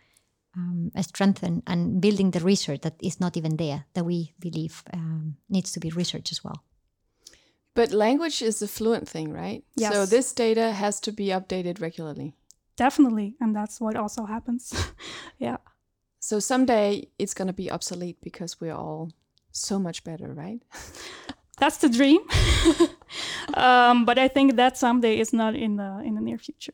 um, 0.57 0.91
strengthening 1.01 1.61
and 1.67 2.01
building 2.01 2.31
the 2.31 2.39
research 2.39 2.81
that 2.81 2.95
is 2.99 3.19
not 3.19 3.37
even 3.37 3.57
there 3.57 3.85
that 3.93 4.03
we 4.05 4.33
believe 4.39 4.83
um, 4.93 5.37
needs 5.49 5.71
to 5.73 5.79
be 5.79 5.91
researched 5.91 6.31
as 6.31 6.43
well. 6.43 6.63
But 7.75 7.91
language 7.91 8.41
is 8.41 8.61
a 8.61 8.67
fluent 8.67 9.07
thing, 9.07 9.31
right? 9.31 9.63
So, 9.77 10.05
this 10.07 10.33
data 10.33 10.71
has 10.73 10.99
to 11.01 11.11
be 11.11 11.27
updated 11.27 11.79
regularly. 11.79 12.33
definitely 12.75 13.35
and 13.41 13.53
that's 13.55 13.79
what 13.81 13.95
also 13.97 14.25
happens 14.25 14.71
yeah 15.37 15.57
So, 16.19 16.39
someday 16.39 17.07
it's 17.19 17.33
going 17.33 17.47
to 17.47 17.53
be 17.63 17.71
obsolete 17.71 18.17
because 18.21 18.59
we're 18.61 18.75
all 18.75 19.09
so 19.51 19.79
much 19.79 20.03
better, 20.03 20.33
right? 20.33 20.61
that's 21.59 21.77
the 21.77 21.89
dream. 21.89 22.21
um, 23.53 24.05
but 24.05 24.17
I 24.17 24.27
think 24.27 24.55
that 24.55 24.77
someday 24.77 25.19
is 25.19 25.33
not 25.33 25.55
in 25.55 25.77
the 25.77 26.01
in 26.05 26.15
the 26.15 26.21
near 26.21 26.37
future. 26.37 26.73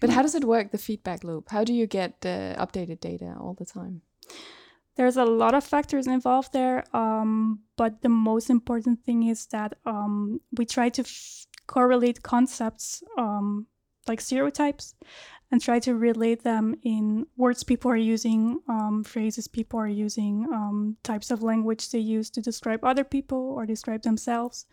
But 0.00 0.10
how 0.10 0.22
does 0.22 0.34
it 0.34 0.44
work, 0.44 0.72
the 0.72 0.78
feedback 0.78 1.22
loop? 1.22 1.50
How 1.50 1.62
do 1.62 1.72
you 1.72 1.86
get 1.86 2.26
uh, 2.26 2.56
updated 2.58 2.98
data 2.98 3.36
all 3.38 3.54
the 3.54 3.64
time? 3.64 4.02
There's 4.96 5.16
a 5.16 5.24
lot 5.24 5.54
of 5.54 5.64
factors 5.64 6.08
involved 6.08 6.52
there, 6.52 6.84
um, 6.92 7.60
but 7.76 8.02
the 8.02 8.08
most 8.08 8.50
important 8.50 9.04
thing 9.04 9.22
is 9.28 9.46
that 9.46 9.74
um, 9.86 10.40
we 10.58 10.66
try 10.66 10.88
to 10.88 11.02
f- 11.02 11.46
correlate 11.68 12.22
concepts 12.22 13.04
um, 13.16 13.66
like 14.08 14.20
stereotypes 14.20 14.94
and 15.50 15.60
try 15.60 15.78
to 15.78 15.94
relate 15.94 16.42
them 16.42 16.74
in 16.82 17.26
words 17.36 17.62
people 17.62 17.90
are 17.90 17.96
using, 17.96 18.60
um, 18.68 19.04
phrases 19.04 19.46
people 19.46 19.78
are 19.78 19.88
using, 19.88 20.46
um, 20.52 20.96
types 21.02 21.30
of 21.30 21.42
language 21.42 21.90
they 21.90 21.98
use 21.98 22.30
to 22.30 22.40
describe 22.40 22.82
other 22.84 23.04
people 23.04 23.54
or 23.56 23.66
describe 23.66 24.02
themselves. 24.02 24.66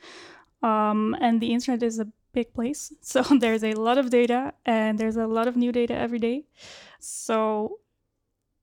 Um, 0.63 1.15
and 1.19 1.41
the 1.41 1.53
internet 1.53 1.83
is 1.83 1.99
a 1.99 2.07
big 2.31 2.53
place. 2.53 2.93
So 3.01 3.21
there's 3.23 3.63
a 3.63 3.73
lot 3.73 3.97
of 3.97 4.09
data 4.09 4.53
and 4.65 4.97
there's 4.97 5.17
a 5.17 5.27
lot 5.27 5.47
of 5.47 5.55
new 5.57 5.71
data 5.71 5.95
every 5.95 6.19
day. 6.19 6.45
So 6.99 7.79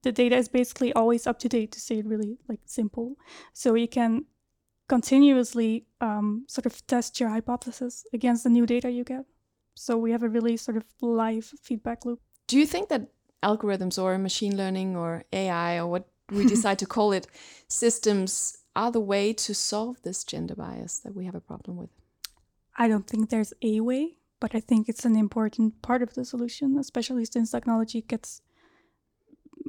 the 0.02 0.12
data 0.12 0.36
is 0.36 0.48
basically 0.48 0.92
always 0.92 1.26
up 1.26 1.38
to 1.40 1.48
date 1.48 1.72
to 1.72 1.80
say 1.80 1.98
it 1.98 2.06
really 2.06 2.38
like 2.48 2.60
simple. 2.64 3.16
So 3.52 3.74
you 3.74 3.88
can 3.88 4.24
continuously 4.88 5.86
um, 6.00 6.44
sort 6.48 6.66
of 6.66 6.86
test 6.86 7.18
your 7.20 7.28
hypothesis 7.28 8.06
against 8.12 8.44
the 8.44 8.50
new 8.50 8.66
data 8.66 8.90
you 8.90 9.04
get. 9.04 9.24
So 9.76 9.96
we 9.96 10.10
have 10.10 10.22
a 10.22 10.28
really 10.28 10.56
sort 10.56 10.76
of 10.76 10.84
live 11.00 11.44
feedback 11.62 12.04
loop. 12.04 12.20
Do 12.46 12.58
you 12.58 12.66
think 12.66 12.88
that 12.88 13.08
algorithms 13.42 14.02
or 14.02 14.16
machine 14.18 14.56
learning 14.56 14.96
or 14.96 15.24
AI 15.32 15.78
or 15.78 15.86
what 15.86 16.08
we 16.30 16.46
decide 16.54 16.78
to 16.80 16.86
call 16.86 17.12
it 17.12 17.26
systems 17.68 18.58
are 18.74 18.90
the 18.90 19.00
way 19.00 19.32
to 19.32 19.54
solve 19.54 20.02
this 20.02 20.24
gender 20.24 20.54
bias 20.54 20.98
that 20.98 21.14
we 21.14 21.26
have 21.26 21.34
a 21.34 21.40
problem 21.40 21.76
with? 21.76 21.90
I 22.76 22.88
don't 22.88 23.06
think 23.06 23.30
there's 23.30 23.54
a 23.62 23.80
way, 23.80 24.18
but 24.40 24.54
I 24.54 24.60
think 24.60 24.88
it's 24.88 25.04
an 25.04 25.16
important 25.16 25.82
part 25.82 26.02
of 26.02 26.14
the 26.14 26.24
solution, 26.24 26.78
especially 26.78 27.24
since 27.26 27.50
technology 27.50 28.00
gets 28.02 28.42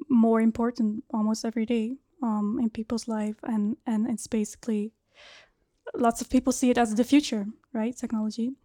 more 0.09 0.41
important 0.41 1.03
almost 1.13 1.45
every 1.45 1.65
day 1.65 1.97
um, 2.23 2.59
in 2.61 2.69
people's 2.69 3.07
life, 3.07 3.37
and 3.43 3.77
and 3.85 4.09
it's 4.09 4.27
basically 4.27 4.91
lots 5.93 6.21
of 6.21 6.29
people 6.29 6.51
see 6.51 6.69
it 6.69 6.77
as 6.77 6.95
the 6.95 7.03
future, 7.03 7.45
right? 7.73 7.95
Technology, 7.95 8.55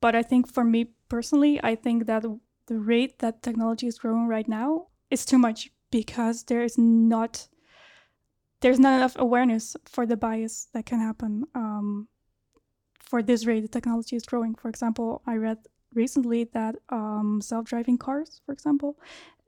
but 0.00 0.14
I 0.14 0.22
think 0.22 0.52
for 0.52 0.64
me 0.64 0.92
personally, 1.08 1.60
I 1.62 1.74
think 1.74 2.06
that 2.06 2.24
the 2.66 2.78
rate 2.78 3.18
that 3.18 3.42
technology 3.42 3.86
is 3.86 3.98
growing 3.98 4.26
right 4.26 4.48
now 4.48 4.86
is 5.10 5.24
too 5.24 5.38
much 5.38 5.70
because 5.90 6.44
there 6.44 6.62
is 6.62 6.78
not 6.78 7.48
there's 8.60 8.78
not 8.78 8.94
enough 8.96 9.16
awareness 9.18 9.76
for 9.86 10.04
the 10.06 10.16
bias 10.16 10.68
that 10.74 10.84
can 10.84 11.00
happen 11.00 11.44
um, 11.54 12.08
for 13.00 13.22
this 13.22 13.46
rate 13.46 13.60
the 13.60 13.68
technology 13.68 14.16
is 14.16 14.24
growing. 14.24 14.54
For 14.54 14.68
example, 14.68 15.22
I 15.26 15.36
read 15.36 15.58
recently 15.94 16.44
that 16.52 16.76
um, 16.90 17.40
self-driving 17.42 17.98
cars, 17.98 18.40
for 18.44 18.52
example, 18.52 18.98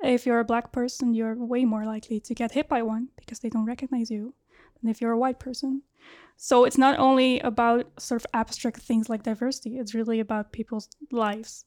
if 0.03 0.27
you're 0.27 0.41
a 0.41 0.45
black 0.45 0.73
person, 0.73 1.15
you're 1.15 1.37
way 1.37 1.65
more 1.65 1.85
likely 1.85 2.19
to 2.21 2.35
get 2.35 2.53
hit 2.53 2.69
by 2.69 2.83
one 2.83 3.09
because 3.17 3.38
they 3.38 3.51
don't 3.51 3.67
recognize 3.67 4.11
you 4.11 4.35
than 4.83 4.90
if 4.90 5.01
you're 5.01 5.12
a 5.12 5.18
white 5.18 5.38
person. 5.38 5.83
So 6.37 6.64
it's 6.64 6.79
not 6.79 6.99
only 6.99 7.40
about 7.40 8.01
sort 8.01 8.21
of 8.21 8.27
abstract 8.35 8.83
things 8.83 9.09
like 9.09 9.23
diversity, 9.23 9.79
it's 9.79 9.95
really 9.95 10.18
about 10.21 10.53
people's 10.53 10.88
lives. 11.11 11.64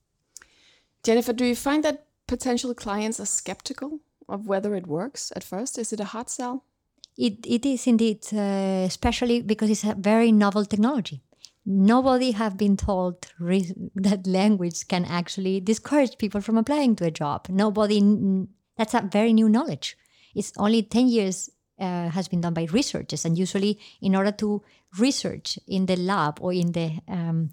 Jennifer, 1.03 1.33
do 1.33 1.45
you 1.45 1.55
find 1.55 1.83
that 1.83 2.07
potential 2.27 2.73
clients 2.73 3.19
are 3.19 3.25
skeptical 3.25 3.99
of 4.27 4.47
whether 4.47 4.75
it 4.75 4.87
works 4.87 5.31
at 5.35 5.43
first? 5.43 5.77
Is 5.77 5.93
it 5.93 5.99
a 5.99 6.05
hard 6.05 6.29
sell? 6.29 6.65
It, 7.17 7.45
it 7.45 7.65
is 7.65 7.87
indeed, 7.87 8.25
uh, 8.33 8.83
especially 8.85 9.41
because 9.41 9.69
it's 9.69 9.85
a 9.85 9.95
very 9.95 10.31
novel 10.31 10.65
technology. 10.65 11.21
Nobody 11.65 12.31
have 12.31 12.57
been 12.57 12.75
told 12.75 13.25
re- 13.39 13.73
that 13.95 14.27
language 14.27 14.87
can 14.87 15.05
actually 15.05 15.61
discourage 15.61 16.17
people 16.17 16.41
from 16.41 16.57
applying 16.57 16.95
to 16.97 17.05
a 17.05 17.11
job. 17.11 17.47
Nobody, 17.49 18.01
that's 18.77 18.93
a 18.93 19.09
very 19.09 19.31
new 19.31 19.47
knowledge. 19.47 19.95
It's 20.35 20.51
only 20.57 20.83
10 20.83 21.07
years 21.07 21.49
uh, 21.79 22.09
has 22.09 22.27
been 22.27 22.41
done 22.41 22.53
by 22.53 22.65
researchers, 22.71 23.25
and 23.25 23.37
usually, 23.37 23.79
in 24.01 24.15
order 24.15 24.31
to 24.31 24.61
research 24.99 25.59
in 25.67 25.85
the 25.85 25.95
lab 25.95 26.37
or 26.41 26.53
in 26.53 26.71
the 26.71 26.91
um, 27.07 27.51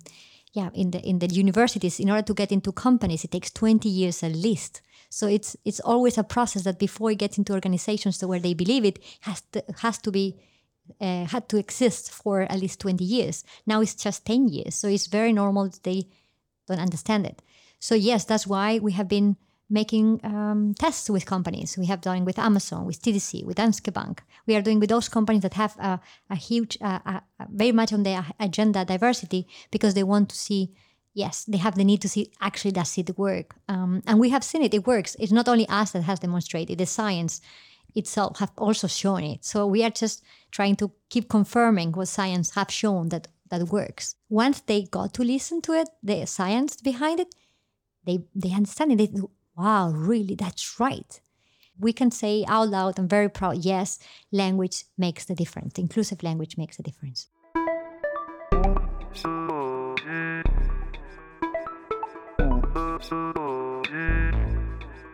yeah 0.53 0.71
in 0.75 0.91
the 0.91 1.01
in 1.01 1.19
the 1.19 1.27
universities, 1.27 2.01
in 2.01 2.11
order 2.11 2.23
to 2.23 2.35
get 2.35 2.53
into 2.53 2.73
companies, 2.73 3.25
it 3.25 3.31
takes 3.31 3.51
twenty 3.51 3.89
years 3.89 4.23
at 4.23 4.33
least. 4.33 4.83
So 5.11 5.27
it's 5.27 5.57
it's 5.65 5.81
always 5.81 6.19
a 6.19 6.25
process 6.25 6.65
that 6.65 6.79
before 6.79 7.11
it 7.11 7.19
gets 7.19 7.39
into 7.39 7.53
organizations 7.53 8.19
to 8.19 8.29
where 8.29 8.41
they 8.41 8.55
believe 8.55 8.85
it 8.85 8.99
has 9.21 9.43
to, 9.53 9.65
has 9.81 9.99
to 9.99 10.11
be 10.11 10.37
uh, 11.01 11.25
had 11.27 11.49
to 11.49 11.57
exist 11.59 12.11
for 12.11 12.43
at 12.43 12.59
least 12.59 12.81
20 12.81 13.05
years. 13.05 13.45
Now 13.67 13.81
it's 13.81 13.95
just 13.95 14.27
10 14.27 14.49
years. 14.49 14.75
So 14.75 14.89
it's 14.89 15.07
very 15.07 15.33
normal 15.33 15.69
that 15.69 15.83
they 15.83 16.09
don't 16.67 16.81
understand 16.81 17.27
it. 17.27 17.43
So, 17.79 17.95
yes, 17.95 18.25
that's 18.25 18.47
why 18.47 18.79
we 18.79 18.93
have 18.93 19.09
been 19.09 19.37
making 19.73 20.21
um, 20.23 20.75
tests 20.79 21.09
with 21.09 21.25
companies. 21.25 21.79
We 21.79 21.87
have 21.87 22.03
done 22.03 22.25
with 22.25 22.39
Amazon, 22.39 22.85
with 22.87 23.03
TDC, 23.03 23.45
with 23.45 23.57
Danske 23.57 23.93
Bank. 23.93 24.23
We 24.47 24.55
are 24.55 24.63
doing 24.63 24.79
with 24.79 24.91
those 24.91 25.09
companies 25.09 25.43
that 25.43 25.55
have 25.55 25.77
a, 25.79 25.99
a 26.31 26.37
huge, 26.37 26.77
uh, 26.81 26.99
a, 27.07 27.23
very 27.51 27.73
much 27.73 27.93
on 27.93 28.03
their 28.03 28.25
agenda 28.39 28.85
diversity 28.85 29.49
because 29.71 29.95
they 29.95 30.03
want 30.03 30.29
to 30.29 30.37
see, 30.37 30.73
yes, 31.15 31.45
they 31.45 31.59
have 31.59 31.75
the 31.75 31.85
need 31.85 32.03
to 32.03 32.09
see 32.09 32.31
actually 32.41 32.73
does 32.73 32.99
it 32.99 33.19
work. 33.19 33.57
Um, 33.69 34.03
and 34.07 34.21
we 34.21 34.29
have 34.29 34.45
seen 34.45 34.63
it, 34.63 34.75
it 34.75 34.87
works. 34.87 35.17
It's 35.19 35.33
not 35.33 35.49
only 35.49 35.67
us 35.69 35.93
that 35.93 36.03
has 36.03 36.21
demonstrated, 36.21 36.79
the 36.79 36.87
science 36.87 37.41
itself 37.95 38.39
have 38.41 38.53
also 38.59 38.87
shown 38.87 39.25
it. 39.25 39.45
So 39.45 39.67
we 39.67 39.83
are 39.83 39.91
just 39.91 40.23
trying 40.51 40.77
to 40.77 40.93
keep 41.09 41.29
confirming 41.31 41.93
what 41.93 42.09
science 42.09 42.55
have 42.55 42.71
shown 42.71 43.09
that 43.09 43.29
that 43.49 43.69
works. 43.69 44.17
Once 44.31 44.61
they 44.61 44.83
got 44.83 45.13
to 45.15 45.23
listen 45.23 45.61
to 45.61 45.73
it, 45.75 45.89
the 46.03 46.27
science 46.27 46.77
behind 46.81 47.21
it, 47.21 47.35
they 48.05 48.25
they 48.35 48.53
understand 48.53 48.93
it. 48.93 48.99
They, 48.99 49.21
wow, 49.57 49.91
really, 49.91 50.35
that's 50.35 50.81
right. 50.81 51.21
We 51.81 51.93
can 51.93 52.11
say 52.11 52.45
out 52.49 52.69
loud 52.69 52.99
and 52.99 53.11
very 53.11 53.29
proud, 53.29 53.65
yes, 53.65 53.99
language 54.31 54.85
makes 54.97 55.25
the 55.27 55.35
difference. 55.35 55.79
Inclusive 55.79 56.23
language 56.23 56.57
makes 56.57 56.79
a 56.79 56.83
difference. 56.83 57.29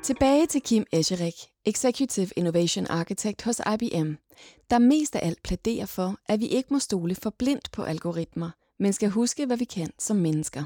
Tilbage 0.03 0.47
til 0.47 0.61
Kim 0.61 0.85
Escherik, 0.93 1.35
Executive 1.65 2.29
Innovation 2.37 2.87
Architect 2.91 3.43
hos 3.43 3.61
IBM, 3.61 4.13
der 4.71 4.79
mest 4.79 5.17
af 5.17 5.27
alt 5.27 5.43
plæderer 5.43 5.87
for, 5.87 6.17
at 6.29 6.41
vi 6.41 6.47
ikke 6.47 6.69
må 6.71 6.79
stole 6.79 7.15
for 7.15 7.31
blindt 7.39 7.73
på 7.73 7.83
algoritmer, 7.83 8.51
men 8.79 8.93
skal 8.93 9.11
huske, 9.11 9.47
hvad 9.47 9.57
vi 9.57 9.65
kan 9.65 9.91
som 9.99 10.17
mennesker. 10.17 10.65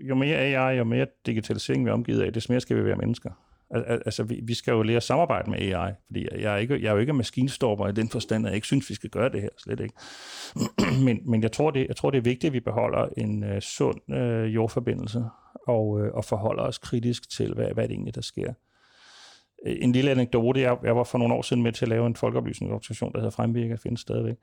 Jo 0.00 0.14
mere 0.14 0.36
AI, 0.36 0.76
jo 0.76 0.84
mere 0.84 1.06
digitalisering 1.26 1.84
vi 1.84 1.90
er 1.90 1.94
omgivet 1.94 2.22
af, 2.22 2.32
des 2.32 2.48
mere 2.48 2.60
skal 2.60 2.76
vi 2.76 2.84
være 2.84 2.96
mennesker. 2.96 3.30
Altså, 3.70 4.22
vi, 4.22 4.40
vi 4.42 4.54
skal 4.54 4.72
jo 4.72 4.82
lære 4.82 4.96
at 4.96 5.02
samarbejde 5.02 5.50
med 5.50 5.58
AI, 5.58 5.92
fordi 6.06 6.26
jeg 6.40 6.54
er, 6.54 6.56
ikke, 6.56 6.82
jeg 6.82 6.88
er 6.88 6.92
jo 6.92 6.98
ikke 6.98 7.12
maskinstorper 7.12 7.88
i 7.88 7.92
den 7.92 8.08
forstand, 8.08 8.46
at 8.46 8.50
jeg 8.50 8.54
ikke 8.54 8.66
synes, 8.66 8.90
vi 8.90 8.94
skal 8.94 9.10
gøre 9.10 9.28
det 9.28 9.42
her, 9.42 9.48
slet 9.58 9.80
ikke. 9.80 9.94
men 11.06 11.20
men 11.24 11.42
jeg, 11.42 11.52
tror, 11.52 11.70
det, 11.70 11.86
jeg 11.88 11.96
tror, 11.96 12.10
det 12.10 12.18
er 12.18 12.22
vigtigt, 12.22 12.44
at 12.44 12.52
vi 12.52 12.60
beholder 12.60 13.08
en 13.16 13.42
uh, 13.42 13.58
sund 13.60 14.00
uh, 14.08 14.54
jordforbindelse 14.54 15.24
og, 15.66 15.88
uh, 15.88 16.08
og 16.14 16.24
forholder 16.24 16.62
os 16.62 16.78
kritisk 16.78 17.30
til, 17.30 17.54
hvad, 17.54 17.68
hvad 17.74 17.88
det 17.88 17.94
egentlig 17.94 18.14
der 18.14 18.20
sker. 18.20 18.52
En 19.66 19.92
lille 19.92 20.10
anekdote, 20.10 20.60
jeg, 20.60 20.76
jeg 20.82 20.96
var 20.96 21.04
for 21.04 21.18
nogle 21.18 21.34
år 21.34 21.42
siden 21.42 21.62
med 21.62 21.72
til 21.72 21.84
at 21.84 21.88
lave 21.88 22.06
en 22.06 22.16
folkeoplysningsorganisation, 22.16 23.12
der 23.12 23.18
hedder 23.18 23.30
Fremvirker, 23.30 23.76
findes 23.76 24.00
stadigvæk. 24.00 24.36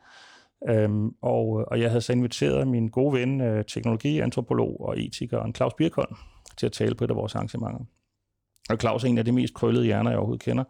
Øhm, 0.69 1.09
og, 1.21 1.65
og 1.67 1.81
jeg 1.81 1.89
havde 1.89 2.01
så 2.01 2.13
inviteret 2.13 2.67
min 2.67 2.87
gode 2.87 3.19
ven, 3.19 3.41
øh, 3.41 3.65
teknologiantropolog 3.65 4.81
og 4.81 4.99
etiker, 4.99 5.51
Claus 5.55 5.73
Birkholm, 5.73 6.15
til 6.57 6.65
at 6.65 6.71
tale 6.71 6.95
på 6.95 7.03
et 7.03 7.09
af 7.09 7.15
vores 7.15 7.35
arrangementer. 7.35 7.79
Og 8.69 8.77
Claus 8.79 9.03
er 9.03 9.07
en 9.07 9.17
af 9.17 9.25
de 9.25 9.31
mest 9.31 9.53
krøllede 9.53 9.85
hjerner, 9.85 10.09
jeg 10.09 10.17
overhovedet 10.17 10.43
kender. 10.43 10.63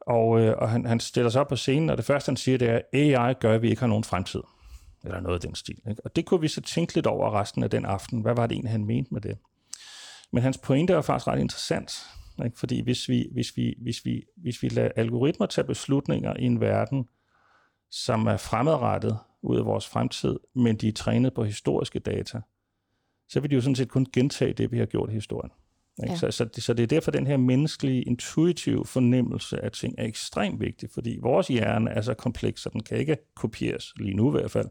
Og, 0.00 0.40
øh, 0.40 0.54
og 0.58 0.70
han, 0.70 0.86
han 0.86 1.00
stiller 1.00 1.30
sig 1.30 1.40
op 1.40 1.48
på 1.48 1.56
scenen, 1.56 1.90
og 1.90 1.96
det 1.96 2.04
første, 2.04 2.30
han 2.30 2.36
siger, 2.36 2.58
det 2.58 2.68
er, 2.68 2.80
AI 2.92 3.34
gør, 3.40 3.54
at 3.54 3.62
vi 3.62 3.70
ikke 3.70 3.80
har 3.80 3.86
nogen 3.86 4.04
fremtid. 4.04 4.40
Eller 5.04 5.20
noget 5.20 5.34
af 5.34 5.40
den 5.40 5.54
stil. 5.54 5.78
Ikke? 5.90 6.02
Og 6.04 6.16
det 6.16 6.26
kunne 6.26 6.40
vi 6.40 6.48
så 6.48 6.60
tænke 6.60 6.94
lidt 6.94 7.06
over 7.06 7.40
resten 7.40 7.62
af 7.62 7.70
den 7.70 7.84
aften. 7.84 8.20
Hvad 8.20 8.34
var 8.34 8.46
det 8.46 8.54
egentlig, 8.54 8.70
han 8.70 8.84
mente 8.84 9.14
med 9.14 9.20
det? 9.20 9.38
Men 10.32 10.42
hans 10.42 10.58
pointe 10.58 10.92
er 10.92 11.00
faktisk 11.00 11.26
ret 11.26 11.40
interessant. 11.40 11.92
Ikke? 12.44 12.58
Fordi 12.58 12.82
hvis 12.82 13.08
vi, 13.08 13.28
hvis, 13.32 13.56
vi, 13.56 13.74
hvis, 13.82 14.04
vi, 14.04 14.22
hvis 14.36 14.62
vi 14.62 14.68
lader 14.68 14.90
algoritmer 14.96 15.46
tage 15.46 15.66
beslutninger 15.66 16.34
i 16.38 16.44
en 16.44 16.60
verden, 16.60 17.04
som 17.90 18.26
er 18.26 18.36
fremadrettet 18.36 19.18
ud 19.42 19.58
af 19.58 19.64
vores 19.64 19.88
fremtid, 19.88 20.38
men 20.54 20.76
de 20.76 20.88
er 20.88 20.92
trænet 20.92 21.34
på 21.34 21.44
historiske 21.44 21.98
data, 21.98 22.40
så 23.28 23.40
vil 23.40 23.50
de 23.50 23.54
jo 23.54 23.60
sådan 23.60 23.74
set 23.74 23.88
kun 23.88 24.06
gentage 24.12 24.52
det, 24.52 24.72
vi 24.72 24.78
har 24.78 24.86
gjort 24.86 25.10
i 25.10 25.12
historien. 25.12 25.50
Ikke? 26.02 26.12
Ja. 26.12 26.18
Så, 26.18 26.30
så, 26.30 26.44
det, 26.44 26.62
så 26.62 26.74
det 26.74 26.82
er 26.82 26.86
derfor, 26.86 27.10
den 27.10 27.26
her 27.26 27.36
menneskelige, 27.36 28.02
intuitive 28.02 28.84
fornemmelse 28.84 29.64
af 29.64 29.72
ting 29.72 29.94
er 29.98 30.04
ekstremt 30.04 30.60
vigtig, 30.60 30.90
fordi 30.90 31.18
vores 31.22 31.48
hjerne 31.48 31.90
er 31.90 32.00
så 32.00 32.14
kompleks, 32.14 32.60
så 32.60 32.70
den 32.72 32.82
kan 32.82 32.98
ikke 32.98 33.16
kopieres, 33.36 33.94
lige 33.96 34.14
nu 34.14 34.28
i 34.28 34.40
hvert 34.40 34.50
fald. 34.50 34.68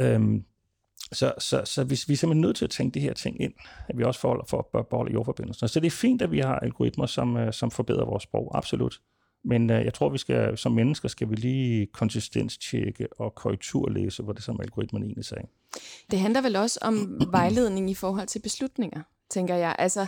Øhm, 0.00 0.44
så, 1.12 1.32
så, 1.38 1.62
så 1.64 1.84
vi, 1.84 1.98
vi 2.06 2.12
er 2.12 2.16
simpelthen 2.16 2.40
nødt 2.40 2.56
til 2.56 2.64
at 2.64 2.70
tænke 2.70 2.94
de 2.94 3.00
her 3.00 3.12
ting 3.12 3.40
ind, 3.40 3.52
at 3.88 3.98
vi 3.98 4.04
også 4.04 4.20
forholder 4.20 4.44
for 4.44 4.78
at 4.78 4.86
beholde 4.86 5.12
jordforbindelsen. 5.12 5.68
Så 5.68 5.80
det 5.80 5.86
er 5.86 5.90
fint, 5.90 6.22
at 6.22 6.30
vi 6.30 6.38
har 6.38 6.58
algoritmer, 6.58 7.06
som, 7.06 7.36
øh, 7.36 7.52
som 7.52 7.70
forbedrer 7.70 8.04
vores 8.04 8.22
sprog, 8.22 8.58
absolut. 8.58 9.00
Men 9.44 9.70
øh, 9.70 9.84
jeg 9.84 9.94
tror, 9.94 10.08
vi 10.08 10.18
skal 10.18 10.58
som 10.58 10.72
mennesker 10.72 11.08
skal 11.08 11.30
vi 11.30 11.34
lige 11.34 11.86
konsistenstjekke 11.86 13.08
og 13.12 13.34
korrekturlæse, 13.34 14.22
hvor 14.22 14.32
det 14.32 14.42
som 14.42 14.60
algoritmen 14.60 15.02
egentlig 15.02 15.24
sagde. 15.24 15.46
Det 16.10 16.18
handler 16.18 16.40
vel 16.40 16.56
også 16.56 16.78
om 16.82 17.20
vejledning 17.30 17.90
i 17.90 17.94
forhold 17.94 18.26
til 18.26 18.38
beslutninger, 18.38 19.02
tænker 19.30 19.54
jeg. 19.54 19.76
Altså, 19.78 20.06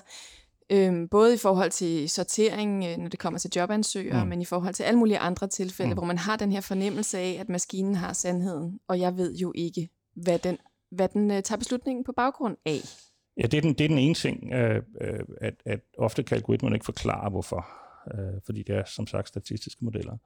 øhm, 0.70 1.09
både 1.09 1.35
i 1.35 1.39
forhold 1.39 1.70
til 1.70 2.09
sortering, 2.09 2.85
øh, 2.85 2.97
når 2.97 3.09
det 3.09 3.18
kommer 3.18 3.39
til 3.39 3.51
jobansøgere, 3.57 4.24
mm. 4.24 4.28
men 4.28 4.43
i 4.43 4.45
forhold 4.45 4.74
til 4.74 4.83
alle 4.83 4.99
mulige 4.99 5.18
andre 5.18 5.47
tilfælde, 5.47 5.91
mm. 5.91 5.97
hvor 5.97 6.07
man 6.07 6.18
har 6.18 6.37
den 6.37 6.53
her 6.53 6.61
fornemmelse 6.61 7.18
af, 7.18 7.37
at 7.41 7.49
maskinen 7.49 7.95
har 7.95 8.12
sandheden, 8.12 8.80
og 8.89 9.01
jeg 9.01 9.16
ved 9.16 9.37
jo 9.37 9.53
ikke, 9.55 9.89
hvad 10.14 10.39
den, 10.39 10.59
hvad 10.91 11.09
den 11.09 11.30
øh, 11.30 11.43
tager 11.43 11.59
beslutningen 11.59 12.05
på 12.05 12.12
baggrund 12.16 12.57
af. 12.66 12.80
Ja, 13.37 13.43
det 13.43 13.55
er 13.55 13.61
den, 13.61 13.74
det 13.74 13.85
er 13.85 13.89
den 13.89 13.99
ene 13.99 14.14
ting, 14.14 14.53
øh, 14.53 14.83
øh, 15.01 15.18
at, 15.41 15.55
at 15.64 15.80
ofte 15.99 16.22
kan 16.22 16.37
algoritmen 16.37 16.74
ikke 16.74 16.85
forklare, 16.85 17.30
hvorfor. 17.30 17.82
Øh, 18.15 18.41
fordi 18.47 18.63
det 18.63 18.77
er 18.77 18.85
som 18.85 19.07
sagt 19.07 19.29
statistiske 19.29 19.85
modeller. 19.85 20.17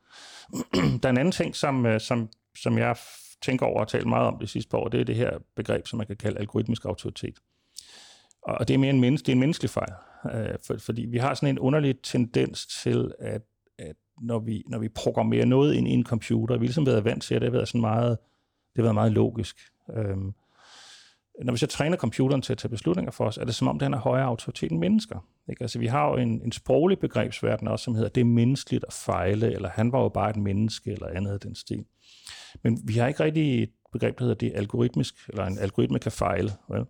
der 1.03 1.09
er 1.09 1.11
en 1.11 1.19
anden 1.19 1.33
ting, 1.33 1.57
som, 1.57 1.87
øh, 1.87 2.01
som, 2.01 2.29
som 2.57 2.79
jeg 2.79 2.97
tænker 3.43 3.67
over 3.67 3.81
og 3.81 3.89
talt 3.89 4.07
meget 4.07 4.27
om 4.27 4.39
det 4.39 4.49
sidste 4.49 4.71
par 4.71 4.79
år, 4.79 4.89
det 4.89 5.01
er 5.01 5.05
det 5.05 5.15
her 5.15 5.39
begreb, 5.57 5.87
som 5.87 5.97
man 5.97 6.07
kan 6.07 6.17
kalde 6.17 6.39
algoritmisk 6.39 6.85
autoritet. 6.85 7.39
Og 8.43 8.69
det 8.69 8.75
er 8.75 8.79
mere 8.79 8.91
en, 8.91 9.01
menneske, 9.01 9.27
det 9.27 9.33
er 9.33 9.37
en 9.37 9.41
menneskelig 9.41 9.71
fejl. 9.71 9.93
Øh, 10.35 10.59
for, 10.67 10.77
fordi 10.79 11.03
vi 11.03 11.19
har 11.19 11.35
sådan 11.35 11.49
en 11.49 11.59
underlig 11.59 12.03
tendens 12.03 12.67
til, 12.67 13.13
at, 13.19 13.43
at 13.79 13.97
når, 14.23 14.39
vi, 14.39 14.63
når 14.69 14.79
vi 14.79 14.89
programmerer 14.89 15.45
noget 15.45 15.75
ind 15.75 15.89
i 15.89 15.91
en 15.91 16.05
computer, 16.05 16.55
vi 16.55 16.59
har 16.59 16.69
ligesom 16.69 16.87
været 16.87 17.05
vant 17.05 17.23
til, 17.23 17.35
at 17.35 17.41
det 17.41 17.49
har 17.49 17.53
været 17.53 17.69
sådan 17.69 17.81
meget, 17.81 18.19
det 18.73 18.77
har 18.77 18.83
været 18.83 18.95
meget 18.95 19.13
logisk. 19.13 19.57
Øh, 19.97 20.17
når 21.45 21.53
vi 21.53 21.59
så 21.59 21.67
træner 21.67 21.97
computeren 21.97 22.43
til 22.43 22.53
at 22.53 22.59
tage 22.59 22.71
beslutninger 22.71 23.13
for 23.13 23.25
os, 23.25 23.39
er 23.39 23.45
det 23.45 23.55
som 23.55 23.69
om, 23.69 23.79
den 23.79 23.93
har 23.93 24.01
højere 24.01 24.27
autoritet 24.27 24.71
end 24.71 24.81
mennesker. 24.81 25.27
Ikke? 25.49 25.63
Altså, 25.63 25.79
vi 25.79 25.87
har 25.87 26.09
jo 26.09 26.17
en, 26.17 26.43
en 26.45 26.53
sproglig 26.53 26.99
begrebsverden 26.99 27.69
også, 27.69 27.85
som 27.85 27.95
hedder, 27.95 28.09
det 28.09 28.21
er 28.21 28.25
menneskeligt 28.25 28.85
at 28.89 28.93
fejle, 28.93 29.53
eller 29.53 29.69
han 29.69 29.93
var 29.93 30.03
jo 30.03 30.09
bare 30.09 30.31
et 30.31 30.37
menneske, 30.37 30.91
eller 30.91 31.07
andet 31.07 31.33
af 31.33 31.41
den 31.41 31.55
stil. 31.55 31.85
Men 32.63 32.81
vi 32.85 32.93
har 32.95 33.09
ikke 33.09 33.25
rigtig 33.25 33.63
et 33.63 33.71
begreb, 33.93 34.19
der 34.19 34.25
hedder, 34.25 34.35
det 34.35 34.49
er 34.49 34.59
algoritmisk, 34.59 35.15
eller 35.29 35.45
en 35.45 35.59
algoritme 35.59 35.99
kan 35.99 36.13
fejle. 36.13 36.51
Vel? 36.69 36.85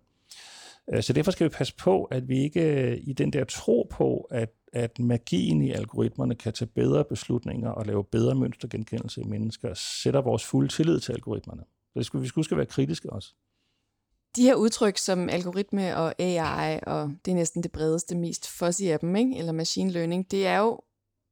Øh, 0.93 1.03
så 1.03 1.13
derfor 1.13 1.31
skal 1.31 1.45
vi 1.45 1.49
passe 1.49 1.75
på, 1.75 2.03
at 2.03 2.27
vi 2.27 2.39
ikke 2.39 2.61
øh, 2.61 2.97
i 3.01 3.13
den 3.13 3.33
der 3.33 3.43
tro 3.43 3.87
på, 3.91 4.27
at, 4.31 4.49
at 4.73 4.99
magien 4.99 5.61
i 5.61 5.71
algoritmerne 5.71 6.35
kan 6.35 6.53
tage 6.53 6.69
bedre 6.75 7.03
beslutninger 7.03 7.69
og 7.69 7.85
lave 7.85 8.03
bedre 8.03 8.35
mønstergenkendelse 8.35 9.21
i 9.21 9.25
mennesker, 9.25 9.73
sætter 9.73 10.21
vores 10.21 10.45
fulde 10.45 10.69
tillid 10.69 10.99
til 10.99 11.13
algoritmerne. 11.13 11.61
Så 11.93 11.99
det 11.99 12.05
skal, 12.05 12.21
vi 12.21 12.27
at 12.51 12.57
være 12.57 12.65
kritiske 12.65 13.09
også. 13.09 13.33
De 14.37 14.43
her 14.43 14.55
udtryk 14.55 14.97
som 14.97 15.29
algoritme 15.29 15.97
og 15.97 16.13
AI, 16.19 16.79
og 16.87 17.11
det 17.25 17.31
er 17.31 17.35
næsten 17.35 17.63
det 17.63 17.71
bredeste, 17.71 18.17
mest 18.17 18.49
fuzzy 18.49 18.83
af 18.83 18.99
dem, 18.99 19.15
ikke? 19.15 19.37
eller 19.37 19.51
machine 19.51 19.91
learning, 19.91 20.31
det 20.31 20.47
er 20.47 20.57
jo 20.57 20.81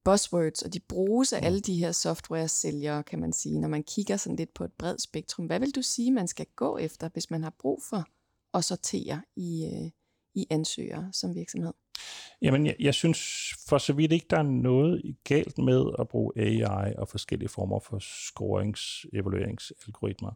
buzzwords, 0.05 0.61
og 0.61 0.73
de 0.73 0.79
bruges 0.79 1.33
af 1.33 1.45
alle 1.45 1.61
de 1.61 1.75
her 1.75 1.91
software-sælgere, 1.91 3.03
kan 3.03 3.19
man 3.19 3.33
sige, 3.33 3.59
når 3.59 3.67
man 3.67 3.83
kigger 3.83 4.17
sådan 4.17 4.35
lidt 4.35 4.53
på 4.53 4.63
et 4.63 4.71
bredt 4.71 5.01
spektrum. 5.01 5.45
Hvad 5.45 5.59
vil 5.59 5.75
du 5.75 5.81
sige, 5.81 6.11
man 6.11 6.27
skal 6.27 6.45
gå 6.55 6.77
efter, 6.77 7.09
hvis 7.13 7.31
man 7.31 7.43
har 7.43 7.53
brug 7.59 7.81
for 7.89 8.05
at 8.53 8.63
sortere 8.63 9.21
i, 9.35 9.65
øh, 9.73 9.91
i 10.35 10.47
ansøgere 10.49 11.09
som 11.11 11.35
virksomhed? 11.35 11.73
Jamen, 12.41 12.65
jeg, 12.65 12.75
jeg 12.79 12.93
synes 12.93 13.49
for 13.67 13.77
så 13.77 13.93
vidt 13.93 14.11
ikke, 14.11 14.27
der 14.29 14.37
er 14.37 14.43
noget 14.43 15.15
galt 15.23 15.57
med 15.57 15.85
at 15.99 16.07
bruge 16.07 16.31
AI 16.37 16.93
og 16.97 17.07
forskellige 17.07 17.49
former 17.49 17.79
for 17.79 17.99
scorings, 17.99 19.05
evalueringsalgoritmer. 19.13 20.31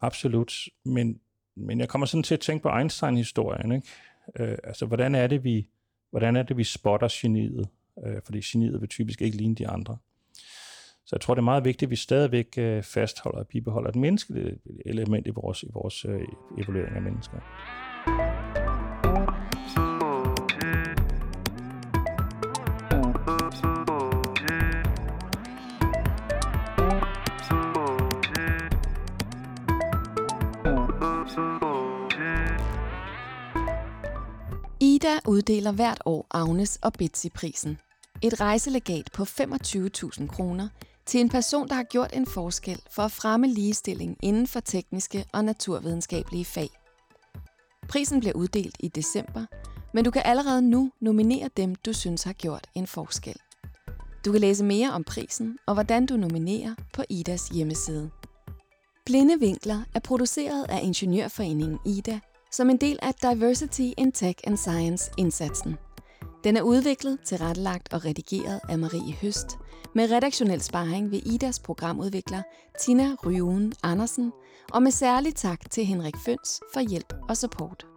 Absolut, 0.00 0.52
men, 0.84 1.20
men 1.56 1.80
jeg 1.80 1.88
kommer 1.88 2.06
sådan 2.06 2.22
til 2.22 2.34
at 2.34 2.40
tænke 2.40 2.62
på 2.62 2.76
Einstein-historien. 2.76 3.72
Ikke? 3.72 3.88
Øh, 4.38 4.58
altså, 4.64 4.86
hvordan 4.86 5.14
er 5.14 5.26
det, 5.26 5.44
vi, 5.44 5.68
hvordan 6.10 6.36
er 6.36 6.42
det, 6.42 6.56
vi 6.56 6.64
spotter 6.64 7.08
geniet? 7.10 7.68
Øh, 8.06 8.16
fordi 8.24 8.40
geniet 8.40 8.80
vil 8.80 8.88
typisk 8.88 9.22
ikke 9.22 9.36
ligne 9.36 9.54
de 9.54 9.68
andre. 9.68 9.96
Så 11.04 11.16
jeg 11.16 11.20
tror, 11.20 11.34
det 11.34 11.40
er 11.40 11.44
meget 11.44 11.64
vigtigt, 11.64 11.82
at 11.82 11.90
vi 11.90 11.96
stadigvæk 11.96 12.58
øh, 12.58 12.82
fastholder 12.82 13.38
og 13.38 13.46
bibeholder 13.46 13.88
et 13.88 13.96
menneskeligt 13.96 14.58
element 14.86 15.26
i 15.26 15.30
vores, 15.30 15.62
i 15.62 15.70
vores 15.72 16.04
øh, 16.04 16.20
evaluering 16.58 16.96
af 16.96 17.02
mennesker. 17.02 17.38
Uddeler 35.32 35.72
hvert 35.72 36.02
år 36.04 36.26
Agnes 36.30 36.78
og 36.82 36.92
Betsy-prisen. 36.98 37.78
Et 38.22 38.40
rejselegat 38.40 39.10
på 39.12 39.22
25.000 39.22 40.26
kroner 40.26 40.68
til 41.06 41.20
en 41.20 41.28
person, 41.28 41.68
der 41.68 41.74
har 41.74 41.82
gjort 41.82 42.16
en 42.16 42.26
forskel 42.26 42.80
for 42.90 43.02
at 43.02 43.12
fremme 43.12 43.46
ligestilling 43.46 44.16
inden 44.22 44.46
for 44.46 44.60
tekniske 44.60 45.24
og 45.32 45.44
naturvidenskabelige 45.44 46.44
fag. 46.44 46.68
Prisen 47.88 48.20
bliver 48.20 48.34
uddelt 48.34 48.76
i 48.80 48.88
december, 48.88 49.44
men 49.94 50.04
du 50.04 50.10
kan 50.10 50.22
allerede 50.24 50.62
nu 50.62 50.90
nominere 51.00 51.48
dem, 51.56 51.74
du 51.74 51.92
synes 51.92 52.22
har 52.22 52.32
gjort 52.32 52.66
en 52.74 52.86
forskel. 52.86 53.36
Du 54.24 54.32
kan 54.32 54.40
læse 54.40 54.64
mere 54.64 54.92
om 54.92 55.04
prisen 55.04 55.58
og 55.66 55.74
hvordan 55.74 56.06
du 56.06 56.16
nominerer 56.16 56.74
på 56.92 57.02
IDAs 57.08 57.48
hjemmeside. 57.48 58.10
Blinde 59.06 59.40
Vinkler 59.40 59.82
er 59.94 60.00
produceret 60.00 60.64
af 60.68 60.80
Ingeniørforeningen 60.82 61.78
IDA 61.86 62.20
som 62.52 62.70
en 62.70 62.76
del 62.76 62.98
af 63.02 63.14
Diversity 63.14 63.90
in 63.98 64.12
Tech 64.12 64.38
and 64.44 64.56
Science 64.56 65.10
indsatsen. 65.18 65.76
Den 66.44 66.56
er 66.56 66.62
udviklet, 66.62 67.18
tilrettelagt 67.24 67.92
og 67.92 68.04
redigeret 68.04 68.60
af 68.68 68.78
Marie 68.78 69.14
Høst, 69.22 69.46
med 69.94 70.10
redaktionel 70.10 70.60
sparring 70.60 71.10
ved 71.10 71.20
IDAs 71.26 71.60
programudvikler 71.60 72.42
Tina 72.80 73.14
Ryuen 73.26 73.72
Andersen, 73.82 74.32
og 74.72 74.82
med 74.82 74.90
særlig 74.90 75.34
tak 75.34 75.70
til 75.70 75.86
Henrik 75.86 76.16
Føns 76.24 76.60
for 76.74 76.80
hjælp 76.80 77.14
og 77.28 77.36
support. 77.36 77.91